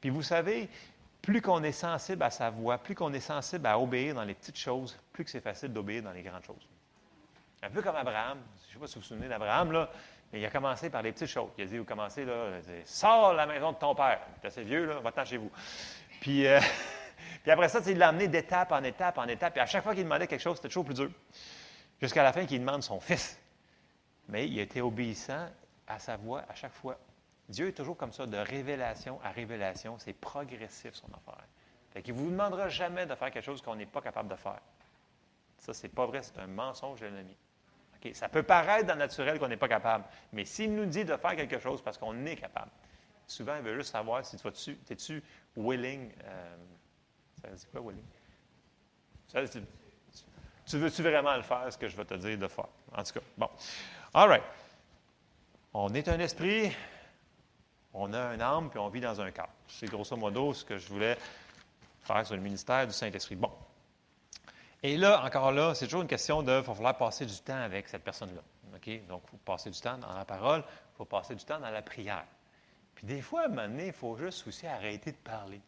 puis 0.00 0.10
vous 0.10 0.22
savez, 0.22 0.68
plus 1.22 1.40
qu'on 1.40 1.62
est 1.62 1.72
sensible 1.72 2.22
à 2.24 2.30
sa 2.30 2.50
voix, 2.50 2.78
plus 2.78 2.96
qu'on 2.96 3.12
est 3.12 3.20
sensible 3.20 3.66
à 3.66 3.78
obéir 3.78 4.14
dans 4.16 4.24
les 4.24 4.34
petites 4.34 4.58
choses, 4.58 4.98
plus 5.12 5.24
que 5.24 5.30
c'est 5.30 5.40
facile 5.40 5.72
d'obéir 5.72 6.02
dans 6.02 6.10
les 6.10 6.22
grandes 6.22 6.44
choses. 6.44 6.68
Un 7.62 7.70
peu 7.70 7.80
comme 7.80 7.94
Abraham. 7.94 8.38
Je 8.62 8.68
ne 8.68 8.72
sais 8.72 8.78
pas 8.80 8.86
si 8.88 8.94
vous 8.96 9.00
vous 9.02 9.06
souvenez 9.06 9.28
d'Abraham, 9.28 9.70
là, 9.70 9.88
mais 10.32 10.40
il 10.40 10.44
a 10.44 10.50
commencé 10.50 10.90
par 10.90 11.02
les 11.02 11.12
petites 11.12 11.28
choses. 11.28 11.50
Il 11.56 11.62
a 11.62 11.66
dit, 11.66 11.78
vous 11.78 11.84
commencez, 11.84 12.24
là, 12.24 12.60
sors 12.84 13.34
la 13.34 13.46
maison 13.46 13.70
de 13.70 13.76
ton 13.76 13.94
père. 13.94 14.20
Tu 14.40 14.46
es 14.46 14.46
assez 14.48 14.64
vieux, 14.64 14.86
là, 14.86 14.98
va-t'en 14.98 15.24
chez 15.24 15.36
vous. 15.36 15.50
Puis, 16.20 16.44
euh, 16.46 16.58
puis 17.42 17.52
après 17.52 17.68
ça, 17.68 17.78
il 17.86 17.98
l'a 17.98 18.08
amené 18.08 18.26
d'étape 18.26 18.72
en 18.72 18.82
étape 18.82 19.16
en 19.18 19.28
étape. 19.28 19.56
Et 19.56 19.60
à 19.60 19.66
chaque 19.66 19.84
fois 19.84 19.94
qu'il 19.94 20.02
demandait 20.02 20.26
quelque 20.26 20.40
chose, 20.40 20.56
c'était 20.56 20.68
toujours 20.68 20.84
plus 20.84 20.94
dur. 20.94 21.10
Jusqu'à 22.00 22.24
la 22.24 22.32
fin 22.32 22.44
qu'il 22.46 22.58
demande 22.58 22.82
son 22.82 22.98
fils. 22.98 23.38
Mais 24.28 24.48
il 24.48 24.58
a 24.58 24.62
été 24.62 24.80
obéissant 24.80 25.48
à 25.86 26.00
sa 26.00 26.16
voix 26.16 26.42
à 26.48 26.54
chaque 26.56 26.72
fois. 26.72 26.98
Dieu 27.48 27.68
est 27.68 27.72
toujours 27.72 27.96
comme 27.96 28.12
ça, 28.12 28.26
de 28.26 28.36
révélation 28.36 29.20
à 29.22 29.30
révélation. 29.30 29.98
C'est 29.98 30.12
progressif, 30.12 30.94
son 30.94 31.08
affaire. 31.08 31.44
Fait 31.92 32.02
qu'il 32.02 32.14
ne 32.14 32.20
vous 32.20 32.30
demandera 32.30 32.68
jamais 32.68 33.06
de 33.06 33.14
faire 33.14 33.30
quelque 33.30 33.44
chose 33.44 33.60
qu'on 33.60 33.76
n'est 33.76 33.86
pas 33.86 34.00
capable 34.00 34.28
de 34.30 34.36
faire. 34.36 34.60
Ça, 35.58 35.74
c'est 35.74 35.88
pas 35.88 36.06
vrai, 36.06 36.22
c'est 36.22 36.38
un 36.38 36.46
mensonge 36.46 37.00
de 37.00 37.06
l'ennemi. 37.06 37.36
Ça 38.14 38.28
peut 38.28 38.42
paraître 38.42 38.86
dans 38.86 38.94
le 38.94 38.98
naturel 38.98 39.38
qu'on 39.38 39.46
n'est 39.48 39.56
pas 39.56 39.68
capable, 39.68 40.04
mais 40.32 40.44
s'il 40.44 40.74
nous 40.74 40.86
dit 40.86 41.04
de 41.04 41.16
faire 41.16 41.36
quelque 41.36 41.60
chose 41.60 41.80
parce 41.80 41.98
qu'on 41.98 42.26
est 42.26 42.34
capable, 42.34 42.70
souvent, 43.28 43.54
il 43.56 43.62
veut 43.62 43.76
juste 43.76 43.92
savoir 43.92 44.24
si 44.26 44.36
tu 44.36 44.48
es-tu 44.90 45.22
willing, 45.56 46.10
euh, 46.24 46.56
Ça 47.40 47.68
quoi, 47.70 47.80
Willy? 47.82 48.02
tu 50.66 50.78
veux-tu 50.78 51.02
vraiment 51.02 51.36
le 51.36 51.42
faire, 51.42 51.72
ce 51.72 51.78
que 51.78 51.88
je 51.88 51.96
vais 51.96 52.04
te 52.04 52.14
dire 52.14 52.38
de 52.38 52.48
faire? 52.48 52.68
En 52.92 53.04
tout 53.04 53.12
cas, 53.12 53.20
bon. 53.38 53.48
All 54.14 54.28
right. 54.28 54.42
On 55.72 55.94
est 55.94 56.08
un 56.08 56.18
esprit, 56.18 56.72
on 57.94 58.12
a 58.12 58.18
un 58.18 58.40
âme, 58.40 58.70
puis 58.70 58.78
on 58.78 58.88
vit 58.88 59.00
dans 59.00 59.20
un 59.20 59.30
corps. 59.30 59.48
C'est 59.68 59.86
grosso 59.86 60.16
modo 60.16 60.54
ce 60.54 60.64
que 60.64 60.78
je 60.78 60.88
voulais 60.88 61.16
faire 62.02 62.26
sur 62.26 62.36
le 62.36 62.42
ministère 62.42 62.86
du 62.86 62.92
Saint-Esprit. 62.92 63.36
Bon. 63.36 63.50
Et 64.82 64.96
là, 64.96 65.24
encore 65.24 65.52
là, 65.52 65.74
c'est 65.74 65.84
toujours 65.86 66.02
une 66.02 66.08
question 66.08 66.42
de, 66.42 66.52
il 66.52 66.62
va 66.62 66.74
falloir 66.74 66.96
passer 66.96 67.24
du 67.24 67.38
temps 67.38 67.60
avec 67.60 67.88
cette 67.88 68.02
personne-là. 68.02 68.42
OK? 68.74 69.06
Donc, 69.06 69.22
il 69.24 69.30
faut 69.30 69.36
passer 69.44 69.70
du 69.70 69.80
temps 69.80 69.98
dans 69.98 70.12
la 70.12 70.24
parole, 70.24 70.64
il 70.66 70.96
faut 70.96 71.04
passer 71.04 71.34
du 71.34 71.44
temps 71.44 71.60
dans 71.60 71.70
la 71.70 71.82
prière. 71.82 72.24
Puis 72.94 73.06
des 73.06 73.22
fois, 73.22 73.42
à 73.42 73.44
un 73.44 73.48
moment 73.48 73.68
donné, 73.68 73.88
il 73.88 73.92
faut 73.92 74.16
juste 74.16 74.46
aussi 74.46 74.66
arrêter 74.66 75.12
de 75.12 75.16
parler. 75.16 75.60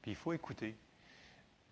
Puis 0.00 0.12
il 0.12 0.16
faut 0.16 0.32
écouter. 0.32 0.76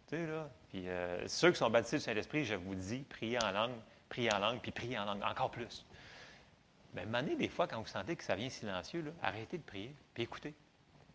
Tu 0.09 0.17
sais, 0.17 0.27
là. 0.27 0.49
Puis 0.69 0.89
euh, 0.89 1.27
ceux 1.27 1.51
qui 1.53 1.59
sont 1.59 1.71
baptisés 1.71 1.99
du 1.99 2.05
Saint-Esprit, 2.05 2.45
je 2.45 2.55
vous 2.55 2.75
dis, 2.75 3.01
priez 3.09 3.43
en 3.43 3.51
langue, 3.51 3.75
priez 4.09 4.33
en 4.33 4.39
langue, 4.39 4.61
puis 4.61 4.71
priez 4.71 4.99
en 4.99 5.05
langue, 5.05 5.23
encore 5.23 5.51
plus. 5.51 5.87
Mais 6.95 7.05
moment 7.05 7.23
donné, 7.23 7.37
des 7.37 7.49
fois, 7.49 7.67
quand 7.67 7.81
vous 7.81 7.87
sentez 7.87 8.17
que 8.17 8.25
ça 8.25 8.35
vient 8.35 8.49
silencieux, 8.49 9.13
arrêtez 9.23 9.59
de 9.59 9.63
prier, 9.63 9.95
puis 10.15 10.25
écoutez. 10.25 10.55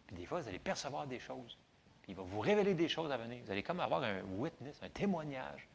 Puis 0.08 0.16
des 0.16 0.26
fois, 0.26 0.42
vous 0.42 0.48
allez 0.48 0.60
percevoir 0.60 1.08
des 1.08 1.20
choses. 1.20 1.58
Puis 2.02 2.12
il 2.12 2.16
va 2.16 2.24
vous 2.24 2.40
révéler 2.40 2.74
des 2.74 2.88
choses 2.88 3.12
à 3.12 3.18
venir. 3.18 3.44
Vous 3.44 3.52
allez 3.52 3.64
comme 3.64 3.80
avoir 3.80 4.04
un 4.04 4.22
witness, 4.38 4.80
un 4.84 4.90
témoignage. 4.90 5.68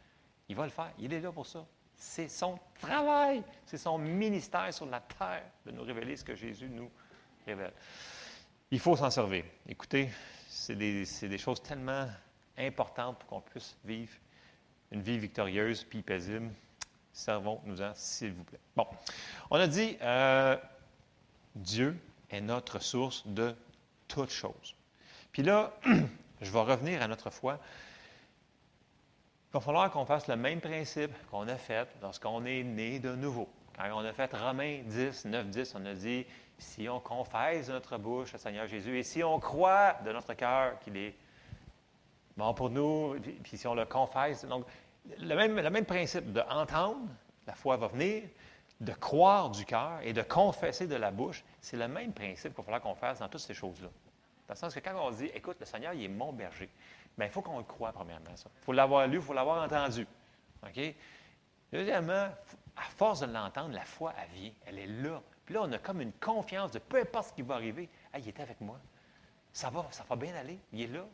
Il 0.49 0.57
va 0.57 0.65
le 0.65 0.71
faire. 0.71 0.93
Il 0.99 1.13
est 1.13 1.21
là 1.21 1.33
pour 1.33 1.47
ça. 1.47 1.67
C'est 1.97 2.29
son 2.29 2.59
travail. 2.81 3.43
C'est 3.67 3.79
son 3.79 3.99
ministère 3.99 4.73
sur 4.73 4.87
la 4.87 5.01
terre 5.01 5.45
de 5.67 5.73
nous 5.73 5.83
révéler 5.83 6.17
ce 6.17 6.25
que 6.25 6.35
Jésus 6.35 6.69
nous 6.69 6.91
révèle. 7.47 7.73
Il 8.71 8.79
faut 8.79 8.97
s'en 8.97 9.11
servir. 9.11 9.45
Écoutez, 9.69 10.09
c'est 10.49 10.77
des, 10.77 11.05
des, 11.05 11.39
choses 11.39 11.61
tellement 11.63 12.09
importantes 12.57 13.19
pour 13.19 13.29
qu'on 13.29 13.41
puisse 13.41 13.77
vivre 13.85 14.13
une 14.93 15.03
vie 15.03 15.19
victorieuse 15.19 15.85
puis 15.85 16.03
paisible. 16.03 16.51
Servons-nous-en, 17.21 17.93
s'il 17.95 18.33
vous 18.33 18.45
plaît. 18.45 18.61
Bon, 18.77 18.87
on 19.51 19.57
a 19.57 19.67
dit, 19.67 19.99
euh, 20.01 20.57
Dieu 21.55 21.95
est 22.31 22.41
notre 22.41 22.79
source 22.79 23.27
de 23.27 23.55
toutes 24.09 24.31
choses. 24.31 24.75
Puis 25.31 25.43
là, 25.43 25.75
je 26.41 26.51
vais 26.51 26.61
revenir 26.61 27.03
à 27.03 27.09
notre 27.09 27.29
foi. 27.29 27.59
Il 29.51 29.53
va 29.53 29.61
falloir 29.61 29.91
qu'on 29.91 30.07
fasse 30.07 30.29
le 30.29 30.37
même 30.37 30.63
principe 30.63 31.11
qu'on 31.31 31.47
a 31.49 31.57
fait 31.57 31.89
lorsqu'on 32.01 32.45
est 32.47 32.63
né 32.63 32.99
de 32.99 33.15
nouveau. 33.15 33.51
Quand 33.77 33.85
on 33.93 34.05
a 34.05 34.13
fait 34.15 34.33
Romains 34.35 34.81
10, 34.87 35.27
9, 35.27 35.49
10, 35.49 35.75
on 35.75 35.85
a 35.85 35.95
dit 35.95 36.25
si 36.57 36.89
on 36.89 37.01
confesse 37.01 37.67
de 37.67 37.73
notre 37.73 37.99
bouche 37.99 38.33
le 38.33 38.39
Seigneur 38.39 38.67
Jésus 38.67 38.99
et 38.99 39.03
si 39.03 39.23
on 39.23 39.39
croit 39.39 39.95
de 40.07 40.13
notre 40.13 40.33
cœur 40.33 40.79
qu'il 40.81 40.97
est 40.97 41.15
bon 42.37 42.55
pour 42.55 42.71
nous, 42.71 43.17
puis 43.43 43.59
si 43.59 43.67
on 43.67 43.75
le 43.75 43.85
confesse. 43.85 44.47
Donc, 44.47 44.65
le 45.19 45.35
même, 45.35 45.59
le 45.59 45.71
même 45.71 45.85
principe 45.85 46.33
d'entendre, 46.33 47.09
la 47.47 47.55
foi 47.55 47.77
va 47.77 47.89
venir, 47.89 48.25
de 48.81 48.93
croire 48.93 49.51
du 49.51 49.65
cœur 49.65 50.01
et 50.03 50.13
de 50.13 50.23
confesser 50.23 50.87
de 50.87 50.95
la 50.95 51.11
bouche, 51.11 51.45
c'est 51.61 51.77
le 51.77 51.89
même 51.89 52.13
principe 52.13 52.55
qu'il 52.55 52.57
va 52.57 52.63
falloir 52.63 52.81
qu'on 52.81 52.95
fasse 52.95 53.19
dans 53.19 53.29
toutes 53.29 53.41
ces 53.41 53.55
choses-là. 53.55 53.89
Dans 54.49 54.55
le 54.55 54.59
sens 54.59 54.75
que 54.75 54.81
quand 54.81 54.95
on 54.97 55.11
dit, 55.11 55.27
écoute, 55.35 55.59
le 55.61 55.67
Seigneur, 55.67 55.93
il 55.93 56.05
est 56.05 56.09
mon 56.09 56.33
berger, 56.33 56.69
bien, 57.17 57.27
il 57.27 57.33
faut 57.33 57.43
qu'on 57.43 57.59
le 57.59 57.65
croie, 57.65 57.93
premièrement, 57.93 58.35
ça. 58.37 58.49
Il 58.63 58.65
faut 58.65 58.73
l'avoir 58.73 59.07
lu, 59.07 59.17
il 59.17 59.23
faut 59.23 59.35
l'avoir 59.35 59.63
entendu. 59.63 60.07
OK? 60.63 60.95
Deuxièmement, 61.73 62.29
à 62.77 62.83
force 62.97 63.21
de 63.21 63.27
l'entendre, 63.27 63.75
la 63.75 63.85
foi, 63.85 64.13
elle 64.21 64.41
vient, 64.41 64.53
elle 64.67 64.79
est 64.79 64.87
là. 64.87 65.23
Puis 65.45 65.55
là, 65.55 65.63
on 65.63 65.73
a 65.73 65.79
comme 65.79 66.01
une 66.01 66.13
confiance 66.13 66.73
de 66.73 66.79
peu 66.79 67.01
importe 67.01 67.29
ce 67.29 67.33
qui 67.35 67.43
va 67.43 67.55
arriver, 67.55 67.89
ah, 68.13 68.19
il 68.19 68.29
est 68.29 68.41
avec 68.41 68.61
moi. 68.61 68.79
Ça 69.53 69.69
va, 69.71 69.87
ça 69.91 70.05
va 70.09 70.17
bien 70.17 70.35
aller, 70.35 70.59
il 70.73 70.83
est 70.83 70.87
là. 70.87 71.05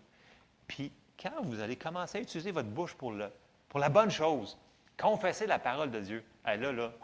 Puis 0.66 0.92
quand 1.20 1.42
vous 1.42 1.60
allez 1.60 1.76
commencer 1.76 2.18
à 2.18 2.20
utiliser 2.20 2.50
votre 2.52 2.68
bouche 2.68 2.94
pour, 2.94 3.12
le, 3.12 3.30
pour 3.76 3.82
la 3.82 3.90
bonne 3.90 4.10
chose, 4.10 4.56
confesser 4.98 5.46
la 5.46 5.58
parole 5.58 5.90
de 5.90 6.00
Dieu, 6.00 6.24
ah, 6.44 6.56
là, 6.56 6.72
là, 6.72 6.94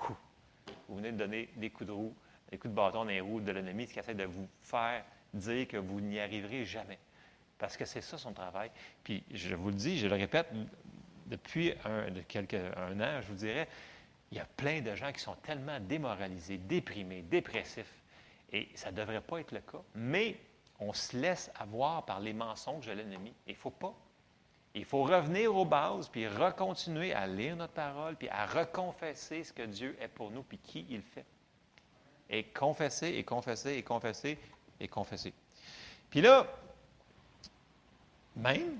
vous 0.88 0.96
venez 0.96 1.12
de 1.12 1.18
donner 1.18 1.50
des 1.56 1.68
coups 1.68 1.88
de 1.88 1.92
roue, 1.92 2.16
des 2.50 2.56
coups 2.56 2.70
de 2.70 2.74
bâton 2.74 3.00
dans 3.00 3.04
les 3.04 3.20
roues 3.20 3.42
de 3.42 3.52
l'ennemi 3.52 3.86
qui 3.86 3.98
essaie 3.98 4.14
de 4.14 4.24
vous 4.24 4.48
faire 4.62 5.04
dire 5.34 5.68
que 5.68 5.76
vous 5.76 6.00
n'y 6.00 6.18
arriverez 6.18 6.64
jamais. 6.64 6.98
Parce 7.58 7.76
que 7.76 7.84
c'est 7.84 8.00
ça 8.00 8.16
son 8.16 8.32
travail. 8.32 8.70
Puis 9.04 9.22
je 9.32 9.54
vous 9.54 9.68
le 9.68 9.74
dis, 9.74 9.98
je 9.98 10.06
le 10.06 10.14
répète, 10.14 10.46
depuis 11.26 11.74
quelques, 12.26 12.54
un 12.54 12.98
an, 13.02 13.20
je 13.20 13.26
vous 13.26 13.34
dirais, 13.34 13.68
il 14.30 14.38
y 14.38 14.40
a 14.40 14.46
plein 14.56 14.80
de 14.80 14.94
gens 14.94 15.12
qui 15.12 15.20
sont 15.20 15.36
tellement 15.42 15.78
démoralisés, 15.78 16.56
déprimés, 16.56 17.20
dépressifs. 17.20 18.00
Et 18.50 18.70
ça 18.76 18.90
ne 18.90 18.96
devrait 18.96 19.20
pas 19.20 19.40
être 19.40 19.52
le 19.52 19.60
cas. 19.60 19.82
Mais 19.94 20.38
on 20.80 20.94
se 20.94 21.18
laisse 21.18 21.50
avoir 21.54 22.06
par 22.06 22.20
les 22.20 22.32
mensonges 22.32 22.86
de 22.86 22.92
l'ennemi. 22.92 23.34
Il 23.46 23.52
ne 23.52 23.58
faut 23.58 23.70
pas. 23.70 23.94
Il 24.74 24.84
faut 24.86 25.02
revenir 25.02 25.54
aux 25.54 25.66
bases, 25.66 26.08
puis 26.08 26.26
recontinuer 26.26 27.12
à 27.12 27.26
lire 27.26 27.56
notre 27.56 27.74
parole, 27.74 28.16
puis 28.16 28.28
à 28.30 28.46
reconfesser 28.46 29.44
ce 29.44 29.52
que 29.52 29.62
Dieu 29.62 29.96
est 30.00 30.08
pour 30.08 30.30
nous, 30.30 30.42
puis 30.42 30.58
qui 30.58 30.86
il 30.88 31.02
fait. 31.02 31.26
Et 32.30 32.44
confesser, 32.44 33.08
et 33.08 33.24
confesser, 33.24 33.74
et 33.74 33.82
confesser, 33.82 34.38
et 34.80 34.88
confesser. 34.88 35.34
Puis 36.08 36.22
là, 36.22 36.46
même, 38.34 38.78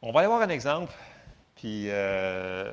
on 0.00 0.10
va 0.10 0.20
aller 0.20 0.28
voir 0.28 0.40
un 0.40 0.48
exemple, 0.48 0.92
puis 1.54 1.90
euh, 1.90 2.72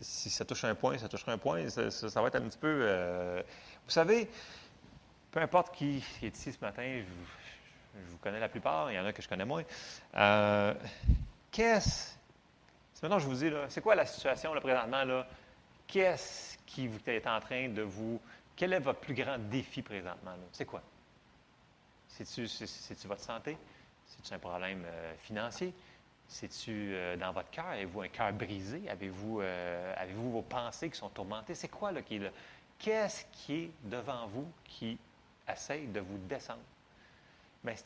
si 0.00 0.30
ça 0.30 0.44
touche 0.44 0.64
un 0.64 0.74
point, 0.74 0.98
ça 0.98 1.08
touchera 1.08 1.32
un 1.32 1.38
point, 1.38 1.68
ça, 1.68 2.20
va 2.20 2.28
être 2.28 2.36
un 2.36 2.48
petit 2.48 2.58
peu... 2.58 2.80
Euh, 2.82 3.42
vous 3.84 3.90
savez, 3.90 4.28
peu 5.30 5.40
importe 5.40 5.74
qui 5.74 6.02
est 6.22 6.36
ici 6.36 6.52
ce 6.52 6.60
matin, 6.60 6.82
je, 6.82 7.43
vous 7.94 8.18
connais 8.18 8.40
la 8.40 8.48
plupart, 8.48 8.90
il 8.90 8.94
y 8.94 8.98
en 8.98 9.06
a 9.06 9.12
que 9.12 9.22
je 9.22 9.28
connais 9.28 9.44
moins. 9.44 9.62
Euh, 10.16 10.74
qu'est-ce... 11.50 12.14
Maintenant, 13.02 13.18
je 13.18 13.26
vous 13.26 13.34
dis, 13.34 13.50
c'est 13.68 13.82
quoi 13.82 13.94
la 13.94 14.06
situation 14.06 14.54
là, 14.54 14.60
présentement? 14.62 15.04
Là? 15.04 15.26
Qu'est-ce 15.86 16.56
qui 16.64 16.88
vous 16.88 16.98
est 17.06 17.26
en 17.26 17.38
train 17.38 17.68
de 17.68 17.82
vous... 17.82 18.18
Quel 18.56 18.72
est 18.72 18.78
votre 18.78 19.00
plus 19.00 19.14
grand 19.14 19.36
défi 19.38 19.82
présentement? 19.82 20.32
C'est 20.52 20.64
quoi? 20.64 20.80
C'est-tu, 22.08 22.46
votre 23.06 23.20
santé? 23.20 23.58
C'est-tu 24.06 24.32
un 24.32 24.38
problème 24.38 24.84
euh, 24.86 25.14
financier? 25.18 25.74
C'est-tu 26.26 26.94
euh, 26.94 27.16
dans 27.16 27.32
votre 27.32 27.50
cœur? 27.50 27.66
Avez-vous 27.66 28.00
un 28.00 28.08
cœur 28.08 28.32
brisé? 28.32 28.88
Avez-vous, 28.88 29.40
avez-vous 29.40 30.30
vos 30.30 30.42
pensées 30.42 30.88
qui 30.88 30.96
sont 30.96 31.10
tourmentées? 31.10 31.54
C'est 31.54 31.68
quoi 31.68 31.92
là, 31.92 32.00
qui 32.00 32.16
est 32.16 32.20
là? 32.20 32.30
Qu'est-ce 32.78 33.24
qui 33.32 33.54
est 33.54 33.70
devant 33.82 34.26
vous 34.28 34.50
qui 34.64 34.98
essaye 35.46 35.86
de 35.88 36.00
vous 36.00 36.18
descendre? 36.18 36.60
Mais 37.64 37.76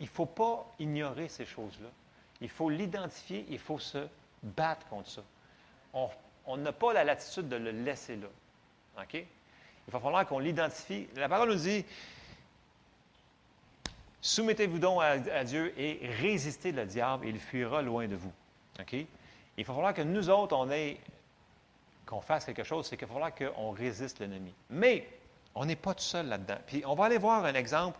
il 0.00 0.04
ne 0.04 0.10
faut 0.10 0.26
pas 0.26 0.66
ignorer 0.78 1.28
ces 1.28 1.44
choses-là. 1.44 1.88
Il 2.40 2.48
faut 2.48 2.70
l'identifier, 2.70 3.46
il 3.48 3.58
faut 3.58 3.78
se 3.78 4.06
battre 4.42 4.86
contre 4.88 5.08
ça. 5.08 5.22
On 6.46 6.56
n'a 6.56 6.72
pas 6.72 6.92
la 6.92 7.04
latitude 7.04 7.48
de 7.48 7.56
le 7.56 7.70
laisser 7.70 8.16
là. 8.16 8.28
OK? 9.00 9.14
Il 9.14 9.92
va 9.92 10.00
falloir 10.00 10.26
qu'on 10.26 10.38
l'identifie. 10.38 11.06
La 11.16 11.28
parole 11.28 11.50
nous 11.50 11.58
dit 11.58 11.84
Soumettez-vous 14.20 14.78
donc 14.78 15.02
à, 15.02 15.44
Dieu 15.44 15.78
et 15.78 16.00
résistez 16.20 16.72
le 16.72 16.86
diable, 16.86 17.26
et 17.26 17.28
il 17.28 17.38
fuira 17.38 17.82
loin 17.82 18.08
de 18.08 18.16
vous. 18.16 18.32
OK? 18.80 18.94
Il 19.56 19.64
va 19.64 19.74
falloir 19.74 19.94
que 19.94 20.00
nous 20.00 20.30
autres, 20.30 20.56
on 20.56 20.70
ait, 20.70 20.98
qu'on 22.06 22.22
fasse 22.22 22.46
quelque 22.46 22.64
chose, 22.64 22.86
c'est 22.86 22.96
qu'il 22.96 23.06
va 23.06 23.12
falloir 23.12 23.34
qu'on 23.34 23.70
résiste 23.72 24.20
l'ennemi. 24.20 24.54
Mais 24.70 25.06
on 25.54 25.66
n'est 25.66 25.76
pas 25.76 25.92
tout 25.94 26.02
seul 26.02 26.28
là-dedans. 26.28 26.56
Puis 26.66 26.82
on 26.86 26.94
va 26.94 27.04
aller 27.04 27.18
voir 27.18 27.44
un 27.44 27.54
exemple 27.54 27.98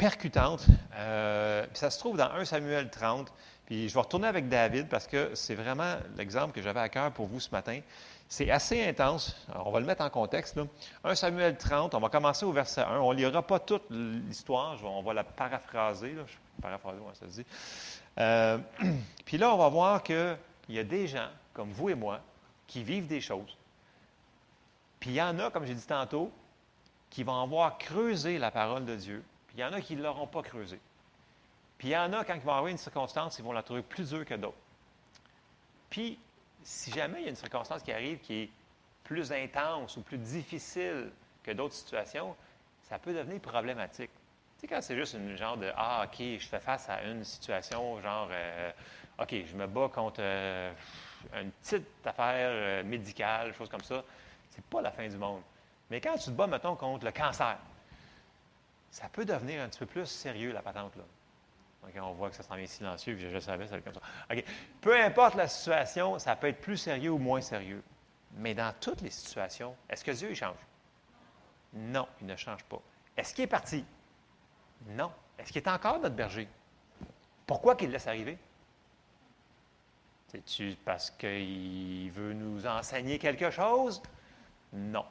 percutante. 0.00 0.64
Euh, 0.94 1.66
ça 1.74 1.90
se 1.90 1.98
trouve 1.98 2.16
dans 2.16 2.30
1 2.32 2.46
Samuel 2.46 2.88
30. 2.88 3.30
Puis 3.66 3.86
je 3.90 3.94
vais 3.94 4.00
retourner 4.00 4.28
avec 4.28 4.48
David 4.48 4.88
parce 4.88 5.06
que 5.06 5.34
c'est 5.34 5.54
vraiment 5.54 5.96
l'exemple 6.16 6.54
que 6.54 6.62
j'avais 6.62 6.80
à 6.80 6.88
cœur 6.88 7.12
pour 7.12 7.26
vous 7.26 7.38
ce 7.38 7.50
matin. 7.50 7.80
C'est 8.26 8.50
assez 8.50 8.82
intense. 8.82 9.36
on 9.54 9.70
va 9.70 9.78
le 9.78 9.84
mettre 9.84 10.02
en 10.02 10.08
contexte. 10.08 10.56
Là. 10.56 10.64
1 11.04 11.14
Samuel 11.14 11.58
30, 11.58 11.94
on 11.94 12.00
va 12.00 12.08
commencer 12.08 12.46
au 12.46 12.52
verset 12.52 12.80
1. 12.80 12.98
On 12.98 13.12
ne 13.12 13.18
lira 13.18 13.42
pas 13.42 13.58
toute 13.58 13.90
l'histoire, 13.90 14.78
on 14.82 15.02
va 15.02 15.12
la 15.12 15.22
paraphraser. 15.22 16.14
Là. 16.14 16.22
Paraphraser, 16.62 17.00
ça 17.12 17.26
se 17.26 17.32
dit. 17.32 17.46
Euh, 18.18 18.56
puis 19.26 19.36
là, 19.36 19.52
on 19.52 19.58
va 19.58 19.68
voir 19.68 20.02
qu'il 20.02 20.38
y 20.70 20.78
a 20.78 20.84
des 20.84 21.08
gens, 21.08 21.28
comme 21.52 21.72
vous 21.72 21.90
et 21.90 21.94
moi, 21.94 22.20
qui 22.66 22.82
vivent 22.82 23.06
des 23.06 23.20
choses. 23.20 23.54
Puis 24.98 25.10
il 25.10 25.16
y 25.16 25.22
en 25.22 25.38
a, 25.40 25.50
comme 25.50 25.66
j'ai 25.66 25.74
dit 25.74 25.86
tantôt, 25.86 26.32
qui 27.10 27.22
vont 27.22 27.42
avoir 27.42 27.76
creusé 27.76 28.38
la 28.38 28.50
parole 28.50 28.86
de 28.86 28.96
Dieu. 28.96 29.22
Puis 29.50 29.58
il 29.58 29.60
y 29.62 29.64
en 29.64 29.72
a 29.72 29.80
qui 29.80 29.96
ne 29.96 30.02
l'auront 30.02 30.28
pas 30.28 30.42
creusé. 30.42 30.78
Puis 31.76 31.88
il 31.88 31.90
y 31.90 31.96
en 31.96 32.12
a, 32.12 32.24
quand 32.24 32.34
ils 32.34 32.40
vont 32.40 32.52
avoir 32.52 32.68
une 32.68 32.78
circonstance, 32.78 33.38
ils 33.40 33.44
vont 33.44 33.52
la 33.52 33.64
trouver 33.64 33.82
plus 33.82 34.10
dure 34.10 34.24
que 34.24 34.34
d'autres. 34.34 34.56
Puis 35.88 36.18
si 36.62 36.92
jamais 36.92 37.20
il 37.20 37.24
y 37.24 37.26
a 37.26 37.30
une 37.30 37.36
circonstance 37.36 37.82
qui 37.82 37.92
arrive 37.92 38.18
qui 38.18 38.42
est 38.42 38.50
plus 39.02 39.32
intense 39.32 39.96
ou 39.96 40.02
plus 40.02 40.18
difficile 40.18 41.10
que 41.42 41.50
d'autres 41.50 41.74
situations, 41.74 42.36
ça 42.82 42.98
peut 42.98 43.12
devenir 43.12 43.40
problématique. 43.40 44.10
Tu 44.58 44.60
sais, 44.60 44.66
quand 44.68 44.80
c'est 44.80 44.94
juste 44.94 45.14
une 45.14 45.36
genre 45.36 45.56
de 45.56 45.72
Ah, 45.76 46.04
OK, 46.04 46.18
je 46.18 46.46
fais 46.46 46.60
face 46.60 46.88
à 46.88 47.02
une 47.02 47.24
situation 47.24 48.00
genre 48.00 48.28
euh, 48.30 48.70
OK, 49.18 49.34
je 49.46 49.56
me 49.56 49.66
bats 49.66 49.90
contre 49.92 50.20
euh, 50.20 50.72
une 51.34 51.50
petite 51.50 51.86
affaire 52.04 52.50
euh, 52.52 52.82
médicale, 52.84 53.52
chose 53.54 53.68
comme 53.68 53.82
ça, 53.82 54.04
c'est 54.50 54.64
pas 54.64 54.80
la 54.80 54.92
fin 54.92 55.08
du 55.08 55.16
monde. 55.16 55.42
Mais 55.90 56.00
quand 56.00 56.16
tu 56.16 56.26
te 56.26 56.30
bats, 56.30 56.46
mettons, 56.46 56.76
contre 56.76 57.04
le 57.04 57.12
cancer, 57.12 57.58
ça 58.90 59.08
peut 59.08 59.24
devenir 59.24 59.62
un 59.62 59.68
petit 59.68 59.78
peu 59.78 59.86
plus 59.86 60.06
sérieux, 60.06 60.52
la 60.52 60.62
patente, 60.62 60.96
là. 60.96 61.04
on 62.02 62.12
voit 62.12 62.30
que 62.30 62.36
ça 62.36 62.42
s'en 62.42 62.56
vient 62.56 62.66
silencieux, 62.66 63.14
puis 63.14 63.24
je, 63.24 63.30
je 63.30 63.38
savais, 63.38 63.66
ça 63.66 63.74
allait 63.74 63.82
comme 63.82 63.94
ça. 63.94 64.02
OK. 64.30 64.44
Peu 64.80 64.98
importe 65.00 65.34
la 65.34 65.48
situation, 65.48 66.18
ça 66.18 66.36
peut 66.36 66.48
être 66.48 66.60
plus 66.60 66.76
sérieux 66.76 67.10
ou 67.10 67.18
moins 67.18 67.40
sérieux. 67.40 67.82
Mais 68.36 68.54
dans 68.54 68.72
toutes 68.80 69.00
les 69.00 69.10
situations, 69.10 69.74
est-ce 69.88 70.04
que 70.04 70.10
Dieu 70.12 70.34
change? 70.34 70.56
Non, 71.72 72.08
il 72.20 72.26
ne 72.26 72.36
change 72.36 72.64
pas. 72.64 72.80
Est-ce 73.16 73.34
qu'il 73.34 73.44
est 73.44 73.48
parti? 73.48 73.84
Non. 74.88 75.12
Est-ce 75.38 75.52
qu'il 75.52 75.62
est 75.62 75.68
encore 75.68 76.00
notre 76.00 76.14
berger? 76.14 76.48
Pourquoi 77.46 77.76
qu'il 77.76 77.90
laisse 77.90 78.06
arriver? 78.06 78.38
C'est-tu 80.28 80.76
parce 80.84 81.10
qu'il 81.10 82.10
veut 82.12 82.32
nous 82.32 82.66
enseigner 82.66 83.18
quelque 83.18 83.50
chose? 83.50 84.00
Non, 84.72 85.04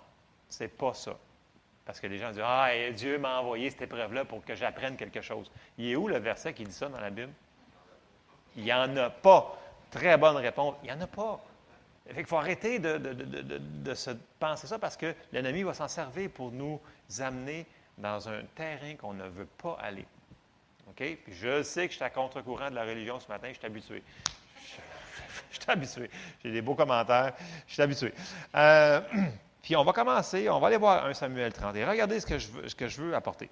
c'est 0.47 0.69
pas 0.69 0.93
ça. 0.93 1.17
Parce 1.89 1.99
que 1.99 2.05
les 2.05 2.19
gens 2.19 2.29
disent 2.29 2.43
Ah, 2.45 2.69
Dieu 2.95 3.17
m'a 3.17 3.39
envoyé 3.39 3.71
cette 3.71 3.81
épreuve-là 3.81 4.23
pour 4.23 4.45
que 4.45 4.53
j'apprenne 4.53 4.95
quelque 4.95 5.21
chose. 5.21 5.49
Il 5.75 5.89
est 5.89 5.95
où 5.95 6.07
le 6.07 6.19
verset 6.19 6.53
qui 6.53 6.63
dit 6.63 6.71
ça 6.71 6.87
dans 6.87 6.99
la 6.99 7.09
Bible? 7.09 7.31
Il 8.55 8.63
n'y 8.63 8.71
en 8.71 8.95
a 8.95 9.09
pas. 9.09 9.59
Très 9.89 10.15
bonne 10.15 10.35
réponse. 10.35 10.75
Il 10.83 10.85
n'y 10.85 10.91
en 10.91 11.01
a 11.01 11.07
pas. 11.07 11.43
Il 12.15 12.25
faut 12.27 12.37
arrêter 12.37 12.77
de, 12.77 13.93
se 13.95 14.11
penser 14.39 14.67
ça 14.67 14.77
parce 14.77 14.95
que 14.95 15.15
l'ennemi 15.31 15.63
va 15.63 15.73
s'en 15.73 15.87
servir 15.87 16.29
pour 16.29 16.51
nous 16.51 16.79
amener 17.21 17.65
dans 17.97 18.29
un 18.29 18.43
terrain 18.53 18.93
qu'on 18.95 19.13
ne 19.13 19.27
veut 19.27 19.47
pas 19.57 19.75
aller. 19.81 20.05
OK? 20.89 20.97
Puis 20.97 21.33
je 21.33 21.63
sais 21.63 21.87
que 21.87 21.93
je 21.93 21.95
suis 21.95 22.05
à 22.05 22.11
contre-courant 22.11 22.69
de 22.69 22.75
la 22.75 22.83
religion 22.83 23.19
ce 23.19 23.27
matin, 23.29 23.47
je 23.51 23.57
suis 23.57 23.65
habitué. 23.65 24.03
Je, 25.51 25.59
suis 25.59 25.71
habitué. 25.71 26.11
J'ai 26.43 26.51
des 26.51 26.61
beaux 26.61 26.75
commentaires, 26.75 27.33
je 27.65 27.73
suis 27.73 27.81
habitué. 27.81 28.13
Euh, 28.53 29.01
puis 29.61 29.75
on 29.75 29.83
va 29.83 29.93
commencer, 29.93 30.49
on 30.49 30.59
va 30.59 30.67
aller 30.67 30.77
voir 30.77 31.05
1 31.05 31.13
Samuel 31.13 31.53
30 31.53 31.75
et 31.75 31.85
regardez 31.85 32.19
ce 32.19 32.25
que 32.25 32.37
je 32.37 32.47
veux, 32.49 32.63
que 32.77 32.87
je 32.87 33.01
veux 33.01 33.15
apporter. 33.15 33.49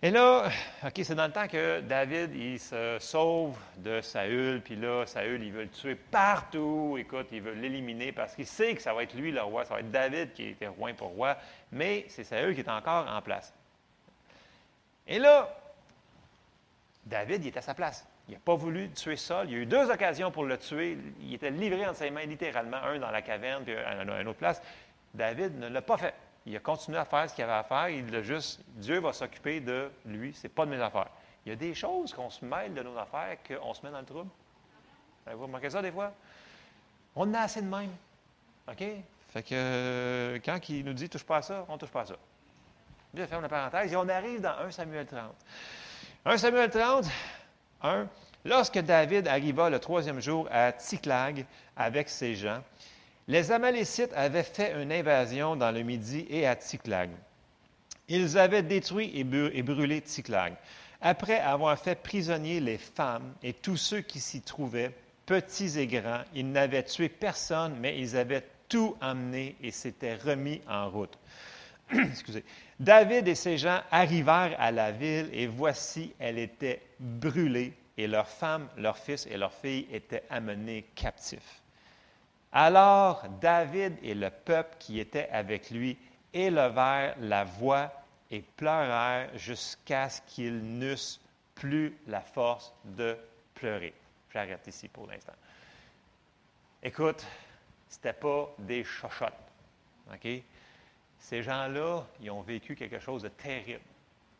Et 0.00 0.12
là, 0.12 0.48
OK, 0.84 0.92
c'est 1.02 1.16
dans 1.16 1.26
le 1.26 1.32
temps 1.32 1.48
que 1.48 1.80
David, 1.80 2.32
il 2.32 2.60
se 2.60 2.98
sauve 3.00 3.56
de 3.78 4.00
Saül, 4.00 4.60
puis 4.62 4.76
là, 4.76 5.04
Saül, 5.06 5.42
il 5.42 5.52
veut 5.52 5.64
le 5.64 5.70
tuer 5.70 5.96
partout. 5.96 6.96
Écoute, 7.00 7.26
il 7.32 7.42
veut 7.42 7.54
l'éliminer 7.54 8.12
parce 8.12 8.36
qu'il 8.36 8.46
sait 8.46 8.76
que 8.76 8.82
ça 8.82 8.94
va 8.94 9.02
être 9.02 9.14
lui 9.14 9.32
le 9.32 9.42
roi, 9.42 9.64
ça 9.64 9.74
va 9.74 9.80
être 9.80 9.90
David 9.90 10.34
qui 10.34 10.50
était 10.50 10.68
roi 10.68 10.92
pour 10.92 11.08
roi, 11.08 11.36
mais 11.72 12.04
c'est 12.08 12.22
Saül 12.22 12.54
qui 12.54 12.60
est 12.60 12.70
encore 12.70 13.08
en 13.10 13.20
place. 13.22 13.52
Et 15.08 15.18
là, 15.18 15.52
David, 17.04 17.44
il 17.44 17.48
est 17.48 17.56
à 17.56 17.62
sa 17.62 17.74
place. 17.74 18.06
Il 18.28 18.34
n'a 18.34 18.40
pas 18.40 18.54
voulu 18.54 18.90
tuer 18.90 19.16
Saul. 19.16 19.46
Il 19.48 19.52
y 19.52 19.54
a 19.56 19.58
eu 19.60 19.66
deux 19.66 19.90
occasions 19.90 20.30
pour 20.30 20.44
le 20.44 20.58
tuer. 20.58 20.98
Il 21.22 21.34
était 21.34 21.50
livré 21.50 21.86
entre 21.86 21.96
ses 21.96 22.10
mains, 22.10 22.26
littéralement, 22.26 22.76
un 22.76 22.98
dans 22.98 23.10
la 23.10 23.22
caverne, 23.22 23.64
puis 23.64 23.74
un 23.74 24.06
à 24.06 24.20
une 24.20 24.28
autre 24.28 24.38
place. 24.38 24.60
David 25.18 25.58
ne 25.58 25.68
l'a 25.68 25.82
pas 25.82 25.98
fait. 25.98 26.14
Il 26.46 26.56
a 26.56 26.60
continué 26.60 26.96
à 26.96 27.04
faire 27.04 27.28
ce 27.28 27.34
qu'il 27.34 27.44
avait 27.44 27.52
à 27.52 27.64
faire. 27.64 27.88
Il 27.90 28.14
a 28.14 28.22
juste, 28.22 28.60
Dieu 28.76 29.00
va 29.00 29.12
s'occuper 29.12 29.60
de 29.60 29.90
lui. 30.06 30.32
Ce 30.32 30.44
n'est 30.44 30.48
pas 30.48 30.64
de 30.64 30.70
mes 30.70 30.80
affaires. 30.80 31.10
Il 31.44 31.50
y 31.50 31.52
a 31.52 31.56
des 31.56 31.74
choses 31.74 32.14
qu'on 32.14 32.30
se 32.30 32.44
mêle 32.44 32.72
de 32.72 32.82
nos 32.82 32.96
affaires, 32.96 33.36
qu'on 33.46 33.74
se 33.74 33.84
met 33.84 33.90
dans 33.90 34.00
le 34.00 34.06
trouble. 34.06 34.30
Vous 35.30 35.42
remarquez 35.42 35.70
ça 35.70 35.82
des 35.82 35.92
fois? 35.92 36.12
On 37.16 37.34
a 37.34 37.40
assez 37.40 37.60
de 37.60 37.66
même. 37.66 37.90
OK? 38.68 38.84
Fait 39.30 39.42
que 39.42 39.48
euh, 39.52 40.38
quand 40.42 40.68
il 40.68 40.84
nous 40.84 40.94
dit 40.94 41.08
touche 41.08 41.24
pas 41.24 41.38
à 41.38 41.42
ça, 41.42 41.66
on 41.68 41.76
touche 41.76 41.90
pas 41.90 42.02
à 42.02 42.06
ça. 42.06 42.16
Je 43.14 43.26
ferme 43.26 43.42
la 43.42 43.48
parenthèse 43.48 43.92
et 43.92 43.96
on 43.96 44.08
arrive 44.08 44.40
dans 44.40 44.56
1 44.58 44.70
Samuel 44.70 45.06
30. 45.06 45.34
1 46.24 46.36
Samuel 46.38 46.70
30, 46.70 47.06
1. 47.82 48.06
Lorsque 48.44 48.78
David 48.78 49.26
arriva 49.26 49.68
le 49.68 49.80
troisième 49.80 50.20
jour 50.20 50.48
à 50.50 50.72
Ticlag 50.72 51.44
avec 51.76 52.08
ses 52.08 52.36
gens, 52.36 52.62
les 53.28 53.52
Amalécites 53.52 54.12
avaient 54.14 54.42
fait 54.42 54.82
une 54.82 54.90
invasion 54.90 55.54
dans 55.54 55.70
le 55.70 55.82
Midi 55.82 56.26
et 56.30 56.46
à 56.46 56.56
Ticlag. 56.56 57.10
Ils 58.08 58.38
avaient 58.38 58.62
détruit 58.62 59.12
et 59.14 59.62
brûlé 59.62 60.00
Ticlag. 60.00 60.54
Après 61.02 61.38
avoir 61.38 61.78
fait 61.78 62.02
prisonnier 62.02 62.58
les 62.58 62.78
femmes 62.78 63.34
et 63.42 63.52
tous 63.52 63.76
ceux 63.76 64.00
qui 64.00 64.18
s'y 64.18 64.40
trouvaient, 64.40 64.94
petits 65.26 65.78
et 65.78 65.86
grands, 65.86 66.22
ils 66.34 66.50
n'avaient 66.50 66.82
tué 66.82 67.10
personne, 67.10 67.76
mais 67.78 68.00
ils 68.00 68.16
avaient 68.16 68.44
tout 68.66 68.96
emmené 69.02 69.56
et 69.62 69.70
s'étaient 69.72 70.16
remis 70.16 70.62
en 70.66 70.88
route. 70.88 71.18
David 72.80 73.28
et 73.28 73.34
ses 73.34 73.58
gens 73.58 73.80
arrivèrent 73.90 74.56
à 74.58 74.72
la 74.72 74.90
ville 74.90 75.28
et 75.34 75.46
voici, 75.46 76.14
elle 76.18 76.38
était 76.38 76.80
brûlée 76.98 77.74
et 77.98 78.06
leurs 78.06 78.28
femmes, 78.28 78.68
leurs 78.78 78.98
fils 78.98 79.26
et 79.30 79.36
leurs 79.36 79.52
filles 79.52 79.86
étaient 79.92 80.24
amenés 80.30 80.86
captifs. 80.94 81.60
Alors 82.52 83.24
David 83.40 83.98
et 84.02 84.14
le 84.14 84.30
peuple 84.30 84.76
qui 84.78 85.00
était 85.00 85.28
avec 85.30 85.70
lui 85.70 85.98
élevèrent 86.32 87.14
la 87.20 87.44
voix 87.44 87.92
et 88.30 88.40
pleurèrent 88.40 89.30
jusqu'à 89.36 90.08
ce 90.08 90.20
qu'ils 90.22 90.78
n'eussent 90.78 91.20
plus 91.54 91.96
la 92.06 92.20
force 92.20 92.72
de 92.84 93.16
pleurer. 93.54 93.94
J'arrête 94.32 94.66
ici 94.66 94.88
pour 94.88 95.06
l'instant. 95.06 95.32
Écoute, 96.82 97.26
ce 97.88 97.96
n'était 97.96 98.12
pas 98.12 98.54
des 98.58 98.84
chochottes. 98.84 99.32
Ces 101.18 101.42
gens-là, 101.42 102.06
ils 102.20 102.30
ont 102.30 102.42
vécu 102.42 102.76
quelque 102.76 103.00
chose 103.00 103.22
de 103.22 103.28
terrible. 103.28 103.80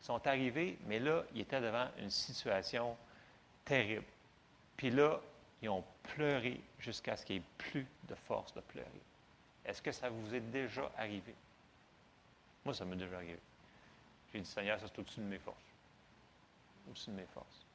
Ils 0.01 0.05
sont 0.05 0.25
arrivés, 0.25 0.77
mais 0.87 0.99
là, 0.99 1.23
ils 1.35 1.41
étaient 1.41 1.59
devant 1.59 1.87
une 1.99 2.09
situation 2.09 2.95
terrible. 3.65 4.05
Puis 4.77 4.89
là, 4.89 5.19
ils 5.61 5.69
ont 5.69 5.83
pleuré 6.03 6.61
jusqu'à 6.79 7.17
ce 7.17 7.25
qu'il 7.25 7.37
n'y 7.37 7.41
ait 7.41 7.47
plus 7.57 7.87
de 8.07 8.15
force 8.15 8.53
de 8.53 8.61
pleurer. 8.61 9.01
Est-ce 9.65 9.81
que 9.81 9.91
ça 9.91 10.09
vous 10.09 10.33
est 10.33 10.39
déjà 10.39 10.89
arrivé? 10.97 11.35
Moi, 12.65 12.73
ça 12.73 12.85
m'est 12.85 12.95
déjà 12.95 13.15
arrivé. 13.15 13.39
J'ai 14.33 14.39
dit, 14.39 14.49
Seigneur, 14.49 14.79
ça 14.79 14.87
c'est 14.87 14.99
au-dessus 14.99 15.19
de 15.19 15.25
mes 15.25 15.39
forces. 15.39 15.57
Au-dessus 16.89 17.09
de 17.09 17.15
mes 17.15 17.27
forces. 17.33 17.65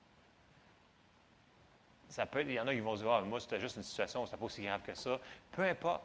Ça 2.08 2.26
peut 2.26 2.42
il 2.42 2.52
y 2.52 2.60
en 2.60 2.66
a 2.68 2.74
qui 2.74 2.80
vont 2.80 2.94
dire, 2.94 3.10
ah, 3.10 3.22
moi, 3.22 3.40
c'était 3.40 3.60
juste 3.60 3.76
une 3.76 3.82
situation, 3.82 4.24
c'était 4.24 4.38
pas 4.38 4.44
aussi 4.44 4.62
grave 4.62 4.82
que 4.82 4.94
ça. 4.94 5.18
Peu 5.52 5.62
importe, 5.62 6.04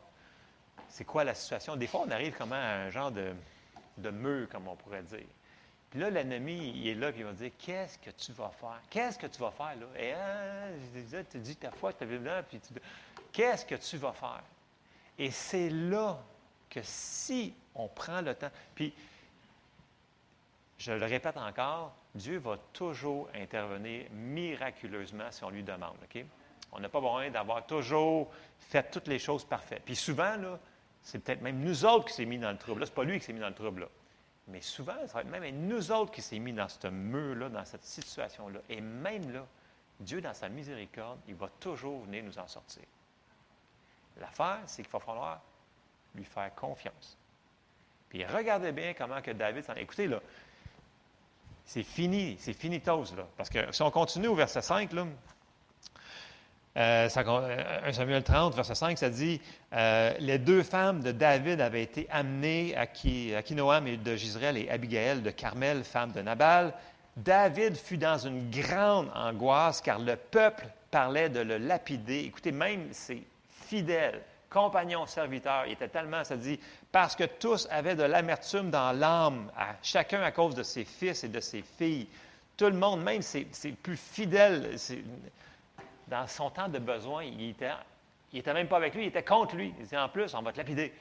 c'est 0.88 1.05
quoi 1.05 1.23
la 1.23 1.36
situation? 1.36 1.75
Des 1.75 1.88
fois, 1.88 2.03
on 2.05 2.11
arrive 2.11 2.36
comme 2.36 2.53
à 2.53 2.86
un 2.86 2.89
genre 2.89 3.11
de, 3.11 3.34
de 3.97 4.09
mur, 4.09 4.47
comme 4.49 4.67
on 4.67 4.75
pourrait 4.75 5.03
dire. 5.03 5.27
Puis 5.90 6.00
là, 6.00 6.10
l'ennemi, 6.10 6.72
il 6.76 6.88
est 6.88 6.96
là, 6.96 7.12
puis 7.12 7.22
il 7.22 7.26
va 7.26 7.34
dire 7.34 7.52
Qu'est-ce 7.58 7.98
que 7.98 8.12
tu 8.12 8.32
vas 8.34 8.50
faire? 8.50 8.82
Qu'est-ce 8.90 9.18
que 9.18 9.28
tu 9.28 9.40
vas 9.40 9.52
faire 9.52 9.76
là? 9.76 9.88
Et 10.00 10.14
hein, 10.14 11.24
tu 11.30 11.40
dis 11.40 11.56
ta 11.56 11.72
foi, 11.72 11.94
tu 11.94 12.06
là, 12.20 12.44
puis 12.44 12.60
tu. 12.60 12.74
Qu'est-ce 13.32 13.66
que 13.66 13.76
tu 13.76 13.98
vas 13.98 14.14
faire? 14.14 14.44
Et 15.18 15.32
c'est 15.32 15.70
là 15.70 16.20
que 16.70 16.80
si 16.84 17.54
on 17.76 17.88
prend 17.88 18.22
le 18.22 18.36
temps, 18.36 18.52
puis 18.76 18.94
je 20.78 20.92
le 20.92 21.06
répète 21.06 21.38
encore, 21.38 21.94
Dieu 22.16 22.38
va 22.38 22.58
toujours 22.74 23.30
intervenir 23.36 24.06
miraculeusement 24.12 25.32
si 25.32 25.44
on 25.44 25.50
lui 25.50 25.64
demande. 25.64 25.96
OK? 26.04 26.24
On 26.72 26.80
n'a 26.80 26.90
pas 26.90 27.00
besoin 27.00 27.30
d'avoir 27.30 27.66
toujours 27.66 28.32
fait 28.60 28.90
toutes 28.92 29.08
les 29.08 29.20
choses 29.20 29.44
parfaites. 29.44 29.84
Puis 29.84 29.96
souvent, 29.96 30.36
là, 30.36 30.60
c'est 31.02 31.20
peut-être 31.20 31.42
même 31.42 31.60
nous 31.60 31.86
autres 31.86 32.06
qui 32.06 32.14
s'est 32.14 32.26
mis 32.26 32.38
dans 32.38 32.52
le 32.52 32.58
trouble. 32.58 32.82
Là, 32.82 32.86
ce 32.86 32.92
n'est 32.92 32.96
pas 32.96 33.04
lui 33.04 33.20
qui 33.20 33.26
s'est 33.26 33.34
mis 33.34 33.40
dans 33.40 33.50
le 33.50 33.56
trouble. 33.56 33.82
Là. 33.82 33.88
Mais 34.50 34.62
souvent, 34.62 34.95
ça 35.06 35.14
va 35.14 35.22
être 35.22 35.30
même 35.30 35.68
nous 35.68 35.91
autres 35.91 36.12
qui 36.12 36.22
s'est 36.22 36.39
mis 36.39 36.54
dans 36.54 36.68
ce 36.68 36.88
mur-là, 36.88 37.50
dans 37.50 37.66
cette 37.66 37.84
situation-là. 37.84 38.60
Et 38.70 38.82
même 38.82 39.32
là, 39.32 39.45
Dieu, 40.00 40.22
dans 40.22 40.34
sa 40.34 40.50
miséricorde, 40.50 41.20
il 41.28 41.36
va 41.36 41.50
toujours 41.60 42.02
venir 42.02 42.24
nous 42.24 42.38
en 42.39 42.47
sortir. 42.47 42.84
L'affaire, 44.20 44.60
c'est 44.66 44.82
qu'il 44.82 44.91
va 44.91 45.00
falloir 45.00 45.41
lui 46.16 46.26
faire 46.26 46.54
confiance. 46.56 47.18
Puis 48.10 48.26
regardez 48.26 48.72
bien 48.72 48.93
comment 48.93 49.22
que 49.22 49.32
David 49.32 49.64
s'en... 49.64 49.76
Écoutez, 49.76 50.08
là, 50.08 50.20
c'est 51.64 51.84
fini, 51.84 52.36
c'est 52.39 52.54
finitos, 52.54 53.16
là. 53.16 53.28
Parce 53.38 53.50
que 53.50 53.72
si 53.72 53.82
on 53.84 53.91
continue 53.91 54.28
au 54.28 54.36
verset 54.36 54.64
5, 54.64 54.91
là, 54.93 55.06
euh, 56.80 57.09
1 57.13 57.27
euh, 57.27 57.91
Samuel 57.91 58.23
30, 58.23 58.55
verset 58.55 58.75
5, 58.75 58.97
ça 58.97 59.09
dit 59.09 59.41
euh, 59.73 60.13
Les 60.19 60.38
deux 60.38 60.63
femmes 60.63 61.01
de 61.01 61.11
David 61.11 61.59
avaient 61.59 61.84
été 61.84 62.07
amenées 62.09 62.75
à, 62.77 62.88
qui, 62.88 63.34
à 63.36 63.39
et 63.39 63.97
de 63.97 64.15
Gisraël 64.15 64.57
et 64.57 64.69
Abigail 64.69 65.21
de 65.21 65.30
Carmel, 65.30 65.84
femme 65.84 66.11
de 66.13 66.21
Nabal. 66.21 66.73
David 67.17 67.75
fut 67.75 67.97
dans 67.97 68.17
une 68.17 68.49
grande 68.49 69.11
angoisse 69.13 69.82
car 69.82 69.99
le 69.99 70.15
peuple 70.15 70.67
parlait 70.89 71.27
de 71.27 71.41
le 71.41 71.57
lapider. 71.57 72.19
Écoutez, 72.19 72.53
même 72.53 72.93
ses 72.93 73.23
fidèles, 73.67 74.21
compagnons, 74.49 75.05
serviteurs, 75.05 75.65
il 75.67 75.73
était 75.73 75.89
tellement, 75.89 76.23
ça 76.23 76.38
dit, 76.38 76.57
parce 76.93 77.13
que 77.13 77.25
tous 77.25 77.67
avaient 77.71 77.95
de 77.95 78.03
l'amertume 78.03 78.69
dans 78.69 78.93
l'âme, 78.93 79.51
chacun 79.84 80.21
à 80.21 80.32
cause 80.32 80.55
de 80.55 80.63
ses 80.63 80.86
fils 80.86 81.25
et 81.25 81.30
de 81.30 81.41
ses 81.41 81.63
filles. 81.77 82.07
Tout 82.55 82.67
le 82.67 82.73
monde, 82.73 83.03
même 83.03 83.21
ses 83.21 83.45
plus 83.84 83.97
fidèles, 83.97 84.77
dans 86.10 86.28
son 86.28 86.49
temps 86.49 86.68
de 86.68 86.80
besoin, 86.80 87.24
il 87.24 87.49
était, 87.49 87.72
il 88.34 88.39
était 88.39 88.53
même 88.53 88.68
pas 88.68 88.78
avec 88.78 88.95
lui, 88.95 89.03
il 89.03 89.07
était 89.07 89.24
contre 89.24 89.55
lui. 89.55 89.74
Il 89.78 89.84
disait 89.84 89.97
en 89.97 90.10
plus, 90.10 90.34
on 90.34 90.41
va 90.41 90.51
te 90.51 90.57
lapider. 90.57 90.93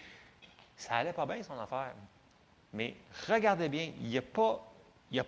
Ça 0.77 0.97
allait 0.97 1.13
pas 1.13 1.27
bien 1.27 1.43
son 1.43 1.59
affaire. 1.59 1.93
Mais 2.73 2.95
regardez 3.27 3.69
bien, 3.69 3.93
il 4.01 4.13
n'a 4.13 4.23
pas, 4.23 4.61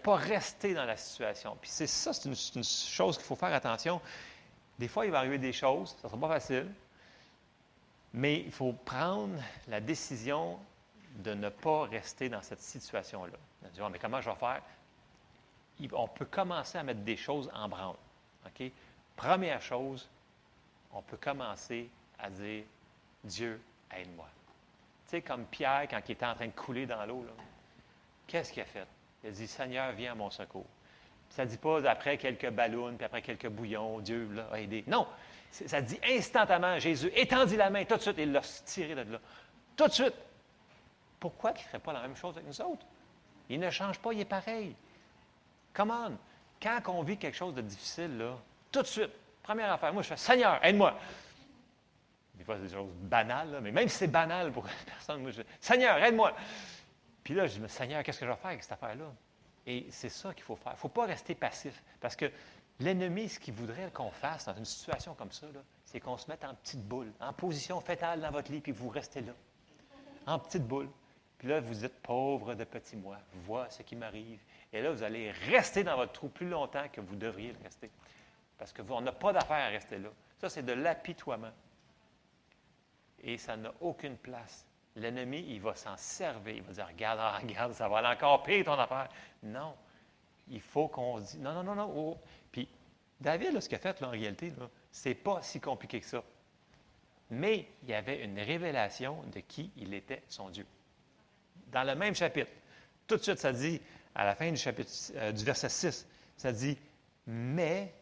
pas 0.03 0.17
resté 0.17 0.75
dans 0.75 0.85
la 0.85 0.97
situation. 0.97 1.57
Puis 1.61 1.71
c'est 1.71 1.87
ça, 1.87 2.13
c'est 2.13 2.29
une, 2.29 2.65
chose 2.65 3.17
qu'il 3.17 3.27
faut 3.27 3.37
faire 3.37 3.53
attention. 3.55 4.01
Des 4.79 4.89
fois, 4.89 5.07
il 5.07 5.13
va 5.13 5.19
arriver 5.19 5.39
des 5.39 5.53
choses, 5.53 5.91
ça 5.91 6.05
ne 6.05 6.09
sera 6.11 6.21
pas 6.21 6.35
facile, 6.35 6.71
mais 8.13 8.41
il 8.41 8.53
faut 8.53 8.73
prendre 8.73 9.41
la 9.69 9.81
décision 9.81 10.59
de 11.17 11.35
ne 11.35 11.49
pas 11.49 11.85
rester 11.85 12.29
dans 12.29 12.43
cette 12.43 12.61
situation-là. 12.61 13.37
Mais 13.91 13.99
comment 13.99 14.21
je 14.21 14.31
vais 14.31 14.37
faire? 14.37 14.63
on 15.93 16.09
peut 16.09 16.27
commencer 16.27 16.77
à 16.77 16.83
mettre 16.83 17.01
des 17.01 17.17
choses 17.17 17.51
en 17.55 17.67
branle. 17.67 17.97
OK? 18.47 18.71
Première 19.17 19.61
chose, 19.61 20.09
on 20.93 21.03
peut 21.03 21.17
commencer 21.17 21.89
à 22.19 22.31
dire 22.31 22.65
Dieu, 23.25 23.61
aide-moi. 23.95 24.29
Tu 25.07 25.11
sais, 25.11 25.23
comme 25.23 25.45
Pierre, 25.47 25.87
quand 25.91 26.01
il 26.09 26.13
était 26.13 26.27
en 26.27 26.35
train 26.35 26.47
de 26.47 26.53
couler 26.53 26.87
dans 26.87 27.05
l'eau, 27.05 27.25
qu'est-ce 28.27 28.53
qu'il 28.53 28.63
a 28.63 28.67
fait? 28.67 28.87
Il 29.23 29.31
a 29.31 29.33
dit 29.33 29.47
Seigneur, 29.47 29.93
viens 29.93 30.13
à 30.13 30.15
mon 30.15 30.31
secours. 30.31 30.67
Ça 31.29 31.45
ne 31.45 31.51
dit 31.51 31.59
pas 31.59 31.89
après 31.89 32.19
quelques 32.19 32.51
ballons, 32.51 32.95
puis 32.97 33.05
après 33.05 33.23
quelques 33.23 33.49
bouillons, 33.49 34.01
Dieu 34.01 34.29
l'a 34.33 34.61
aidé. 34.61 34.83
Non, 34.87 35.07
ça 35.51 35.81
dit 35.81 35.99
instantanément, 36.05 36.79
Jésus 36.79 37.11
étendit 37.15 37.57
la 37.57 37.71
main 37.71 37.85
tout 37.85 37.97
de 37.97 38.01
suite 38.03 38.19
et 38.19 38.27
l'a 38.27 38.41
tiré 38.41 38.95
de 38.95 39.13
là. 39.13 39.19
Tout 39.77 39.87
de 39.87 39.93
suite. 39.93 40.15
Pourquoi 41.21 41.51
il 41.51 41.55
ne 41.55 41.59
ferait 41.61 41.79
pas 41.79 41.93
la 41.93 42.03
même 42.03 42.17
chose 42.17 42.37
avec 42.37 42.49
nous 42.49 42.61
autres? 42.63 42.87
Il 43.49 43.61
ne 43.61 43.71
change 43.71 43.99
pas, 43.99 44.13
il 44.13 44.21
est 44.21 44.25
pareil. 44.25 44.75
Come 45.75 45.91
on. 45.91 46.17
Quand 46.63 46.81
on 46.89 47.03
vit 47.03 47.17
quelque 47.17 47.37
chose 47.37 47.55
de 47.55 47.63
difficile, 47.63 48.17
là, 48.19 48.39
tout 48.71 48.83
de 48.83 48.87
suite, 48.87 49.11
première 49.43 49.73
affaire, 49.73 49.93
moi 49.93 50.03
je 50.03 50.09
fais 50.09 50.17
Seigneur, 50.17 50.65
aide-moi. 50.65 50.99
Des 52.35 52.45
fois, 52.45 52.57
c'est 52.57 52.69
des 52.69 52.75
choses 52.75 52.93
banales, 52.95 53.61
mais 53.63 53.71
même 53.71 53.89
si 53.89 53.99
c'est 53.99 54.07
banal 54.07 54.51
pour 54.51 54.65
personne, 54.87 55.21
moi 55.23 55.31
je 55.31 55.43
Seigneur, 55.61 55.99
aide-moi. 55.99 56.35
Puis 57.23 57.35
là, 57.35 57.47
je 57.47 57.59
dis, 57.59 57.69
Seigneur, 57.69 58.03
qu'est-ce 58.03 58.21
que 58.21 58.27
je 58.27 58.31
vais 58.31 58.37
faire 58.37 58.51
avec 58.51 58.63
cette 58.63 58.73
affaire-là? 58.73 59.13
Et 59.67 59.87
c'est 59.91 60.09
ça 60.09 60.33
qu'il 60.33 60.43
faut 60.43 60.57
faire. 60.57 60.73
Il 60.73 60.77
ne 60.77 60.81
faut 60.81 60.89
pas 60.89 61.05
rester 61.05 61.35
passif. 61.35 61.83
Parce 62.01 62.17
que 62.17 62.31
l'ennemi, 62.81 63.29
ce 63.29 63.39
qu'il 63.39 63.55
voudrait 63.55 63.91
qu'on 63.91 64.11
fasse 64.11 64.47
dans 64.47 64.55
une 64.55 64.65
situation 64.65 65.15
comme 65.15 65.31
ça, 65.31 65.47
c'est 65.85 66.01
qu'on 66.01 66.17
se 66.17 66.29
mette 66.31 66.45
en 66.45 66.55
petite 66.55 66.83
boule, 66.83 67.13
en 67.21 67.33
position 67.33 67.81
fétale 67.81 68.21
dans 68.21 68.31
votre 68.31 68.51
lit, 68.51 68.61
puis 68.61 68.73
vous 68.73 68.89
restez 68.89 69.21
là. 69.21 69.33
En 70.27 70.39
petite 70.39 70.67
boule. 70.67 70.89
Puis 71.39 71.49
là, 71.49 71.61
vous 71.61 71.85
êtes 71.85 72.01
pauvre 72.03 72.55
de 72.55 72.65
petits 72.65 72.97
mois. 72.97 73.19
Vois 73.45 73.69
ce 73.71 73.83
qui 73.83 73.97
m'arrive. 73.97 74.41
Et 74.73 74.83
là, 74.83 74.91
vous 74.91 75.03
allez 75.03 75.31
rester 75.31 75.85
dans 75.85 75.97
votre 75.97 76.13
trou 76.13 76.29
plus 76.29 76.49
longtemps 76.49 76.89
que 76.93 77.01
vous 77.01 77.17
devriez 77.17 77.53
le 77.53 77.63
rester. 77.63 77.91
Parce 78.61 78.75
qu'on 78.75 79.01
n'a 79.01 79.13
pas 79.13 79.33
d'affaire 79.33 79.57
à 79.57 79.69
rester 79.69 79.99
là. 79.99 80.11
Ça, 80.39 80.51
c'est 80.51 80.63
de 80.63 80.75
l'apitoiement. 80.75 81.51
Et 83.23 83.39
ça 83.39 83.57
n'a 83.57 83.73
aucune 83.81 84.19
place 84.19 84.67
L'ennemi, 84.97 85.47
il 85.49 85.63
va 85.63 85.75
s'en 85.75 85.97
servir. 85.97 86.57
Il 86.57 86.63
va 86.63 86.73
dire 86.75 86.87
Regarde, 86.87 87.43
regarde, 87.43 87.73
ça 87.73 87.89
va 87.89 87.99
aller 87.99 88.09
encore 88.09 88.43
pire 88.43 88.67
ton 88.67 88.79
affaire. 88.79 89.09
Non. 89.43 89.75
Il 90.49 90.61
faut 90.61 90.89
qu'on 90.89 91.19
se 91.21 91.33
dise 91.33 91.41
Non, 91.41 91.55
non, 91.55 91.63
non, 91.63 91.75
non. 91.75 91.93
Oh. 91.97 92.19
Puis, 92.53 92.69
David, 93.19 93.59
ce 93.61 93.69
qu'il 93.69 93.79
a 93.79 93.81
fait, 93.81 94.03
en 94.03 94.11
réalité, 94.11 94.53
ce 94.93 95.09
n'est 95.09 95.15
pas 95.15 95.41
si 95.41 95.59
compliqué 95.59 96.01
que 96.01 96.07
ça. 96.07 96.23
Mais 97.31 97.67
il 97.83 97.89
y 97.89 97.95
avait 97.95 98.23
une 98.23 98.39
révélation 98.39 99.23
de 99.33 99.41
qui 99.41 99.71
il 99.79 99.95
était 99.95 100.23
son 100.29 100.51
Dieu. 100.51 100.67
Dans 101.69 101.85
le 101.85 101.95
même 101.95 102.15
chapitre, 102.15 102.51
tout 103.07 103.17
de 103.17 103.23
suite, 103.23 103.39
ça 103.39 103.55
dit, 103.55 103.81
à 104.15 104.27
la 104.27 104.35
fin 104.35 104.51
du, 104.51 104.59
chapitre, 104.59 104.91
euh, 105.15 105.33
du 105.33 105.45
verset 105.45 105.71
6, 105.71 106.07
ça 106.37 106.53
dit 106.53 106.77
Mais 107.27 107.95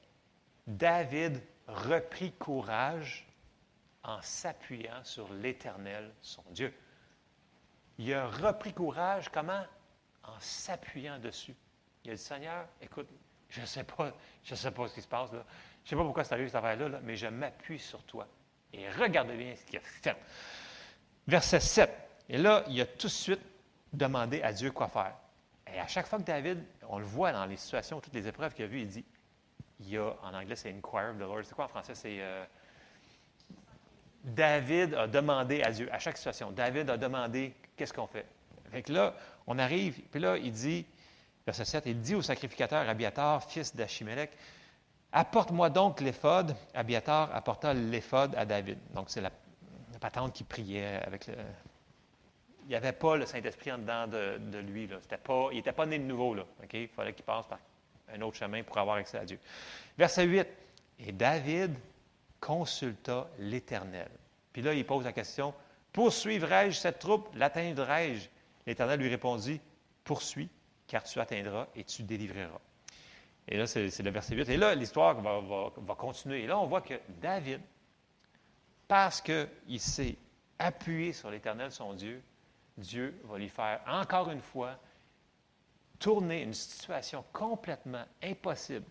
David 0.68 1.42
reprit 1.66 2.32
courage 2.32 3.26
en 4.04 4.20
s'appuyant 4.20 5.02
sur 5.02 5.32
l'Éternel, 5.32 6.12
son 6.20 6.44
Dieu. 6.50 6.74
Il 7.96 8.12
a 8.12 8.28
repris 8.28 8.74
courage, 8.74 9.30
comment? 9.30 9.64
En 10.22 10.38
s'appuyant 10.40 11.18
dessus. 11.18 11.56
Il 12.04 12.10
a 12.10 12.14
dit, 12.14 12.22
Seigneur, 12.22 12.66
écoute, 12.82 13.08
je 13.48 13.62
ne 13.62 13.66
sais 13.66 13.82
pas, 13.82 14.12
je 14.44 14.54
sais 14.54 14.70
pas 14.70 14.88
ce 14.88 14.94
qui 14.94 15.00
se 15.00 15.08
passe 15.08 15.32
là. 15.32 15.42
Je 15.84 15.86
ne 15.86 15.88
sais 15.88 15.96
pas 15.96 16.04
pourquoi 16.04 16.22
c'est 16.22 16.34
arrivé 16.34 16.48
cette 16.48 16.56
affaire-là, 16.56 17.00
mais 17.02 17.16
je 17.16 17.28
m'appuie 17.28 17.78
sur 17.78 18.02
toi. 18.04 18.28
Et 18.74 18.90
regardez 18.90 19.38
bien 19.38 19.56
ce 19.56 19.64
qu'il 19.64 19.78
a 19.78 19.80
fait. 19.80 20.16
Verset 21.26 21.60
7. 21.60 21.90
Et 22.28 22.36
là, 22.36 22.62
il 22.68 22.78
a 22.78 22.86
tout 22.86 23.06
de 23.06 23.12
suite 23.12 23.40
demandé 23.94 24.42
à 24.42 24.52
Dieu 24.52 24.70
quoi 24.70 24.88
faire. 24.88 25.16
Et 25.66 25.80
à 25.80 25.86
chaque 25.86 26.06
fois 26.06 26.18
que 26.18 26.24
David, 26.24 26.62
on 26.90 26.98
le 26.98 27.06
voit 27.06 27.32
dans 27.32 27.46
les 27.46 27.56
situations, 27.56 28.02
toutes 28.02 28.12
les 28.12 28.28
épreuves 28.28 28.52
qu'il 28.52 28.66
a 28.66 28.68
vues, 28.68 28.82
il 28.82 28.88
dit, 28.88 29.04
il 29.80 29.90
y 29.90 29.96
a, 29.96 30.14
en 30.22 30.34
anglais, 30.34 30.56
c'est 30.56 30.70
inquire 30.70 31.10
of 31.10 31.16
the 31.16 31.20
Lord. 31.20 31.42
C'est 31.44 31.54
quoi 31.54 31.66
en 31.66 31.68
français? 31.68 31.94
C'est 31.94 32.18
euh, 32.20 32.44
David 34.24 34.94
a 34.94 35.06
demandé 35.06 35.62
à 35.62 35.70
Dieu, 35.70 35.88
à 35.92 35.98
chaque 35.98 36.16
situation, 36.16 36.50
David 36.50 36.90
a 36.90 36.96
demandé 36.96 37.54
qu'est-ce 37.76 37.92
qu'on 37.92 38.06
fait? 38.06 38.26
Fait 38.70 38.88
là, 38.88 39.14
on 39.46 39.58
arrive, 39.58 40.00
puis 40.10 40.20
là, 40.20 40.36
il 40.36 40.52
dit, 40.52 40.84
verset 41.46 41.64
7, 41.64 41.84
il 41.86 42.00
dit 42.00 42.14
au 42.14 42.22
sacrificateur 42.22 42.86
Abiatar, 42.88 43.42
fils 43.44 43.74
d'Achimelech, 43.74 44.30
Apporte-moi 45.12 45.70
donc 45.70 46.00
l'éphod. 46.00 46.54
Abiatar 46.74 47.34
apporta 47.34 47.72
l'éphod 47.72 48.34
à 48.36 48.44
David. 48.44 48.78
Donc, 48.94 49.08
c'est 49.08 49.22
la, 49.22 49.30
patente 50.00 50.32
qui 50.32 50.44
priait 50.44 51.00
avec 51.04 51.26
le. 51.26 51.34
Il 52.64 52.68
n'y 52.68 52.74
avait 52.74 52.92
pas 52.92 53.16
le 53.16 53.24
Saint-Esprit 53.24 53.72
en 53.72 53.78
dedans 53.78 54.06
de, 54.06 54.58
lui. 54.58 54.86
Pas, 54.86 55.48
il 55.50 55.56
n'était 55.56 55.72
pas 55.72 55.86
né 55.86 55.98
de 55.98 56.04
nouveau. 56.04 56.34
Là. 56.34 56.44
Il 56.74 56.88
fallait 56.88 57.14
qu'il 57.14 57.24
passe 57.24 57.46
par 57.46 57.58
un 58.14 58.20
autre 58.22 58.36
chemin 58.36 58.62
pour 58.62 58.78
avoir 58.78 58.96
accès 58.96 59.18
à 59.18 59.24
Dieu. 59.24 59.38
Verset 59.96 60.24
8. 60.24 60.46
Et 61.00 61.12
David 61.12 61.74
consulta 62.40 63.28
l'Éternel. 63.38 64.10
Puis 64.52 64.62
là, 64.62 64.74
il 64.74 64.84
pose 64.84 65.04
la 65.04 65.12
question, 65.12 65.54
poursuivrai-je 65.92 66.78
cette 66.78 66.98
troupe, 66.98 67.28
l'atteindrai-je? 67.34 68.28
L'Éternel 68.66 69.00
lui 69.00 69.08
répondit, 69.08 69.60
poursuis, 70.04 70.48
car 70.86 71.04
tu 71.04 71.20
atteindras 71.20 71.68
et 71.74 71.84
tu 71.84 72.02
délivreras. 72.02 72.60
Et 73.46 73.56
là, 73.56 73.66
c'est 73.66 74.02
le 74.02 74.10
verset 74.10 74.34
8. 74.34 74.48
Et 74.50 74.56
là, 74.56 74.74
l'histoire 74.74 75.20
va, 75.20 75.94
continuer. 75.94 76.42
Et 76.42 76.46
là, 76.46 76.58
on 76.58 76.66
voit 76.66 76.82
que 76.82 76.94
David, 77.20 77.60
parce 78.86 79.22
qu'il 79.22 79.80
s'est 79.80 80.16
appuyé 80.58 81.12
sur 81.12 81.30
l'Éternel, 81.30 81.72
son 81.72 81.94
Dieu, 81.94 82.22
Dieu 82.76 83.18
va 83.24 83.38
lui 83.38 83.48
faire 83.48 83.80
encore 83.86 84.30
une 84.30 84.40
fois 84.40 84.78
tourner 85.98 86.42
une 86.42 86.54
situation 86.54 87.24
complètement 87.32 88.04
impossible. 88.22 88.86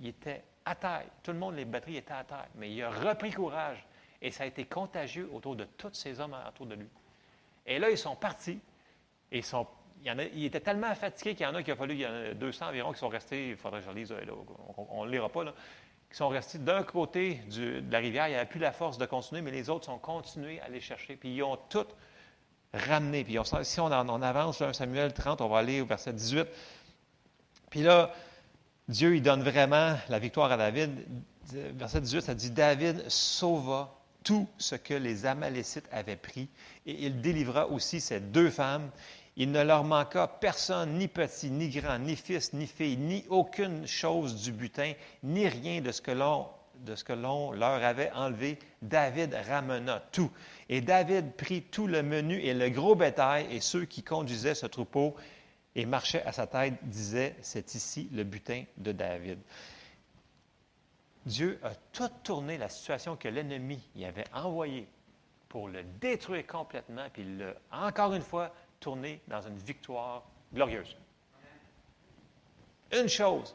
Il 0.00 0.08
était 0.08 0.42
à 0.64 0.74
terre. 0.74 1.04
Tout 1.22 1.32
le 1.32 1.38
monde, 1.38 1.56
les 1.56 1.64
batteries 1.64 1.96
étaient 1.96 2.12
à 2.12 2.24
terre. 2.24 2.48
Mais 2.56 2.70
il 2.70 2.82
a 2.82 2.90
repris 2.90 3.32
courage. 3.32 3.84
Et 4.22 4.30
ça 4.30 4.44
a 4.44 4.46
été 4.46 4.64
contagieux 4.64 5.28
autour 5.32 5.56
de 5.56 5.64
tous 5.76 5.92
ces 5.92 6.18
hommes 6.20 6.36
autour 6.48 6.66
de 6.66 6.76
lui. 6.76 6.88
Et 7.66 7.78
là, 7.78 7.90
ils 7.90 7.98
sont 7.98 8.16
partis. 8.16 8.58
Ils, 9.30 9.42
il, 10.00 10.06
y 10.06 10.10
en 10.10 10.18
a, 10.18 10.24
était 10.24 10.60
tellement 10.60 10.94
fatigué 10.94 11.34
qu'il 11.34 11.46
y 11.46 11.48
en 11.48 11.54
a 11.54 11.62
qui 11.62 11.70
a 11.70 11.76
fallu, 11.76 11.94
il 11.94 12.00
y 12.00 12.06
en 12.06 12.12
a 12.12 12.34
200 12.34 12.68
environ 12.68 12.92
qui 12.92 12.98
sont 12.98 13.08
restés, 13.08 13.50
il 13.50 13.56
faudrait 13.56 13.80
que 13.80 13.86
je 13.86 13.90
lise, 13.90 14.12
euh, 14.12 14.24
on 14.76 15.04
ne 15.04 15.10
lira 15.10 15.28
pas, 15.28 15.44
là, 15.44 15.54
qui 16.10 16.16
sont 16.16 16.28
restés 16.28 16.58
d'un 16.58 16.82
côté 16.82 17.40
de 17.50 17.82
la 17.90 17.98
rivière. 17.98 18.28
Il 18.28 18.30
n'y 18.30 18.36
avait 18.36 18.48
plus 18.48 18.60
la 18.60 18.72
force 18.72 18.98
de 18.98 19.06
continuer, 19.06 19.42
mais 19.42 19.50
les 19.50 19.68
autres 19.68 19.86
sont 19.86 19.98
continués 19.98 20.60
à 20.60 20.64
aller 20.64 20.80
chercher. 20.80 21.16
Puis 21.16 21.34
ils 21.34 21.42
ont 21.42 21.58
tous 21.68 21.86
ramené. 22.74 23.24
Puis 23.24 23.38
si 23.62 23.80
on, 23.80 23.86
on 23.86 24.22
avance, 24.22 24.60
1 24.60 24.72
Samuel 24.72 25.12
30, 25.12 25.40
on 25.40 25.48
va 25.48 25.58
aller 25.58 25.80
au 25.80 25.86
verset 25.86 26.12
18. 26.12 26.46
Puis 27.70 27.82
là, 27.82 28.12
Dieu, 28.88 29.16
il 29.16 29.22
donne 29.22 29.42
vraiment 29.42 29.96
la 30.08 30.18
victoire 30.18 30.52
à 30.52 30.56
David. 30.56 30.90
Verset 31.52 32.00
18, 32.00 32.20
ça 32.22 32.34
dit 32.34 32.50
David 32.50 33.08
sauva 33.08 33.94
tout 34.22 34.48
ce 34.58 34.74
que 34.74 34.94
les 34.94 35.26
Amalécites 35.26 35.88
avaient 35.92 36.16
pris 36.16 36.48
et 36.86 37.04
il 37.04 37.20
délivra 37.20 37.68
aussi 37.68 38.00
ces 38.00 38.20
deux 38.20 38.50
femmes. 38.50 38.90
Il 39.36 39.50
ne 39.50 39.62
leur 39.62 39.84
manqua 39.84 40.28
personne, 40.28 40.94
ni 40.94 41.08
petit, 41.08 41.50
ni 41.50 41.68
grand, 41.68 41.98
ni 41.98 42.16
fils, 42.16 42.52
ni 42.52 42.66
fille, 42.66 42.96
ni 42.96 43.24
aucune 43.28 43.86
chose 43.86 44.42
du 44.42 44.52
butin, 44.52 44.92
ni 45.22 45.48
rien 45.48 45.80
de 45.80 45.92
ce 45.92 46.00
que 46.00 46.12
l'on 46.12 46.46
de 46.80 46.94
ce 46.96 47.04
que 47.04 47.12
l'on 47.12 47.52
leur 47.52 47.82
avait 47.82 48.10
enlevé, 48.12 48.58
David 48.82 49.34
ramena 49.48 50.02
tout. 50.12 50.30
Et 50.68 50.80
David 50.80 51.32
prit 51.32 51.62
tout 51.62 51.86
le 51.86 52.02
menu 52.02 52.38
et 52.40 52.54
le 52.54 52.70
gros 52.70 52.94
bétail 52.94 53.46
et 53.50 53.60
ceux 53.60 53.84
qui 53.84 54.02
conduisaient 54.02 54.54
ce 54.54 54.66
troupeau 54.66 55.14
et 55.74 55.86
marchait 55.86 56.22
à 56.22 56.32
sa 56.32 56.46
tête, 56.46 56.74
disait, 56.82 57.36
c'est 57.42 57.74
ici 57.74 58.08
le 58.12 58.24
butin 58.24 58.64
de 58.76 58.92
David. 58.92 59.38
Dieu 61.26 61.58
a 61.62 61.74
tout 61.92 62.10
tourné 62.22 62.58
la 62.58 62.68
situation 62.68 63.16
que 63.16 63.28
l'ennemi 63.28 63.80
y 63.96 64.04
avait 64.04 64.26
envoyée 64.32 64.86
pour 65.48 65.68
le 65.68 65.82
détruire 66.00 66.46
complètement, 66.46 67.06
puis 67.12 67.22
il 67.22 67.38
l'a 67.38 67.54
encore 67.72 68.14
une 68.14 68.22
fois 68.22 68.54
tourné 68.80 69.20
dans 69.28 69.40
une 69.40 69.56
victoire 69.56 70.24
glorieuse. 70.52 70.96
Une 72.92 73.08
chose, 73.08 73.54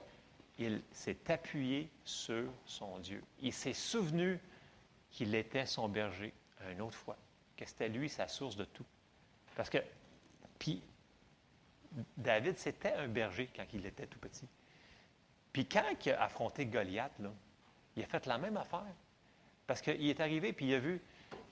il 0.57 0.81
s'est 0.91 1.29
appuyé 1.29 1.89
sur 2.03 2.45
son 2.65 2.99
Dieu. 2.99 3.23
Il 3.41 3.53
s'est 3.53 3.73
souvenu 3.73 4.39
qu'il 5.11 5.33
était 5.35 5.65
son 5.65 5.87
berger 5.87 6.33
une 6.71 6.81
autre 6.81 6.97
fois, 6.97 7.17
que 7.55 7.65
c'était 7.65 7.89
lui 7.89 8.09
sa 8.09 8.27
source 8.27 8.55
de 8.55 8.65
tout. 8.65 8.85
Parce 9.55 9.69
que, 9.69 9.79
puis 10.57 10.81
David, 12.17 12.57
c'était 12.57 12.93
un 12.93 13.07
berger 13.07 13.49
quand 13.55 13.65
il 13.73 13.85
était 13.85 14.07
tout 14.07 14.19
petit. 14.19 14.47
Puis 15.51 15.65
quand 15.65 15.83
il 16.05 16.11
a 16.11 16.23
affronté 16.23 16.65
Goliath, 16.65 17.11
il 17.95 18.03
a 18.03 18.07
fait 18.07 18.25
la 18.25 18.37
même 18.37 18.57
affaire. 18.57 18.85
Parce 19.67 19.81
qu'il 19.81 20.07
est 20.07 20.19
arrivé, 20.19 20.53
puis 20.53 20.67
il 20.67 20.73
a 20.75 20.79
vu, 20.79 21.01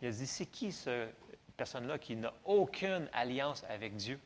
il 0.01 0.07
a 0.07 0.11
dit, 0.11 0.27
c'est 0.27 0.45
qui 0.45 0.71
cette 0.71 1.13
personne-là 1.55 1.99
qui 1.99 2.15
n'a 2.15 2.33
aucune 2.45 3.09
alliance 3.13 3.63
avec 3.69 3.95
Dieu? 3.95 4.19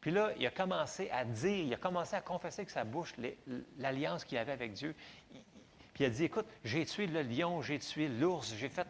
Puis 0.00 0.10
là, 0.12 0.32
il 0.38 0.46
a 0.46 0.50
commencé 0.50 1.10
à 1.10 1.24
dire, 1.24 1.64
il 1.66 1.74
a 1.74 1.76
commencé 1.76 2.14
à 2.14 2.20
confesser 2.20 2.60
avec 2.60 2.70
sa 2.70 2.84
bouche 2.84 3.14
l'alliance 3.78 4.24
qu'il 4.24 4.38
avait 4.38 4.52
avec 4.52 4.72
Dieu. 4.72 4.94
Puis 5.92 6.04
il 6.04 6.06
a 6.06 6.10
dit, 6.10 6.24
écoute, 6.24 6.46
j'ai 6.64 6.86
tué 6.86 7.06
le 7.08 7.22
lion, 7.22 7.60
j'ai 7.62 7.78
tué 7.78 8.08
l'ours, 8.08 8.54
j'ai 8.54 8.68
fait... 8.68 8.86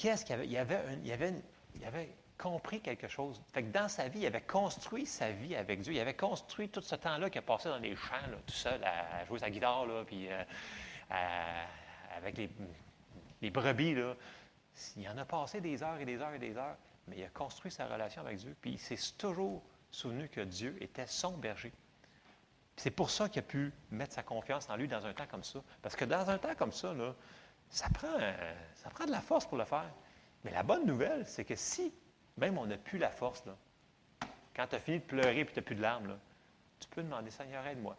Qu'est-ce 0.00 0.24
qu'il 0.24 0.34
avait? 0.56 0.98
Il 1.04 1.84
avait, 1.84 2.08
compris 2.38 2.80
quelque 2.80 3.06
chose. 3.06 3.42
Fait 3.52 3.62
que 3.62 3.70
dans 3.70 3.86
sa 3.86 4.08
vie, 4.08 4.20
il 4.20 4.26
avait 4.26 4.40
construit 4.40 5.04
sa 5.04 5.30
vie 5.30 5.54
avec 5.54 5.82
Dieu. 5.82 5.92
Il 5.92 6.00
avait 6.00 6.14
construit 6.14 6.70
tout 6.70 6.80
ce 6.80 6.94
temps-là 6.94 7.28
qu'il 7.28 7.40
a 7.40 7.42
passé 7.42 7.68
dans 7.68 7.76
les 7.76 7.94
champs, 7.94 8.16
tout 8.46 8.54
seul, 8.54 8.82
à, 8.82 9.26
jouer 9.26 9.40
sa 9.40 9.50
guitare, 9.50 9.84
puis 10.06 10.28
euh, 10.30 10.42
avec 12.16 12.38
les, 13.42 13.50
brebis. 13.50 13.94
Il 14.96 15.06
en 15.06 15.18
a 15.18 15.26
passé 15.26 15.60
des 15.60 15.82
heures 15.82 16.00
et 16.00 16.06
des 16.06 16.18
heures 16.18 16.32
et 16.32 16.38
des 16.38 16.56
heures, 16.56 16.78
mais 17.06 17.18
il 17.18 17.24
a 17.24 17.28
construit 17.28 17.70
sa 17.70 17.86
relation 17.86 18.22
avec 18.22 18.38
Dieu. 18.38 18.56
Puis 18.58 18.70
il 18.70 18.78
s'est 18.78 18.96
toujours 19.18 19.62
souvenu 19.90 20.30
que 20.30 20.40
Dieu 20.40 20.78
était 20.80 21.06
son 21.06 21.32
berger. 21.32 21.72
C'est 22.76 22.90
pour 22.90 23.10
ça 23.10 23.28
qu'il 23.28 23.40
a 23.40 23.42
pu 23.42 23.70
mettre 23.90 24.14
sa 24.14 24.22
confiance 24.22 24.70
en 24.70 24.76
lui 24.76 24.88
dans 24.88 25.04
un 25.04 25.12
temps 25.12 25.26
comme 25.30 25.44
ça. 25.44 25.62
Parce 25.82 25.94
que 25.94 26.06
dans 26.06 26.30
un 26.30 26.38
temps 26.38 26.54
comme 26.56 26.72
ça, 26.72 26.94
là, 26.94 27.14
ça, 27.70 27.88
prend, 27.88 28.18
ça 28.74 28.90
prend 28.90 29.06
de 29.06 29.10
la 29.10 29.20
force 29.20 29.46
pour 29.46 29.56
le 29.56 29.64
faire. 29.64 29.90
Mais 30.44 30.50
la 30.50 30.62
bonne 30.62 30.86
nouvelle, 30.86 31.26
c'est 31.26 31.44
que 31.44 31.56
si 31.56 31.92
même 32.36 32.58
on 32.58 32.66
n'a 32.66 32.76
plus 32.76 32.98
la 32.98 33.10
force, 33.10 33.44
là, 33.46 33.56
quand 34.54 34.66
tu 34.66 34.76
as 34.76 34.80
fini 34.80 34.98
de 34.98 35.04
pleurer 35.04 35.40
et 35.40 35.46
tu 35.46 35.54
n'as 35.56 35.62
plus 35.62 35.74
de 35.74 35.82
larmes, 35.82 36.08
là, 36.08 36.18
tu 36.78 36.88
peux 36.88 37.02
demander 37.02 37.30
Seigneur, 37.30 37.66
aide-moi. 37.66 37.96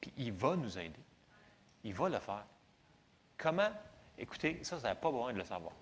Puis 0.00 0.12
il 0.16 0.32
va 0.32 0.56
nous 0.56 0.78
aider. 0.78 1.00
Il 1.84 1.94
va 1.94 2.08
le 2.08 2.18
faire. 2.18 2.44
Comment? 3.38 3.70
Écoutez, 4.18 4.62
ça, 4.62 4.78
ça 4.78 4.88
n'a 4.88 4.94
pas 4.94 5.10
besoin 5.10 5.32
de 5.32 5.38
le 5.38 5.44
savoir. 5.44 5.72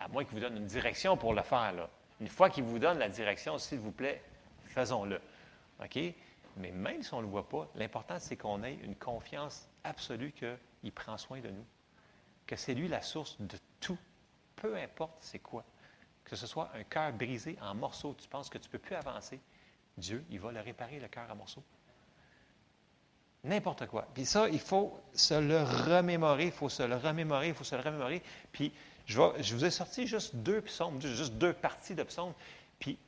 À 0.00 0.08
moins 0.08 0.24
qu'il 0.24 0.34
vous 0.34 0.40
donne 0.40 0.56
une 0.56 0.66
direction 0.66 1.16
pour 1.16 1.32
le 1.32 1.42
faire. 1.42 1.72
Là. 1.72 1.88
Une 2.20 2.28
fois 2.28 2.50
qu'il 2.50 2.64
vous 2.64 2.78
donne 2.78 2.98
la 2.98 3.08
direction, 3.08 3.56
s'il 3.58 3.78
vous 3.78 3.92
plaît, 3.92 4.22
faisons-le. 4.66 5.20
OK? 5.80 5.98
Mais 6.56 6.72
même 6.72 7.02
si 7.02 7.14
on 7.14 7.18
ne 7.18 7.22
le 7.22 7.28
voit 7.28 7.48
pas, 7.48 7.68
l'important, 7.76 8.18
c'est 8.18 8.36
qu'on 8.36 8.62
ait 8.64 8.74
une 8.74 8.96
confiance 8.96 9.68
absolue 9.84 10.32
qu'il 10.32 10.92
prend 10.92 11.16
soin 11.16 11.40
de 11.40 11.50
nous. 11.50 11.64
Que 12.52 12.58
c'est 12.58 12.74
lui 12.74 12.86
la 12.86 13.00
source 13.00 13.38
de 13.40 13.56
tout, 13.80 13.96
peu 14.56 14.76
importe 14.76 15.16
c'est 15.20 15.38
quoi. 15.38 15.64
Que 16.22 16.36
ce 16.36 16.46
soit 16.46 16.70
un 16.74 16.82
cœur 16.84 17.10
brisé 17.14 17.56
en 17.62 17.74
morceaux, 17.74 18.14
tu 18.20 18.28
penses 18.28 18.50
que 18.50 18.58
tu 18.58 18.68
ne 18.68 18.72
peux 18.72 18.78
plus 18.78 18.94
avancer, 18.94 19.40
Dieu, 19.96 20.22
il 20.28 20.38
va 20.38 20.52
le 20.52 20.60
réparer, 20.60 21.00
le 21.00 21.08
cœur 21.08 21.30
en 21.30 21.34
morceaux. 21.34 21.62
N'importe 23.42 23.86
quoi. 23.86 24.06
Puis 24.12 24.26
ça, 24.26 24.50
il 24.50 24.60
faut 24.60 25.00
se 25.14 25.32
le 25.32 25.62
remémorer, 25.62 26.44
il 26.44 26.52
faut 26.52 26.68
se 26.68 26.82
le 26.82 26.94
remémorer, 26.96 27.48
il 27.48 27.54
faut 27.54 27.64
se 27.64 27.74
le 27.74 27.80
remémorer. 27.80 28.22
Puis 28.52 28.70
je, 29.06 29.18
je 29.40 29.54
vous 29.54 29.64
ai 29.64 29.70
sorti 29.70 30.06
juste 30.06 30.36
deux 30.36 30.60
psaumes, 30.60 31.00
juste 31.00 31.32
deux 31.36 31.54
parties 31.54 31.94
de 31.94 32.02
psaumes. 32.02 32.34
Puis 32.78 32.98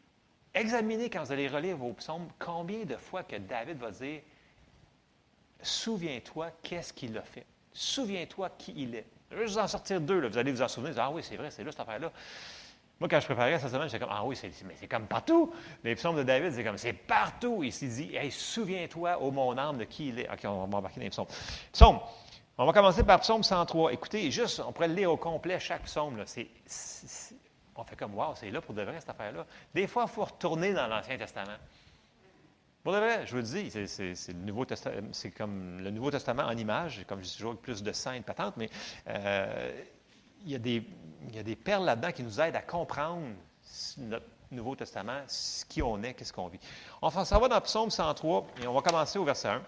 Examinez 0.54 1.10
quand 1.10 1.22
vous 1.22 1.32
allez 1.32 1.48
relire 1.48 1.76
vos 1.76 1.92
psaumes 1.92 2.30
combien 2.38 2.86
de 2.86 2.96
fois 2.96 3.22
que 3.22 3.36
David 3.36 3.76
va 3.76 3.90
dire 3.90 4.22
Souviens-toi 5.60 6.50
qu'est-ce 6.62 6.94
qu'il 6.94 7.18
a 7.18 7.22
fait. 7.22 7.44
Souviens-toi 7.74 8.48
qui 8.56 8.72
il 8.74 8.94
est. 8.94 9.06
Je 9.30 9.36
vais 9.36 9.44
vous 9.44 9.58
en 9.58 9.66
sortir 9.66 10.00
deux. 10.00 10.26
Vous 10.26 10.38
allez 10.38 10.52
vous 10.52 10.62
en 10.62 10.68
souvenir. 10.68 10.94
Ah 10.98 11.10
oui, 11.10 11.22
c'est 11.22 11.36
vrai, 11.36 11.50
c'est 11.50 11.64
là 11.64 11.70
cette 11.70 11.80
affaire-là. 11.80 12.10
Moi, 13.00 13.08
quand 13.08 13.18
je 13.18 13.24
préparais 13.24 13.58
cette 13.58 13.70
semaine, 13.70 13.88
j'étais 13.88 13.98
comme 13.98 14.12
Ah 14.12 14.24
oui, 14.24 14.36
c'est 14.36 14.86
comme 14.86 15.06
partout. 15.06 15.52
Les 15.82 15.94
psaumes 15.96 16.16
de 16.16 16.22
David, 16.22 16.52
c'est 16.52 16.64
comme 16.64 16.78
C'est 16.78 16.92
partout. 16.92 17.62
Il 17.64 17.72
s'est 17.72 17.88
dit 17.88 18.14
Hey, 18.14 18.30
souviens-toi, 18.30 19.20
ô 19.20 19.30
mon 19.30 19.56
âme, 19.58 19.78
de 19.78 19.84
qui 19.84 20.08
il 20.08 20.20
est. 20.20 20.30
OK, 20.30 20.40
on 20.44 20.66
va 20.66 20.78
embarquer 20.78 21.00
dans 21.00 21.04
les 21.04 21.10
psaumes. 21.10 21.26
Psaume. 21.72 21.98
On 22.56 22.66
va 22.66 22.72
commencer 22.72 23.02
par 23.02 23.18
psaume 23.20 23.42
103. 23.42 23.92
Écoutez, 23.92 24.30
juste, 24.30 24.62
on 24.64 24.70
pourrait 24.72 24.86
le 24.86 24.94
lire 24.94 25.10
au 25.10 25.16
complet, 25.16 25.58
chaque 25.58 25.82
psaume. 25.82 26.22
C'est 26.26 26.48
on 27.76 27.84
fait 27.84 27.96
comme, 27.96 28.14
wow, 28.14 28.34
c'est 28.34 28.50
là 28.50 28.60
pour 28.60 28.74
de 28.74 28.82
vrai 28.82 29.00
cette 29.00 29.10
affaire-là. 29.10 29.46
Des 29.74 29.86
fois, 29.86 30.04
il 30.08 30.12
faut 30.12 30.24
retourner 30.24 30.72
dans 30.72 30.86
l'Ancien 30.86 31.18
Testament. 31.18 31.56
Pour 32.84 32.92
vrai, 32.92 33.24
je 33.24 33.30
vous 33.30 33.38
le 33.38 33.44
dis, 33.44 33.70
c'est, 33.70 34.28
le 34.28 34.44
Nouveau 34.44 34.66
Testament, 34.66 35.08
c'est 35.12 35.30
comme 35.30 35.80
le 35.80 35.90
Nouveau 35.90 36.10
Testament 36.10 36.42
en 36.42 36.54
image, 36.54 37.02
comme 37.08 37.20
je 37.20 37.24
dis 37.24 37.34
toujours, 37.34 37.56
plus 37.56 37.82
de 37.82 37.92
saintes 37.92 38.26
patentes, 38.26 38.58
mais 38.58 38.68
euh, 39.08 39.82
il, 40.44 40.52
y 40.52 40.54
a 40.54 40.58
des, 40.58 40.82
perles 41.56 41.86
là-dedans 41.86 42.12
qui 42.12 42.22
nous 42.22 42.42
aident 42.42 42.56
à 42.56 42.60
comprendre 42.60 43.24
notre 43.96 44.26
Nouveau 44.50 44.76
Testament, 44.76 45.22
qui 45.66 45.80
on 45.80 46.02
est, 46.02 46.12
qu'est-ce 46.12 46.34
qu'on 46.34 46.48
vit. 46.48 46.60
On 47.00 47.08
s'en 47.08 47.40
va 47.40 47.48
dans 47.48 47.60
Psaume 47.62 47.90
103 47.90 48.48
et 48.62 48.66
on 48.66 48.74
va 48.74 48.82
commencer 48.82 49.18
au 49.18 49.24
verset 49.24 49.48
1. 49.48 49.62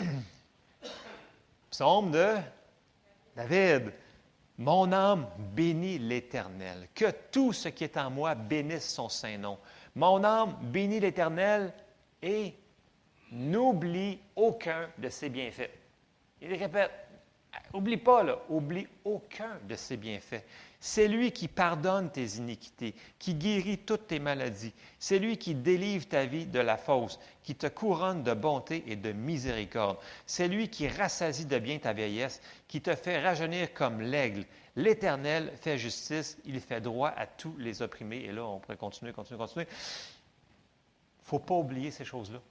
Psaume 1.70 2.10
de 2.10 2.34
David. 3.34 3.90
Mon 4.58 4.92
âme 4.92 5.28
bénit 5.38 5.98
l'Éternel. 5.98 6.88
Que 6.94 7.10
tout 7.32 7.54
ce 7.54 7.70
qui 7.70 7.84
est 7.84 7.96
en 7.96 8.10
moi 8.10 8.34
bénisse 8.34 8.88
son 8.88 9.08
saint 9.08 9.38
nom. 9.38 9.58
Mon 9.94 10.24
âme 10.24 10.56
bénit 10.62 11.00
l'Éternel 11.00 11.72
et 12.22 12.54
n'oublie 13.30 14.18
aucun 14.34 14.88
de 14.98 15.08
ses 15.08 15.28
bienfaits. 15.28 15.70
Il 16.40 16.54
répète, 16.54 16.90
oublie 17.72 17.96
pas, 17.96 18.22
là, 18.22 18.38
oublie 18.48 18.86
aucun 19.04 19.58
de 19.68 19.74
ses 19.74 19.96
bienfaits. 19.96 20.44
C'est 20.86 21.08
lui 21.08 21.32
qui 21.32 21.48
pardonne 21.48 22.12
tes 22.12 22.36
iniquités, 22.36 22.94
qui 23.18 23.34
guérit 23.34 23.78
toutes 23.78 24.08
tes 24.08 24.18
maladies. 24.18 24.74
C'est 24.98 25.18
lui 25.18 25.38
qui 25.38 25.54
délivre 25.54 26.06
ta 26.06 26.26
vie 26.26 26.44
de 26.44 26.58
la 26.58 26.76
fausse, 26.76 27.18
qui 27.42 27.54
te 27.54 27.66
couronne 27.68 28.22
de 28.22 28.34
bonté 28.34 28.84
et 28.86 28.94
de 28.94 29.10
miséricorde. 29.12 29.96
C'est 30.26 30.46
lui 30.46 30.68
qui 30.68 30.86
rassasie 30.86 31.46
de 31.46 31.58
bien 31.58 31.78
ta 31.78 31.94
vieillesse, 31.94 32.42
qui 32.68 32.82
te 32.82 32.94
fait 32.94 33.18
rajeunir 33.18 33.72
comme 33.72 34.02
l'aigle. 34.02 34.44
L'Éternel 34.76 35.54
fait 35.58 35.78
justice, 35.78 36.36
il 36.44 36.60
fait 36.60 36.82
droit 36.82 37.14
à 37.16 37.26
tous 37.26 37.56
les 37.56 37.80
opprimés. 37.80 38.18
Et 38.18 38.32
là, 38.32 38.44
on 38.44 38.60
pourrait 38.60 38.76
continuer, 38.76 39.14
continuer, 39.14 39.38
continuer. 39.38 39.66
Il 39.66 41.22
ne 41.22 41.26
faut 41.26 41.38
pas 41.38 41.54
oublier 41.54 41.92
ces 41.92 42.04
choses-là. 42.04 42.42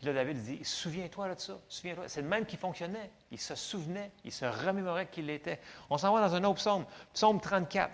Puis 0.00 0.06
là, 0.06 0.14
David 0.14 0.42
dit, 0.42 0.64
souviens-toi 0.64 1.34
de 1.34 1.38
ça, 1.38 1.58
souviens-toi. 1.68 2.04
C'est 2.08 2.22
le 2.22 2.26
même 2.26 2.46
qui 2.46 2.56
fonctionnait. 2.56 3.10
Il 3.30 3.38
se 3.38 3.54
souvenait, 3.54 4.10
il 4.24 4.32
se 4.32 4.46
remémorait 4.46 5.08
qu'il 5.08 5.26
l'était. 5.26 5.60
On 5.90 5.98
s'en 5.98 6.14
va 6.14 6.26
dans 6.26 6.34
un 6.34 6.42
autre 6.44 6.54
psaume, 6.54 6.86
psaume 7.12 7.38
34. 7.38 7.92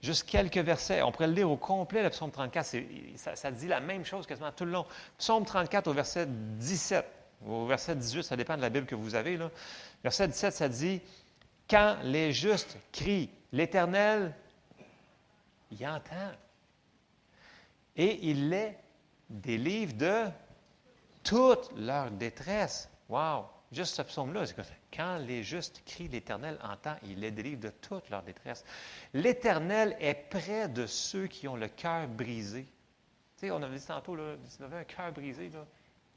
Juste 0.00 0.30
quelques 0.30 0.58
versets. 0.58 1.02
On 1.02 1.10
pourrait 1.10 1.26
le 1.26 1.32
lire 1.32 1.50
au 1.50 1.56
complet, 1.56 2.04
le 2.04 2.10
psaume 2.10 2.30
34. 2.30 2.76
Ça, 3.34 3.50
dit 3.50 3.66
la 3.66 3.80
même 3.80 4.04
chose 4.04 4.24
quasiment 4.24 4.52
tout 4.52 4.64
le 4.64 4.70
long. 4.70 4.86
Psaume 5.18 5.44
34 5.44 5.88
au 5.88 5.92
verset 5.92 6.26
17. 6.28 7.04
Au 7.44 7.66
verset 7.66 7.96
18, 7.96 8.22
ça 8.22 8.36
dépend 8.36 8.56
de 8.56 8.62
la 8.62 8.70
Bible 8.70 8.86
que 8.86 8.94
vous 8.94 9.16
avez. 9.16 9.36
Verset 10.04 10.28
17, 10.28 10.54
ça 10.54 10.68
dit 10.68 11.02
Quand 11.68 11.96
les 12.04 12.32
justes 12.32 12.78
crient, 12.92 13.30
l'Éternel, 13.50 14.32
il 15.72 15.84
entend. 15.88 16.30
Et 17.96 18.30
il 18.30 18.48
les 18.48 18.76
délivre 19.28 19.94
de 19.94 20.26
toute 21.22 21.70
leur 21.76 22.10
détresse. 22.10 22.88
Wow! 23.08 23.46
Juste 23.72 23.94
ce 23.94 24.02
psaume-là, 24.02 24.44
quand 24.94 25.16
les 25.16 25.42
justes 25.42 25.82
crient, 25.86 26.08
l'Éternel 26.08 26.58
entend, 26.62 26.94
il 27.04 27.20
les 27.20 27.30
délivre 27.30 27.60
de 27.62 27.70
toute 27.70 28.10
leur 28.10 28.22
détresse. 28.22 28.64
L'Éternel 29.14 29.96
est 29.98 30.28
près 30.28 30.68
de 30.68 30.86
ceux 30.86 31.26
qui 31.26 31.48
ont 31.48 31.56
le 31.56 31.68
cœur 31.68 32.06
brisé. 32.06 32.64
Tu 33.38 33.46
sais, 33.46 33.50
on 33.50 33.62
avait 33.62 33.78
dit 33.78 33.86
tantôt, 33.86 34.14
là, 34.14 34.36
si 34.46 34.62
avez 34.62 34.76
un 34.76 34.84
cœur 34.84 35.10
brisé, 35.12 35.48
là, 35.48 35.64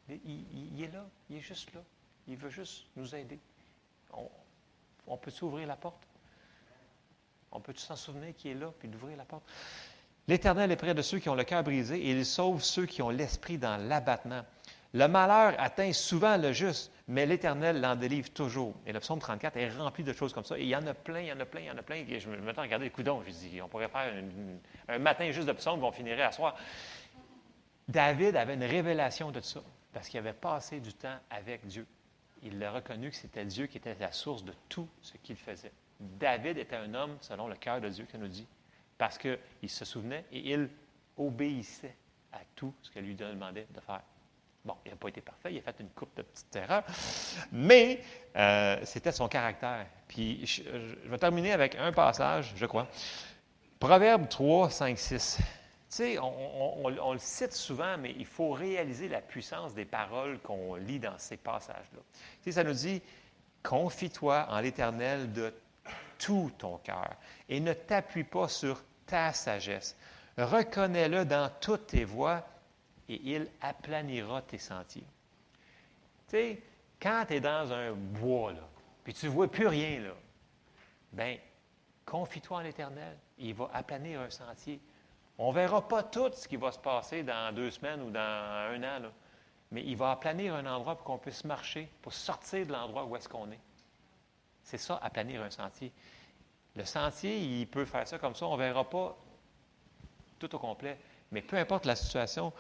il, 0.09 0.83
est 0.83 0.91
là, 0.91 1.05
il 1.29 1.37
est 1.37 1.41
juste 1.41 1.73
là. 1.73 1.79
Il 2.27 2.35
veut 2.35 2.49
juste 2.49 2.87
nous 2.97 3.15
aider. 3.15 3.39
On, 4.11 4.29
on 5.07 5.15
peut 5.15 5.31
s'ouvrir 5.31 5.65
la 5.65 5.77
porte? 5.77 6.03
On 7.53 7.61
peut 7.61 7.73
s'en 7.77 7.95
souvenir 7.95 8.35
qu'il 8.35 8.51
est 8.51 8.55
là, 8.55 8.73
puis 8.77 8.89
d'ouvrir 8.89 9.15
la 9.15 9.23
porte? 9.23 9.43
L'Éternel 10.27 10.71
est 10.71 10.75
près 10.75 10.93
de 10.93 11.01
ceux 11.01 11.19
qui 11.19 11.29
ont 11.29 11.35
le 11.35 11.43
cœur 11.45 11.63
brisé 11.63 11.97
et 12.01 12.11
il 12.11 12.25
sauve 12.25 12.61
ceux 12.61 12.85
qui 12.85 13.01
ont 13.01 13.11
l'esprit 13.11 13.57
dans 13.57 13.77
l'abattement. 13.77 14.43
Le 14.95 15.09
malheur 15.09 15.55
atteint 15.59 15.91
souvent 15.91 16.37
le 16.37 16.53
juste, 16.53 16.89
mais 17.09 17.25
l'Éternel 17.25 17.81
l'en 17.81 17.97
délivre 17.97 18.29
toujours. 18.31 18.73
Et 18.85 18.93
le 18.93 19.01
psaume 19.01 19.19
34 19.19 19.57
est 19.57 19.69
rempli 19.71 20.05
de 20.05 20.13
choses 20.13 20.31
comme 20.31 20.45
ça. 20.45 20.57
Et 20.57 20.61
il 20.61 20.69
y 20.69 20.75
en 20.75 20.87
a 20.87 20.93
plein, 20.93 21.19
il 21.19 21.27
y 21.27 21.33
en 21.33 21.39
a 21.41 21.45
plein, 21.45 21.59
il 21.59 21.65
y 21.65 21.71
en 21.71 21.77
a 21.77 21.83
plein. 21.83 21.97
Et 21.97 22.17
je 22.17 22.29
me 22.29 22.37
mets 22.37 22.57
à 22.57 22.61
regarder 22.61 22.85
le 22.85 22.91
coudon. 22.91 23.21
Je 23.27 23.29
dis, 23.29 23.61
on 23.61 23.67
pourrait 23.67 23.89
faire 23.89 24.13
un 24.87 24.99
matin 24.99 25.29
juste 25.31 25.49
de 25.49 25.51
psaume, 25.51 25.83
on 25.83 25.91
finirait 25.91 26.21
à 26.21 26.31
soir. 26.31 26.55
David 27.89 28.37
avait 28.37 28.53
une 28.53 28.63
révélation 28.63 29.31
de 29.31 29.41
ça, 29.41 29.59
parce 29.91 30.07
qu'il 30.07 30.17
avait 30.17 30.31
passé 30.31 30.79
du 30.79 30.93
temps 30.93 31.19
avec 31.29 31.67
Dieu. 31.67 31.85
Il 32.41 32.63
a 32.63 32.71
reconnu 32.71 33.09
que 33.09 33.17
c'était 33.17 33.43
Dieu 33.43 33.67
qui 33.67 33.77
était 33.79 33.97
la 33.99 34.13
source 34.13 34.45
de 34.45 34.53
tout 34.69 34.87
ce 35.01 35.17
qu'il 35.17 35.35
faisait. 35.35 35.73
David 35.99 36.57
était 36.57 36.77
un 36.77 36.93
homme 36.93 37.17
selon 37.19 37.49
le 37.49 37.55
cœur 37.55 37.81
de 37.81 37.89
Dieu, 37.89 38.05
qui 38.09 38.17
nous 38.17 38.29
dit, 38.29 38.47
parce 38.97 39.17
qu'il 39.17 39.37
se 39.67 39.83
souvenait 39.83 40.23
et 40.31 40.53
il 40.53 40.69
obéissait 41.17 41.97
à 42.31 42.39
tout 42.55 42.73
ce 42.81 42.91
qu'elle 42.91 43.03
lui 43.03 43.15
demandait 43.15 43.67
de 43.75 43.81
faire. 43.81 44.01
Bon, 44.65 44.73
il 44.83 44.89
n'a 44.89 44.97
pas 44.97 45.09
été 45.09 45.21
parfait, 45.21 45.53
il 45.53 45.59
a 45.59 45.61
fait 45.61 45.75
une 45.79 45.89
coupe 45.89 46.17
de 46.17 46.23
petites 46.23 46.55
erreurs, 46.55 46.83
mais 47.51 48.01
euh, 48.35 48.79
c'était 48.83 49.11
son 49.11 49.27
caractère. 49.27 49.85
Puis 50.07 50.43
je, 50.47 50.63
vais 51.07 51.19
terminer 51.19 51.51
avec 51.51 51.75
un 51.75 51.91
passage, 51.91 52.53
je 52.55 52.65
crois. 52.65 52.87
Proverbe 53.79 54.27
3, 54.27 54.71
5, 54.71 54.97
6. 54.97 55.37
Tu 55.37 55.43
sais, 55.89 56.17
on, 56.19 56.89
le 56.89 57.19
cite 57.19 57.53
souvent, 57.53 57.95
mais 57.99 58.15
il 58.17 58.25
faut 58.25 58.51
réaliser 58.51 59.07
la 59.07 59.21
puissance 59.21 59.75
des 59.75 59.85
paroles 59.85 60.39
qu'on 60.39 60.73
lit 60.73 60.99
dans 60.99 61.17
ces 61.19 61.37
passages-là. 61.37 61.99
Tu 62.41 62.45
sais, 62.45 62.51
ça 62.53 62.63
nous 62.63 62.73
dit 62.73 63.03
Confie-toi 63.61 64.47
en 64.49 64.59
l'Éternel 64.61 65.31
de 65.31 65.53
tout 66.17 66.51
ton 66.57 66.77
cœur 66.79 67.11
et 67.49 67.59
ne 67.59 67.73
t'appuie 67.73 68.23
pas 68.23 68.47
sur 68.47 68.83
ta 69.05 69.31
sagesse. 69.31 69.95
Reconnais-le 70.37 71.23
dans 71.23 71.51
toutes 71.61 71.87
tes 71.87 72.03
voies 72.03 72.43
et 73.09 73.21
il 73.23 73.47
aplanira 73.61 74.41
tes 74.41 74.57
sentiers. 74.57 75.05
Tu 76.27 76.31
sais, 76.37 76.61
quand 77.01 77.25
tu 77.27 77.35
es 77.35 77.39
dans 77.39 77.71
un 77.71 77.91
bois, 77.91 78.53
là, 78.53 78.67
puis 79.03 79.13
tu 79.13 79.27
ne 79.27 79.31
vois 79.31 79.49
plus 79.49 79.67
rien, 79.67 79.99
là, 79.99 80.13
bien, 81.11 81.37
confie-toi 82.05 82.57
en 82.57 82.61
l'Éternel. 82.61 83.17
Il 83.37 83.53
va 83.53 83.69
aplanir 83.73 84.21
un 84.21 84.29
sentier. 84.29 84.79
On 85.37 85.49
ne 85.49 85.55
verra 85.55 85.87
pas 85.87 86.03
tout 86.03 86.31
ce 86.33 86.47
qui 86.47 86.55
va 86.55 86.71
se 86.71 86.79
passer 86.79 87.23
dans 87.23 87.53
deux 87.53 87.69
semaines 87.69 88.01
ou 88.01 88.09
dans 88.09 88.71
un 88.71 88.83
an, 88.83 89.11
mais 89.71 89.83
il 89.83 89.97
va 89.97 90.11
aplanir 90.11 90.55
un 90.55 90.65
endroit 90.65 90.95
pour 90.95 91.03
qu'on 91.03 91.17
puisse 91.17 91.43
marcher, 91.43 91.89
pour 92.01 92.13
sortir 92.13 92.65
de 92.65 92.71
l'endroit 92.71 93.05
où 93.05 93.15
est-ce 93.15 93.27
qu'on 93.27 93.51
est. 93.51 93.59
C'est 94.63 94.77
ça, 94.77 94.99
aplanir 95.03 95.41
un 95.43 95.49
sentier. 95.49 95.91
Le 96.75 96.85
sentier, 96.85 97.39
il 97.39 97.67
peut 97.67 97.85
faire 97.85 98.07
ça 98.07 98.17
comme 98.17 98.35
ça, 98.35 98.47
on 98.47 98.57
ne 98.57 98.63
verra 98.63 98.89
pas 98.89 99.15
tout 100.39 100.53
au 100.55 100.59
complet, 100.59 100.97
mais 101.31 101.41
peu 101.41 101.57
importe 101.57 101.85
la 101.85 101.95
situation, 101.95 102.51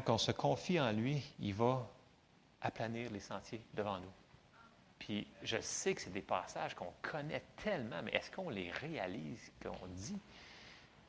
quand 0.00 0.14
on 0.14 0.18
se 0.18 0.32
confie 0.32 0.80
en 0.80 0.92
lui, 0.92 1.22
il 1.40 1.54
va 1.54 1.86
aplanir 2.60 3.10
les 3.10 3.20
sentiers 3.20 3.62
devant 3.74 3.98
nous. 3.98 4.12
Puis 4.98 5.26
je 5.42 5.58
sais 5.60 5.94
que 5.94 6.00
c'est 6.00 6.12
des 6.12 6.22
passages 6.22 6.74
qu'on 6.74 6.92
connaît 7.02 7.42
tellement, 7.62 8.02
mais 8.02 8.12
est-ce 8.12 8.30
qu'on 8.30 8.48
les 8.48 8.70
réalise, 8.70 9.52
qu'on 9.62 9.86
dit? 9.88 10.18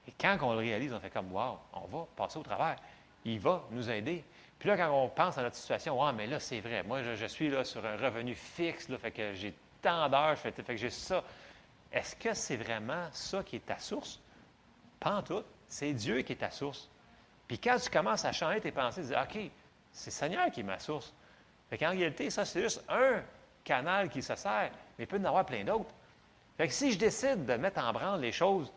Et 0.07 0.13
quand 0.19 0.37
on 0.41 0.51
le 0.51 0.59
réalise, 0.59 0.93
on 0.93 0.99
fait 0.99 1.09
comme, 1.09 1.31
wow, 1.31 1.57
on 1.73 1.87
va 1.87 2.07
passer 2.15 2.37
au 2.37 2.43
travers. 2.43 2.75
Il 3.23 3.39
va 3.39 3.63
nous 3.71 3.89
aider. 3.89 4.23
Puis 4.59 4.69
là, 4.69 4.77
quand 4.77 4.91
on 4.91 5.09
pense 5.09 5.37
à 5.37 5.43
notre 5.43 5.55
situation, 5.55 6.13
mais 6.13 6.27
là, 6.27 6.39
c'est 6.39 6.59
vrai. 6.59 6.83
Moi, 6.83 7.01
je, 7.03 7.25
suis 7.25 7.49
là 7.49 7.63
sur 7.63 7.85
un 7.85 7.97
revenu 7.97 8.35
fixe, 8.35 8.87
fait 8.97 9.11
que 9.11 9.33
j'ai 9.33 9.55
tant 9.81 10.09
d'heures, 10.09 10.37
fait, 10.37 10.51
fait 10.51 10.63
que 10.63 10.77
j'ai 10.77 10.89
ça. 10.89 11.23
Est-ce 11.91 12.15
que 12.15 12.33
c'est 12.33 12.57
vraiment 12.57 13.07
ça 13.11 13.43
qui 13.43 13.55
est 13.55 13.65
ta 13.65 13.79
source? 13.79 14.19
Pas 14.99 15.15
en 15.15 15.23
tout. 15.23 15.43
C'est 15.67 15.93
Dieu 15.93 16.21
qui 16.21 16.33
est 16.33 16.37
ta 16.37 16.51
source. 16.51 16.89
Puis 17.47 17.59
quand 17.59 17.77
tu 17.77 17.89
commences 17.89 18.25
à 18.25 18.31
changer 18.31 18.61
tes 18.61 18.71
pensées, 18.71 19.01
tu 19.01 19.07
dis, 19.07 19.13
OK, 19.13 19.51
c'est 19.91 20.11
Seigneur 20.11 20.49
qui 20.51 20.61
est 20.61 20.63
ma 20.63 20.79
source. 20.79 21.13
Fait 21.69 21.77
qu'en 21.77 21.91
réalité, 21.91 22.29
ça, 22.29 22.45
c'est 22.45 22.61
juste 22.61 22.83
un 22.89 23.21
canal 23.63 24.09
qui 24.09 24.21
se 24.21 24.35
sert, 24.35 24.71
mais 24.97 25.05
il 25.05 25.07
peut 25.07 25.17
y 25.17 25.21
en 25.21 25.25
avoir 25.25 25.45
plein 25.45 25.63
d'autres. 25.63 25.93
Fait 26.57 26.67
que 26.67 26.73
si 26.73 26.91
je 26.91 26.97
décide 26.97 27.45
de 27.45 27.53
mettre 27.55 27.79
en 27.81 27.91
branle 27.91 28.21
les 28.21 28.31
choses, 28.31 28.71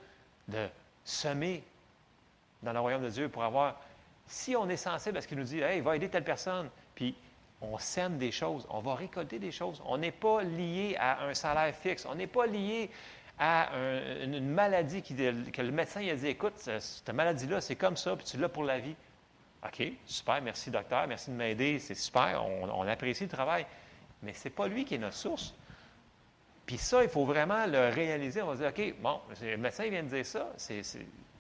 de 0.49 0.69
semer 1.05 1.63
dans 2.63 2.73
le 2.73 2.81
royaume 2.81 3.03
de 3.03 3.11
Dieu 3.11 3.29
pour 3.29 3.45
avoir. 3.45 3.77
Si 4.27 4.57
on 4.57 4.69
est 4.69 4.77
sensible 4.77 5.19
à 5.19 5.21
ce 5.23 5.29
qu'il 5.29 5.39
nous 5.39 5.45
dit, 5.45 5.61
hey, 5.61 5.81
va 5.81 5.97
aider 5.97 6.09
telle 6.09 6.25
personne, 6.25 6.69
puis 6.95 7.15
on 7.61 7.79
sème 7.79 8.19
des 8.19 8.31
choses, 8.31 8.67
on 8.71 8.81
va 8.81 8.95
récolter 8.95 9.39
des 9.39 9.51
choses. 9.51 9.83
On 9.87 9.99
n'est 9.99 10.13
pas 10.13 10.43
lié 10.43 10.97
à 10.99 11.25
un 11.25 11.35
salaire 11.35 11.75
fixe, 11.75 12.07
on 12.07 12.15
n'est 12.15 12.27
pas 12.27 12.47
lié 12.47 12.91
à 13.39 13.71
une 14.23 14.49
maladie 14.49 15.03
qui, 15.03 15.15
que 15.15 15.63
le 15.63 15.71
médecin 15.71 16.07
a 16.09 16.15
dit, 16.15 16.27
écoute, 16.27 16.55
cette 16.57 17.11
maladie-là, 17.11 17.61
c'est 17.61 17.77
comme 17.77 17.97
ça, 17.97 18.17
puis 18.17 18.25
tu 18.25 18.37
l'as 18.37 18.49
pour 18.49 18.65
la 18.65 18.79
vie. 18.79 18.97
OK, 19.65 19.83
super, 20.05 20.41
merci 20.43 20.71
docteur, 20.71 21.07
merci 21.07 21.31
de 21.31 21.37
m'aider, 21.37 21.79
c'est 21.79 21.95
super, 21.95 22.45
on, 22.45 22.87
apprécie 22.87 23.25
le 23.25 23.31
travail. 23.31 23.67
Mais 24.23 24.33
ce 24.33 24.45
n'est 24.45 24.55
pas 24.55 24.69
lui 24.69 24.85
qui 24.85 24.95
est 24.95 24.99
notre 24.99 25.17
source. 25.17 25.55
Puis 26.67 26.79
ça, 26.79 27.03
il 27.03 27.09
faut 27.09 27.25
vraiment 27.25 27.67
le 27.67 27.89
réaliser. 27.89 28.43
On 28.43 28.53
va 28.53 28.57
dire, 28.57 28.69
OK, 28.69 29.01
bon, 29.01 29.21
le 29.41 29.57
médecin 29.57 29.89
vient 29.89 30.03
de 30.03 30.09
dire 30.09 30.27
ça, 30.27 30.53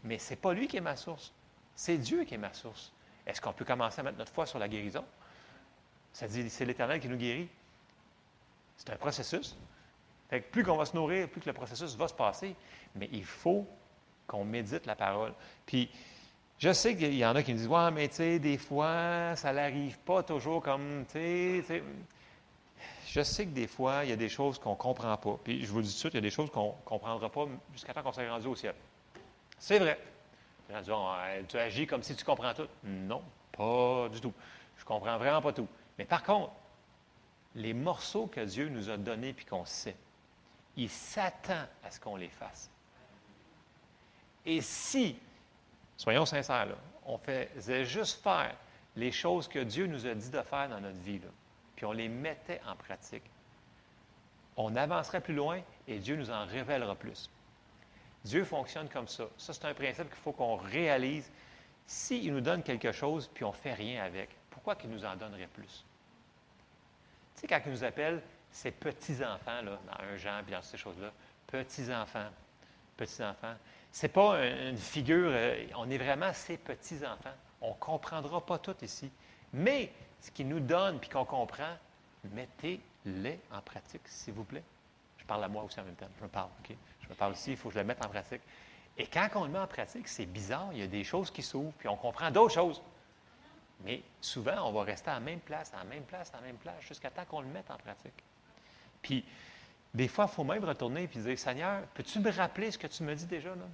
mais 0.05 0.19
ce 0.19 0.31
n'est 0.31 0.37
pas 0.37 0.53
lui 0.53 0.67
qui 0.67 0.79
est 0.79 0.81
ma 0.81 0.97
source. 0.97 1.33
C'est 1.75 1.99
Dieu 1.99 2.25
qui 2.25 2.35
est 2.35 2.39
ma 2.39 2.53
source. 2.53 2.93
Est-ce 3.27 3.41
qu'on 3.41 3.53
peut 3.53 3.65
commencer 3.65 4.01
à 4.01 4.05
mettre 4.05 4.19
notre 4.19 4.33
foi 4.33 4.47
sur 4.47 4.59
la 4.59 4.69
guérison? 4.69 5.05
Ça 6.13 6.27
dit, 6.27 6.49
c'est 6.49 6.65
l'Éternel 6.65 6.99
qui 6.99 7.09
nous 7.09 7.17
guérit. 7.17 7.49
C'est 8.77 8.91
un 8.91 8.97
processus. 8.97 9.57
Fait 10.29 10.41
plus 10.41 10.63
qu'on 10.63 10.77
va 10.77 10.85
se 10.85 10.95
nourrir, 10.95 11.29
plus 11.29 11.41
que 11.41 11.47
le 11.47 11.55
processus 11.55 11.97
va 11.97 12.09
se 12.09 12.15
passer. 12.15 12.55
Mais 12.95 13.09
il 13.13 13.25
faut 13.25 13.67
qu'on 14.27 14.45
médite 14.45 14.87
la 14.87 14.95
parole. 14.95 15.33
Puis, 15.65 15.89
je 16.59 16.73
sais 16.73 16.97
qu'il 16.97 17.15
y 17.15 17.25
en 17.25 17.35
a 17.35 17.43
qui 17.43 17.53
me 17.53 17.59
disent, 17.59 17.69
ouais, 17.69 17.91
mais 17.91 18.09
tu 18.09 18.17
sais, 18.17 18.39
des 18.39 18.59
fois, 18.59 19.35
ça 19.37 19.53
n'arrive 19.53 19.99
pas 20.01 20.23
toujours 20.23 20.63
comme, 20.63 21.05
tu 21.07 21.63
sais, 21.63 21.83
je 23.07 23.23
sais 23.23 23.47
que 23.47 23.51
des 23.51 23.67
fois, 23.67 24.05
il 24.05 24.11
y 24.11 24.13
a 24.13 24.17
des 24.17 24.29
choses 24.29 24.59
qu'on 24.59 24.73
ne 24.73 24.77
comprend 24.77 25.17
pas. 25.17 25.39
Puis 25.43 25.65
je 25.65 25.73
vous 25.73 25.81
dis 25.81 25.89
tout 25.89 25.95
de 25.95 25.99
suite, 25.99 26.15
il 26.15 26.17
y 26.17 26.19
a 26.19 26.23
des 26.23 26.31
choses 26.31 26.51
qu'on 26.51 26.69
ne 26.69 26.85
comprendra 26.85 27.31
pas 27.31 27.47
jusqu'à 27.73 27.95
temps 27.95 28.03
qu'on 28.03 28.13
s'est 28.13 28.29
rendu 28.29 28.47
au 28.47 28.55
ciel. 28.55 28.75
C'est 29.59 29.79
vrai. 29.79 29.99
tu 31.49 31.57
agis 31.57 31.87
comme 31.87 32.03
si 32.03 32.15
tu 32.15 32.25
comprends 32.25 32.53
tout. 32.53 32.69
Non, 32.85 33.23
pas 33.53 34.09
du 34.11 34.21
tout. 34.21 34.33
Je 34.77 34.85
comprends 34.85 35.17
vraiment 35.17 35.41
pas 35.41 35.53
tout. 35.53 35.69
Mais 35.99 36.05
par 36.05 36.23
contre, 36.23 36.53
les 37.55 37.73
morceaux 37.73 38.27
que 38.27 38.41
Dieu 38.41 38.69
nous 38.69 38.91
a 38.91 38.97
donnés 38.97 39.33
puis 39.33 39.47
qu'on 39.47 39.65
sait, 39.65 39.97
il 40.79 40.89
s'attend 40.89 41.67
à 41.85 41.91
ce 41.91 41.99
qu'on 41.99 42.17
les 42.17 42.29
fasse. 42.29 42.71
Et 44.47 44.61
si, 44.61 45.19
soyons 45.97 46.25
sincères, 46.25 46.69
on 47.05 47.19
faisait 47.19 47.85
juste 47.85 48.23
faire 48.23 48.55
les 48.95 49.11
choses 49.11 49.49
que 49.49 49.59
Dieu 49.59 49.87
nous 49.87 50.07
a 50.07 50.15
dit 50.15 50.31
de 50.31 50.41
faire 50.41 50.69
dans 50.69 50.81
notre 50.81 50.99
vie, 50.99 51.21
puis 51.75 51.85
on 51.85 51.93
les 51.93 52.09
mettait 52.09 52.61
en 52.67 52.77
pratique, 52.77 53.25
on 54.57 54.77
avancerait 54.77 55.21
plus 55.21 55.35
loin 55.35 55.61
et 55.89 55.99
Dieu 55.99 56.17
nous 56.17 56.31
en 56.31 56.47
révélera 56.47 56.95
plus. 56.95 57.29
Dieu 58.25 58.45
fonctionne 58.45 58.89
comme 58.89 59.09
ça. 59.09 59.25
Ça, 59.37 59.53
c'est 59.53 59.65
un 59.65 59.75
principe 59.75 60.09
qu'il 60.09 60.19
faut 60.19 60.33
qu'on 60.33 60.57
réalise. 60.57 61.31
S'il 61.87 62.33
nous 62.33 62.41
donne 62.41 62.63
quelque 62.63 62.93
chose, 62.93 63.29
puis 63.33 63.45
on 63.45 63.51
ne 63.51 63.57
fait 63.57 63.75
rien 63.75 64.05
avec, 64.05 64.31
pourquoi 64.51 64.77
qu'il 64.77 64.91
nous 64.91 65.05
en 65.05 65.17
donnerait 65.17 65.49
plus? 65.49 65.85
Tu 67.35 67.41
sais, 67.41 67.47
quand 67.47 67.61
il 67.65 67.73
nous 67.73 67.85
appelle 67.85 68.23
ses 68.59 68.73
petits-enfants, 68.73 69.63
là, 69.63 69.79
dans 69.87 70.05
un 70.05 70.17
Jean, 70.17 70.41
puis 70.43 70.53
dans 70.53 70.63
ces 70.63 70.77
choses-là, 70.77 71.13
petits-enfants, 71.47 72.29
petits-enfants, 72.97 73.55
ce 73.93 74.07
n'est 74.07 74.13
pas 74.13 74.45
une 74.45 74.77
figure, 74.77 75.31
euh, 75.31 75.65
on 75.77 75.89
est 75.89 75.99
vraiment 75.99 76.33
ses 76.33 76.57
petits-enfants. 76.57 77.35
On 77.61 77.71
ne 77.71 77.75
comprendra 77.75 78.45
pas 78.45 78.59
tout 78.59 78.75
ici. 78.83 79.13
Mais 79.53 79.93
ce 80.21 80.33
qu'il 80.33 80.49
nous 80.49 80.59
donne 80.59 80.99
puis 80.99 81.09
qu'on 81.09 81.25
comprend, 81.25 81.77
mettez-les 82.33 83.39
en 83.53 83.61
pratique, 83.61 84.07
s'il 84.07 84.35
vous 84.35 84.45
plaît. 84.45 84.65
Je 85.19 85.25
parle 85.25 85.45
à 85.45 85.49
moi 85.49 85.63
aussi 85.63 85.79
en 85.79 85.85
même 85.85 85.95
temps. 85.95 86.09
Je 86.19 86.25
me 86.25 86.29
parle, 86.29 86.51
OK? 86.59 86.77
Je 87.03 87.09
me 87.09 87.15
parle 87.15 87.33
aussi, 87.33 87.53
il 87.53 87.57
faut 87.57 87.69
que 87.69 87.75
je 87.75 87.79
le 87.79 87.85
mette 87.85 88.05
en 88.05 88.09
pratique. 88.09 88.43
Et 88.97 89.07
quand 89.07 89.29
on 89.37 89.45
le 89.45 89.51
met 89.51 89.61
en 89.61 89.69
pratique, 89.69 90.09
c'est 90.09 90.27
bizarre, 90.27 90.71
il 90.73 90.81
y 90.81 90.83
a 90.83 90.89
des 90.89 91.05
choses 91.05 91.31
qui 91.31 91.45
s'ouvrent, 91.45 91.73
puis 91.79 91.89
on 91.89 91.97
comprend 91.97 92.33
d'autres 92.33 92.55
choses. 92.55 92.83
Mais 93.85 94.03
souvent, 94.21 94.69
on 94.69 94.73
va 94.73 94.83
rester 94.83 95.11
à 95.11 95.15
la 95.15 95.21
même 95.21 95.39
place, 95.39 95.73
à 95.73 95.79
la 95.79 95.85
même 95.85 96.03
place, 96.03 96.35
à 96.35 96.39
la 96.39 96.47
même 96.49 96.57
place, 96.57 96.83
jusqu'à 96.83 97.11
temps 97.11 97.25
qu'on 97.25 97.43
le 97.43 97.47
mette 97.47 97.71
en 97.71 97.77
pratique. 97.77 98.25
Puis, 99.09 99.25
des 99.95 100.07
fois, 100.07 100.29
il 100.31 100.35
faut 100.35 100.45
même 100.45 100.63
retourner 100.63 101.05
et 101.05 101.19
dire 101.19 101.39
Seigneur, 101.39 101.81
peux-tu 101.95 102.19
me 102.21 102.31
rappeler 102.31 102.71
ce 102.71 102.77
que 102.77 102.87
tu 102.87 103.03
me 103.03 103.15
dis 103.15 103.25
déjà? 103.25 103.49
Là? 103.49 103.65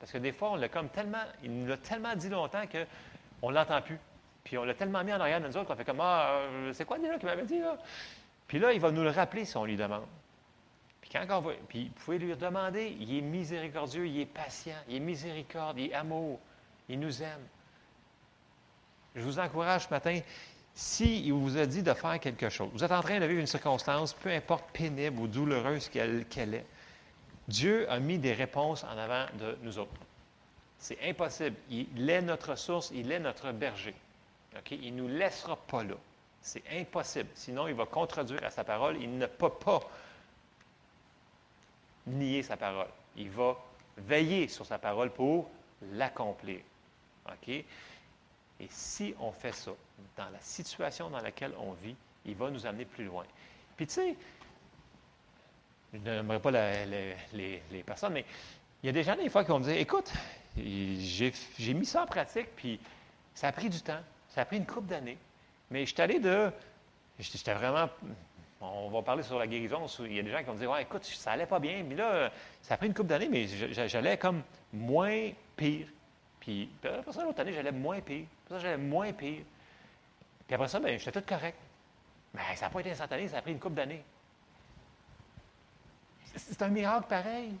Parce 0.00 0.10
que 0.10 0.18
des 0.18 0.32
fois, 0.32 0.50
on 0.50 0.56
l'a 0.56 0.68
comme 0.68 0.88
tellement, 0.88 1.22
il 1.44 1.60
nous 1.60 1.66
l'a 1.68 1.76
tellement 1.76 2.16
dit 2.16 2.28
longtemps 2.28 2.64
qu'on 2.66 3.50
ne 3.50 3.54
l'entend 3.54 3.80
plus. 3.82 4.00
Puis 4.42 4.58
on 4.58 4.64
l'a 4.64 4.74
tellement 4.74 5.04
mis 5.04 5.12
en 5.12 5.20
arrière 5.20 5.40
de 5.40 5.46
nous 5.46 5.56
autres 5.56 5.68
qu'on 5.68 5.76
fait 5.76 5.84
comme 5.84 6.00
Ah, 6.00 6.40
euh, 6.40 6.72
c'est 6.72 6.84
quoi 6.84 6.98
déjà 6.98 7.18
qui 7.18 7.24
m'avait 7.24 7.44
dit 7.44 7.60
là? 7.60 7.78
Puis 8.48 8.58
là, 8.58 8.72
il 8.72 8.80
va 8.80 8.90
nous 8.90 9.04
le 9.04 9.10
rappeler 9.10 9.44
si 9.44 9.56
on 9.56 9.64
lui 9.64 9.76
demande. 9.76 10.06
Puis 11.00 11.10
quand 11.12 11.24
on 11.30 11.40
va. 11.40 11.52
Puis 11.68 11.84
vous 11.84 12.04
pouvez 12.04 12.18
lui 12.18 12.34
demander, 12.34 12.96
il 12.98 13.16
est 13.16 13.20
miséricordieux, 13.20 14.08
il 14.08 14.20
est 14.22 14.26
patient, 14.26 14.74
il 14.88 14.96
est 14.96 15.00
miséricorde, 15.00 15.78
il 15.78 15.90
est 15.90 15.94
amour, 15.94 16.40
il 16.88 16.98
nous 16.98 17.22
aime. 17.22 17.46
Je 19.14 19.22
vous 19.22 19.38
encourage 19.38 19.84
ce 19.84 19.90
matin, 19.90 20.18
s'il 20.74 21.32
vous 21.32 21.56
a 21.58 21.66
dit 21.66 21.82
de 21.82 21.92
faire 21.92 22.18
quelque 22.20 22.48
chose, 22.48 22.70
vous 22.72 22.84
êtes 22.84 22.92
en 22.92 23.02
train 23.02 23.20
de 23.20 23.26
vivre 23.26 23.40
une 23.40 23.46
circonstance, 23.46 24.12
peu 24.14 24.30
importe 24.30 24.64
pénible 24.72 25.20
ou 25.20 25.26
douloureuse 25.26 25.88
qu'elle 25.88 26.54
est, 26.54 26.66
Dieu 27.48 27.90
a 27.90 27.98
mis 27.98 28.18
des 28.18 28.32
réponses 28.32 28.84
en 28.84 28.96
avant 28.96 29.26
de 29.38 29.58
nous 29.62 29.78
autres. 29.78 29.90
C'est 30.78 30.98
impossible. 31.02 31.56
Il 31.68 32.08
est 32.08 32.22
notre 32.22 32.54
source, 32.54 32.90
il 32.94 33.10
est 33.12 33.18
notre 33.18 33.52
berger. 33.52 33.94
Il 34.70 34.94
ne 34.94 35.02
nous 35.02 35.08
laissera 35.08 35.56
pas 35.56 35.84
là. 35.84 35.96
C'est 36.40 36.62
impossible. 36.72 37.28
Sinon, 37.34 37.68
il 37.68 37.74
va 37.74 37.84
contredire 37.86 38.42
à 38.44 38.50
sa 38.50 38.64
parole. 38.64 38.96
Il 39.00 39.18
ne 39.18 39.26
peut 39.26 39.50
pas 39.50 39.80
nier 42.06 42.42
sa 42.42 42.56
parole. 42.56 42.88
Il 43.16 43.30
va 43.30 43.56
veiller 43.98 44.48
sur 44.48 44.64
sa 44.64 44.78
parole 44.78 45.10
pour 45.10 45.50
l'accomplir. 45.92 46.60
Et 47.46 47.64
si 48.70 49.14
on 49.20 49.32
fait 49.32 49.52
ça, 49.52 49.72
dans 50.16 50.28
la 50.30 50.40
situation 50.40 51.10
dans 51.10 51.20
laquelle 51.20 51.52
on 51.58 51.72
vit, 51.72 51.96
il 52.24 52.34
va 52.34 52.50
nous 52.50 52.66
amener 52.66 52.84
plus 52.84 53.04
loin. 53.04 53.24
Puis 53.76 53.86
tu 53.86 53.94
sais, 53.94 54.16
je 55.92 55.98
n'aimerais 55.98 56.40
pas 56.40 56.50
les, 56.50 57.82
personnes, 57.84 58.12
mais 58.12 58.24
il 58.82 58.86
y 58.86 58.88
a 58.90 58.92
des 58.92 59.02
gens, 59.02 59.16
des 59.16 59.28
fois, 59.28 59.44
qui 59.44 59.50
vont 59.50 59.58
me 59.58 59.64
dire 59.64 59.76
Écoute, 59.76 60.12
j'ai 60.56 61.74
mis 61.74 61.86
ça 61.86 62.02
en 62.02 62.06
pratique, 62.06 62.48
puis 62.56 62.78
ça 63.34 63.48
a 63.48 63.52
pris 63.52 63.68
du 63.68 63.80
temps. 63.80 64.00
Ça 64.28 64.42
a 64.42 64.44
pris 64.44 64.58
une 64.58 64.66
couple 64.66 64.88
d'années. 64.88 65.18
Mais 65.70 65.86
je 65.86 65.92
suis 65.92 66.02
allé 66.02 66.20
de. 66.20 66.50
J'étais 67.18 67.54
vraiment. 67.54 67.88
On 68.60 68.90
va 68.90 69.02
parler 69.02 69.22
sur 69.22 69.38
la 69.38 69.46
guérison. 69.46 69.86
Il 70.00 70.14
y 70.14 70.18
a 70.18 70.22
des 70.22 70.30
gens 70.30 70.38
qui 70.38 70.44
vont 70.44 70.54
dire 70.54 70.70
Ouais, 70.70 70.82
écoute, 70.82 71.04
ça 71.04 71.32
allait 71.32 71.46
pas 71.46 71.58
bien. 71.58 71.82
Mais 71.82 71.94
là, 71.94 72.30
ça 72.62 72.74
a 72.74 72.76
pris 72.76 72.86
une 72.86 72.94
couple 72.94 73.08
d'années, 73.08 73.28
mais 73.28 73.46
j'allais 73.46 74.16
comme 74.18 74.42
moins 74.72 75.30
pire. 75.56 75.86
Puis, 76.38 76.70
après 76.84 77.12
ça, 77.12 77.24
l'autre 77.24 77.40
année, 77.40 77.52
j'allais 77.52 77.72
moins 77.72 78.00
pire. 78.00 78.26
Ça, 78.48 78.58
j'allais 78.58 78.76
moins 78.76 79.12
pire. 79.12 79.42
Puis 80.50 80.56
après 80.56 80.66
ça, 80.66 80.80
bien, 80.80 80.98
j'étais 80.98 81.12
tout 81.20 81.24
correct. 81.24 81.56
Mais 82.34 82.56
ça 82.56 82.66
n'a 82.66 82.70
pas 82.70 82.80
été 82.80 82.90
instantané, 82.90 83.28
ça 83.28 83.38
a 83.38 83.42
pris 83.42 83.52
une 83.52 83.60
couple 83.60 83.76
d'années. 83.76 84.02
C'est 86.34 86.60
un 86.62 86.68
miracle 86.68 87.06
pareil. 87.08 87.54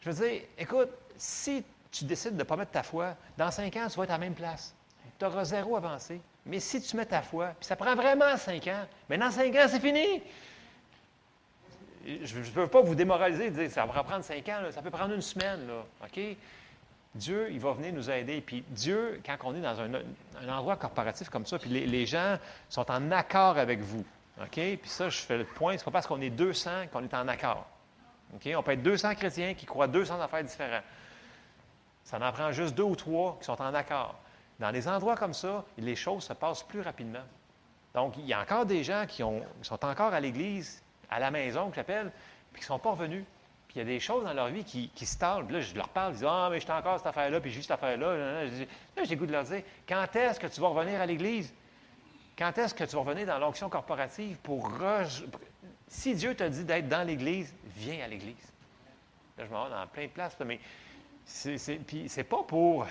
Je 0.00 0.10
veux 0.10 0.26
dire, 0.26 0.42
écoute, 0.58 0.90
si 1.16 1.64
tu 1.92 2.04
décides 2.04 2.32
de 2.32 2.38
ne 2.38 2.42
pas 2.42 2.56
mettre 2.56 2.72
ta 2.72 2.82
foi, 2.82 3.14
dans 3.36 3.52
cinq 3.52 3.76
ans, 3.76 3.86
tu 3.88 3.96
vas 3.96 4.02
être 4.02 4.10
à 4.10 4.14
la 4.14 4.18
même 4.18 4.34
place 4.34 4.74
tu 5.18 5.24
auras 5.24 5.44
zéro 5.44 5.76
avancé. 5.76 6.20
Mais 6.46 6.60
si 6.60 6.80
tu 6.80 6.96
mets 6.96 7.06
ta 7.06 7.22
foi, 7.22 7.54
puis 7.58 7.66
ça 7.66 7.76
prend 7.76 7.94
vraiment 7.94 8.36
cinq 8.36 8.66
ans, 8.66 8.86
mais 9.08 9.18
dans 9.18 9.30
cinq 9.30 9.54
ans, 9.54 9.66
c'est 9.68 9.80
fini. 9.80 10.22
je 12.04 12.38
ne 12.38 12.42
veux 12.42 12.66
pas 12.66 12.80
vous 12.80 12.94
démoraliser, 12.94 13.50
dire 13.50 13.70
ça 13.70 13.84
va 13.84 14.02
prendre 14.02 14.24
cinq 14.24 14.48
ans, 14.48 14.62
ça 14.70 14.82
peut 14.82 14.90
prendre 14.90 15.14
une 15.14 15.22
semaine, 15.22 15.66
là, 15.66 15.84
OK? 16.04 16.20
Dieu, 17.14 17.48
il 17.50 17.60
va 17.60 17.72
venir 17.72 17.92
nous 17.92 18.10
aider. 18.10 18.40
Puis 18.40 18.64
Dieu, 18.68 19.20
quand 19.24 19.36
on 19.44 19.54
est 19.54 19.60
dans 19.60 19.80
un, 19.80 19.90
endroit 20.48 20.76
corporatif 20.76 21.28
comme 21.28 21.46
ça, 21.46 21.58
puis 21.58 21.70
les, 21.70 22.06
gens 22.06 22.38
sont 22.68 22.90
en 22.90 23.10
accord 23.10 23.58
avec 23.58 23.80
vous, 23.80 24.04
OK? 24.40 24.52
Puis 24.52 24.80
ça, 24.84 25.08
je 25.08 25.18
fais 25.18 25.38
le 25.38 25.44
point, 25.44 25.76
c'est 25.76 25.84
pas 25.84 25.90
parce 25.90 26.06
qu'on 26.06 26.20
est 26.20 26.30
200 26.30 26.88
qu'on 26.92 27.02
est 27.02 27.14
en 27.14 27.26
accord. 27.28 27.66
OK? 28.34 28.48
On 28.56 28.62
peut 28.62 28.72
être 28.72 28.82
200 28.82 29.14
chrétiens 29.14 29.54
qui 29.54 29.66
croient 29.66 29.88
200 29.88 30.20
affaires 30.20 30.44
différentes. 30.44 30.84
Ça 32.04 32.18
en 32.18 32.32
prend 32.32 32.52
juste 32.52 32.74
deux 32.74 32.84
ou 32.84 32.96
trois 32.96 33.36
qui 33.38 33.46
sont 33.46 33.60
en 33.60 33.74
accord. 33.74 34.14
Dans 34.58 34.72
des 34.72 34.88
endroits 34.88 35.16
comme 35.16 35.34
ça, 35.34 35.64
les 35.76 35.94
choses 35.94 36.24
se 36.24 36.32
passent 36.32 36.62
plus 36.62 36.80
rapidement. 36.80 37.24
Donc, 37.94 38.16
il 38.16 38.26
y 38.26 38.32
a 38.32 38.40
encore 38.40 38.66
des 38.66 38.84
gens 38.84 39.04
qui, 39.06 39.22
sont 39.62 39.84
encore 39.84 40.12
à 40.12 40.20
l'Église, 40.20 40.82
à 41.10 41.20
la 41.20 41.30
maison, 41.30 41.70
que 41.70 41.76
j'appelle, 41.76 42.10
puis 42.52 42.60
qui 42.60 42.64
ne 42.64 42.74
sont 42.74 42.78
pas 42.78 42.90
revenus. 42.90 43.24
Puis 43.68 43.76
il 43.76 43.78
y 43.80 43.82
a 43.82 43.84
des 43.84 44.00
choses 44.00 44.24
dans 44.24 44.32
leur 44.32 44.48
vie 44.48 44.64
qui, 44.64 44.88
qui 44.88 45.06
se 45.06 45.18
tardent. 45.18 45.50
Là, 45.50 45.60
je 45.60 45.74
leur 45.74 45.88
parle, 45.90 46.14
je 46.14 46.18
dis 46.18 46.24
Ah, 46.26 46.48
mais 46.50 46.58
je 46.58 46.64
suis 46.64 46.72
encore 46.72 46.98
cette 46.98 47.06
affaire-là, 47.06 47.40
puis 47.40 47.50
juste 47.50 47.68
cette 47.68 47.74
affaire-là. 47.82 48.44
Là, 48.96 49.04
j'ai 49.04 49.16
goût 49.16 49.26
de 49.26 49.32
leur 49.32 49.44
dire 49.44 49.62
Quand 49.86 50.16
est-ce 50.16 50.40
que 50.40 50.46
tu 50.46 50.60
vas 50.60 50.68
revenir 50.68 51.00
à 51.00 51.06
l'Église? 51.06 51.54
Quand 52.36 52.56
est-ce 52.56 52.74
que 52.74 52.84
tu 52.84 52.96
vas 52.96 53.02
revenir 53.02 53.26
dans 53.26 53.38
l'onction 53.38 53.68
corporative 53.68 54.38
pour. 54.38 54.70
Si 55.88 56.14
Dieu 56.14 56.34
t'a 56.34 56.48
dit 56.48 56.64
d'être 56.64 56.88
dans 56.88 57.06
l'Église, 57.06 57.54
viens 57.76 58.04
à 58.04 58.08
l'Église. 58.08 58.52
Là, 59.36 59.44
je 59.46 59.50
m'en 59.50 59.64
vais 59.64 59.70
dans 59.70 59.86
plein 59.86 60.04
de 60.04 60.10
places, 60.10 60.36
mais 60.44 60.60
c'est 61.24 62.24
pas 62.24 62.42
pour 62.42 62.86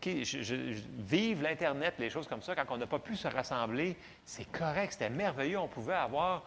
je, 0.00 0.54
vive 0.98 1.42
l'Internet, 1.42 1.94
les 1.98 2.10
choses 2.10 2.26
comme 2.26 2.42
ça, 2.42 2.54
quand 2.54 2.64
on 2.70 2.76
n'a 2.76 2.86
pas 2.86 2.98
pu 2.98 3.16
se 3.16 3.28
rassembler, 3.28 3.96
c'est 4.24 4.50
correct, 4.50 4.92
c'était 4.92 5.10
merveilleux. 5.10 5.58
On 5.58 5.68
pouvait 5.68 5.94
avoir 5.94 6.44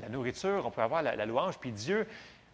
la 0.00 0.08
nourriture, 0.08 0.62
on 0.64 0.70
pouvait 0.70 0.84
avoir 0.84 1.02
la, 1.02 1.26
louange. 1.26 1.58
Puis 1.58 1.72
Dieu, 1.72 2.06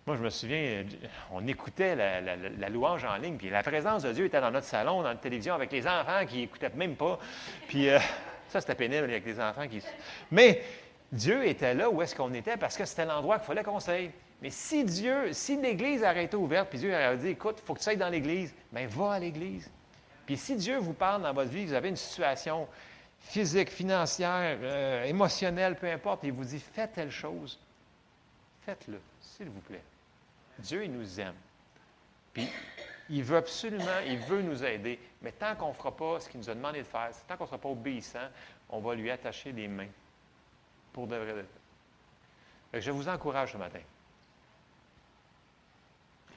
moi, 0.07 0.17
je 0.17 0.23
me 0.23 0.31
souviens, 0.31 0.85
on 1.31 1.47
écoutait 1.47 1.95
la, 1.95 2.69
louange 2.69 3.05
en 3.05 3.17
ligne, 3.17 3.37
puis 3.37 3.51
la 3.51 3.63
présence 3.63 4.03
de 4.03 4.13
Dieu 4.13 4.25
était 4.25 4.41
dans 4.41 4.51
notre 4.51 4.67
salon, 4.67 5.03
dans 5.03 5.09
notre 5.09 5.21
télévision, 5.21 5.55
avec 5.55 5.71
les 5.73 5.87
enfants 5.87 6.25
qui 6.27 6.39
n'écoutaient 6.39 6.71
même 6.75 6.97
pas. 6.97 7.19
Puis 7.69 7.89
euh, 7.89 7.99
ça, 8.49 8.61
c'était 8.61 8.75
pénible 8.75 9.05
avec 9.05 9.25
les 9.25 9.41
enfants 9.41 9.69
qui. 9.69 9.83
Mais 10.31 10.63
Dieu 11.13 11.47
était 11.47 11.75
là 11.75 11.89
où 11.91 12.03
est-ce 12.03 12.15
qu'on 12.15 12.33
était 12.35 12.57
parce 12.57 12.77
que 12.77 12.85
c'était 12.85 13.05
l'endroit 13.07 13.39
qu'il 13.39 13.47
fallait 13.47 13.63
qu'on. 13.63 13.79
Mais 14.41 14.51
si 14.51 14.85
Dieu, 14.85 15.33
si 15.33 15.57
l'Église 15.57 16.05
été 16.05 16.37
ouverte, 16.37 16.69
puis 16.71 16.79
Dieu 16.79 16.91
aurait 16.91 17.17
dit, 17.17 17.29
écoute, 17.29 17.57
il 17.61 17.67
faut 17.67 17.75
que 17.75 17.81
tu 17.81 17.89
ailles 17.89 17.97
dans 17.97 18.09
l'Église, 18.09 18.55
bien, 18.73 18.87
va 18.87 19.13
à 19.15 19.19
l'Église. 19.19 19.71
Puis 20.27 20.37
si 20.37 20.57
Dieu 20.57 20.79
vous 20.79 20.93
parle 20.93 21.23
dans 21.23 21.33
votre 21.33 21.51
vie, 21.51 21.65
vous 21.65 21.73
avez 21.73 21.89
une 21.89 21.97
situation 21.97 22.69
physique, 23.21 23.71
financière, 23.71 24.59
euh, 24.63 25.05
émotionnelle, 25.05 25.77
peu 25.77 25.91
importe, 25.91 26.25
il 26.25 26.33
vous 26.33 26.45
dit 26.45 26.61
faites 26.61 26.93
telle 26.93 27.11
chose, 27.11 27.59
faites-le, 28.63 29.01
s'il 29.21 29.49
vous 29.49 29.61
plaît. 29.61 29.83
Dieu, 30.59 30.85
il 30.85 30.93
nous 30.93 31.21
aime. 31.21 31.35
Puis 32.33 32.49
il 33.11 33.23
veut 33.23 33.37
absolument, 33.37 34.01
il 34.07 34.19
veut 34.19 34.43
nous 34.43 34.65
aider, 34.65 34.99
mais 35.23 35.33
tant 35.33 35.55
qu'on 35.57 35.69
ne 35.69 35.75
fera 35.75 35.97
pas 35.97 36.21
ce 36.21 36.29
qu'il 36.29 36.41
nous 36.41 36.51
a 36.51 36.55
demandé 36.55 36.81
de 36.81 36.85
faire, 36.87 37.11
tant 37.27 37.37
qu'on 37.37 37.45
ne 37.45 37.49
sera 37.49 37.59
pas 37.59 37.69
obéissant, 37.69 38.29
on 38.69 38.81
va 38.81 38.95
lui 38.95 39.11
attacher 39.11 39.53
les 39.53 39.69
mains 39.69 39.89
pour 40.93 41.07
de 41.07 41.17
vrai. 41.17 41.45
je 42.75 42.91
vous 42.91 43.09
encourage 43.09 43.53
ce 43.53 43.57
matin. 43.57 43.81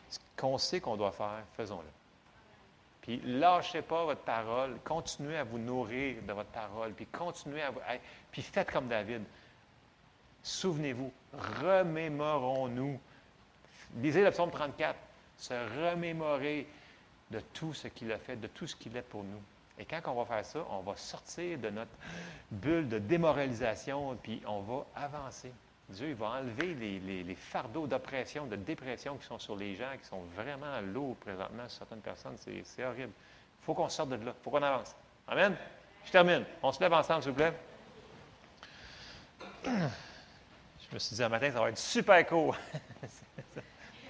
Ce 0.09 0.19
qu'on 0.35 0.57
sait 0.57 0.79
qu'on 0.79 0.97
doit 0.97 1.11
faire, 1.11 1.43
faisons-le. 1.55 1.87
Puis 3.01 3.19
lâchez 3.25 3.81
pas 3.81 4.05
votre 4.05 4.21
parole, 4.21 4.77
continuez 4.83 5.37
à 5.37 5.43
vous 5.43 5.57
nourrir 5.57 6.21
de 6.21 6.33
votre 6.33 6.49
parole, 6.49 6.93
puis 6.93 7.07
continuez 7.07 7.61
à 7.61 7.71
vous... 7.71 7.79
Puis 8.31 8.41
faites 8.41 8.71
comme 8.71 8.87
David. 8.87 9.23
Souvenez-vous, 10.43 11.11
remémorons-nous. 11.61 12.99
Lisez 13.97 14.23
le 14.23 14.31
psaume 14.31 14.51
34, 14.51 14.95
se 15.37 15.53
remémorer 15.53 16.67
de 17.31 17.39
tout 17.53 17.73
ce 17.73 17.87
qu'il 17.87 18.11
a 18.11 18.17
fait, 18.17 18.35
de 18.35 18.47
tout 18.47 18.67
ce 18.67 18.75
qu'il 18.75 18.95
est 18.95 19.01
pour 19.01 19.23
nous. 19.23 19.41
Et 19.79 19.85
quand 19.85 20.01
on 20.07 20.23
va 20.23 20.25
faire 20.25 20.45
ça, 20.45 20.65
on 20.69 20.81
va 20.81 20.95
sortir 20.95 21.57
de 21.57 21.69
notre 21.69 21.91
bulle 22.51 22.87
de 22.87 22.99
démoralisation, 22.99 24.15
puis 24.21 24.41
on 24.45 24.61
va 24.61 24.85
avancer. 24.95 25.51
Dieu 25.91 26.09
il 26.09 26.15
va 26.15 26.29
enlever 26.29 26.73
les, 26.73 27.35
fardeaux 27.35 27.87
d'oppression, 27.87 28.45
de 28.45 28.55
dépression 28.55 29.17
qui 29.17 29.25
sont 29.25 29.39
sur 29.39 29.55
les 29.55 29.75
gens, 29.75 29.91
qui 30.01 30.07
sont 30.07 30.21
vraiment 30.35 30.79
lourds 30.81 31.15
présentement 31.17 31.67
sur 31.67 31.79
certaines 31.79 32.01
personnes. 32.01 32.35
C'est 32.37 32.85
horrible. 32.85 33.11
Il 33.61 33.65
faut 33.65 33.73
qu'on 33.73 33.89
sorte 33.89 34.09
de 34.09 34.15
là. 34.15 34.33
Il 34.37 34.43
faut 34.43 34.49
qu'on 34.49 34.63
avance. 34.63 34.95
Amen? 35.27 35.55
Je 36.05 36.11
termine. 36.11 36.45
On 36.63 36.71
se 36.71 36.79
lève 36.79 36.93
ensemble, 36.93 37.21
s'il 37.21 37.31
vous 37.31 37.37
plaît. 37.37 37.53
Je 39.63 40.95
me 40.95 40.99
suis 40.99 41.15
dit 41.15 41.23
un 41.23 41.29
matin, 41.29 41.51
ça 41.51 41.59
va 41.59 41.69
être 41.69 41.77
super 41.77 42.25
court. 42.25 42.55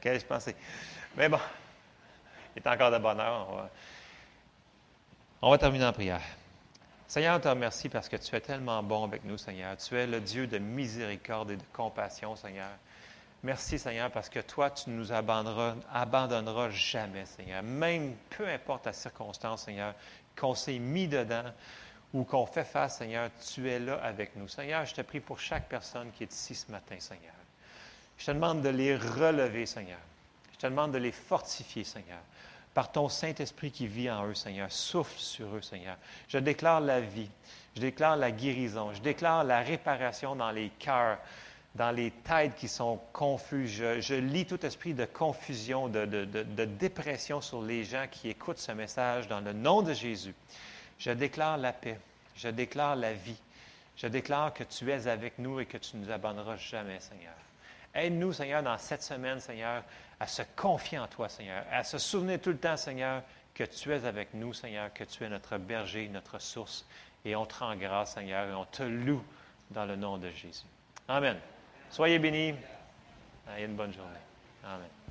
Qu'est-ce 0.00 0.14
que 0.14 0.18
je 0.20 0.26
pensais? 0.26 0.56
Mais 1.16 1.28
bon, 1.28 1.38
il 2.54 2.62
est 2.62 2.66
encore 2.66 2.90
de 2.90 2.98
bonne 2.98 3.20
heure. 3.20 3.68
on 5.42 5.50
va 5.50 5.58
terminer 5.58 5.84
en 5.86 5.92
prière. 5.92 6.22
Seigneur, 7.08 7.36
on 7.36 7.40
te 7.40 7.46
remercie 7.46 7.88
parce 7.88 8.08
que 8.08 8.16
tu 8.16 8.34
es 8.34 8.40
tellement 8.40 8.82
bon 8.82 9.04
avec 9.04 9.22
nous, 9.22 9.38
Seigneur. 9.38 9.76
Tu 9.76 9.96
es 9.96 10.08
le 10.08 10.20
Dieu 10.20 10.48
de 10.48 10.58
miséricorde 10.58 11.52
et 11.52 11.56
de 11.56 11.62
compassion, 11.72 12.34
Seigneur. 12.34 12.68
Merci, 13.44 13.78
Seigneur, 13.78 14.10
parce 14.10 14.28
que 14.28 14.40
toi, 14.40 14.70
tu 14.70 14.90
ne 14.90 14.96
nous 14.96 15.12
abandonneras, 15.12 15.76
abandonneras 15.92 16.70
jamais, 16.70 17.24
Seigneur. 17.26 17.62
Même 17.62 18.16
peu 18.30 18.48
importe 18.48 18.86
la 18.86 18.92
circonstance, 18.92 19.66
Seigneur, 19.66 19.94
qu'on 20.36 20.56
s'est 20.56 20.80
mis 20.80 21.06
dedans 21.06 21.44
ou 22.12 22.24
qu'on 22.24 22.44
fait 22.44 22.64
face, 22.64 22.98
Seigneur, 22.98 23.30
tu 23.54 23.70
es 23.70 23.78
là 23.78 24.00
avec 24.02 24.34
nous. 24.34 24.48
Seigneur, 24.48 24.84
je 24.84 24.94
te 24.94 25.02
prie 25.02 25.20
pour 25.20 25.38
chaque 25.38 25.68
personne 25.68 26.10
qui 26.10 26.24
est 26.24 26.32
ici 26.32 26.56
ce 26.56 26.72
matin, 26.72 26.96
Seigneur. 26.98 27.34
Je 28.18 28.26
te 28.26 28.30
demande 28.32 28.62
de 28.62 28.68
les 28.68 28.96
relever, 28.96 29.64
Seigneur. 29.66 30.00
Je 30.54 30.58
te 30.58 30.66
demande 30.66 30.90
de 30.90 30.98
les 30.98 31.12
fortifier, 31.12 31.84
Seigneur 31.84 32.18
par 32.76 32.92
ton 32.92 33.08
Saint-Esprit 33.08 33.70
qui 33.70 33.86
vit 33.86 34.10
en 34.10 34.26
eux, 34.26 34.34
Seigneur. 34.34 34.70
Souffle 34.70 35.18
sur 35.18 35.46
eux, 35.56 35.62
Seigneur. 35.62 35.96
Je 36.28 36.36
déclare 36.36 36.82
la 36.82 37.00
vie. 37.00 37.30
Je 37.74 37.80
déclare 37.80 38.18
la 38.18 38.30
guérison. 38.30 38.92
Je 38.92 39.00
déclare 39.00 39.44
la 39.44 39.60
réparation 39.60 40.36
dans 40.36 40.50
les 40.50 40.68
cœurs, 40.78 41.16
dans 41.74 41.90
les 41.90 42.10
têtes 42.10 42.54
qui 42.54 42.68
sont 42.68 43.00
confuses. 43.14 43.82
Je, 44.00 44.14
lis 44.16 44.44
tout 44.44 44.64
esprit 44.66 44.92
de 44.92 45.06
confusion, 45.06 45.88
de, 45.88 46.04
de 46.04 46.64
dépression 46.66 47.40
sur 47.40 47.62
les 47.62 47.82
gens 47.82 48.04
qui 48.10 48.28
écoutent 48.28 48.58
ce 48.58 48.72
message 48.72 49.26
dans 49.26 49.40
le 49.40 49.54
nom 49.54 49.80
de 49.80 49.94
Jésus. 49.94 50.34
Je 50.98 51.12
déclare 51.12 51.56
la 51.56 51.72
paix. 51.72 51.98
Je 52.36 52.48
déclare 52.48 52.94
la 52.94 53.14
vie. 53.14 53.40
Je 53.96 54.06
déclare 54.06 54.52
que 54.52 54.64
tu 54.64 54.90
es 54.90 55.06
avec 55.06 55.38
nous 55.38 55.60
et 55.60 55.64
que 55.64 55.78
tu 55.78 55.96
ne 55.96 56.04
nous 56.04 56.10
abandonneras 56.10 56.58
jamais, 56.58 57.00
Seigneur. 57.00 57.32
Aide-nous, 57.96 58.34
Seigneur, 58.34 58.62
dans 58.62 58.76
cette 58.76 59.02
semaine, 59.02 59.40
Seigneur, 59.40 59.82
à 60.20 60.26
se 60.26 60.42
confier 60.54 60.98
en 60.98 61.06
toi, 61.06 61.28
Seigneur, 61.28 61.64
à 61.72 61.82
se 61.82 61.96
souvenir 61.96 62.40
tout 62.40 62.50
le 62.50 62.58
temps, 62.58 62.76
Seigneur, 62.76 63.22
que 63.54 63.64
tu 63.64 63.90
es 63.90 64.04
avec 64.04 64.34
nous, 64.34 64.52
Seigneur, 64.52 64.92
que 64.92 65.04
tu 65.04 65.24
es 65.24 65.28
notre 65.28 65.56
berger, 65.56 66.08
notre 66.08 66.38
source. 66.38 66.86
Et 67.24 67.34
on 67.34 67.46
te 67.46 67.54
rend 67.54 67.74
grâce, 67.74 68.14
Seigneur, 68.14 68.48
et 68.48 68.54
on 68.54 68.66
te 68.66 68.82
loue 68.82 69.24
dans 69.70 69.86
le 69.86 69.96
nom 69.96 70.18
de 70.18 70.30
Jésus. 70.30 70.66
Amen. 71.08 71.38
Soyez 71.90 72.18
bénis. 72.18 72.54
Ayez 73.48 73.64
une 73.64 73.76
bonne 73.76 73.92
journée. 73.92 74.20
Amen. 74.64 75.05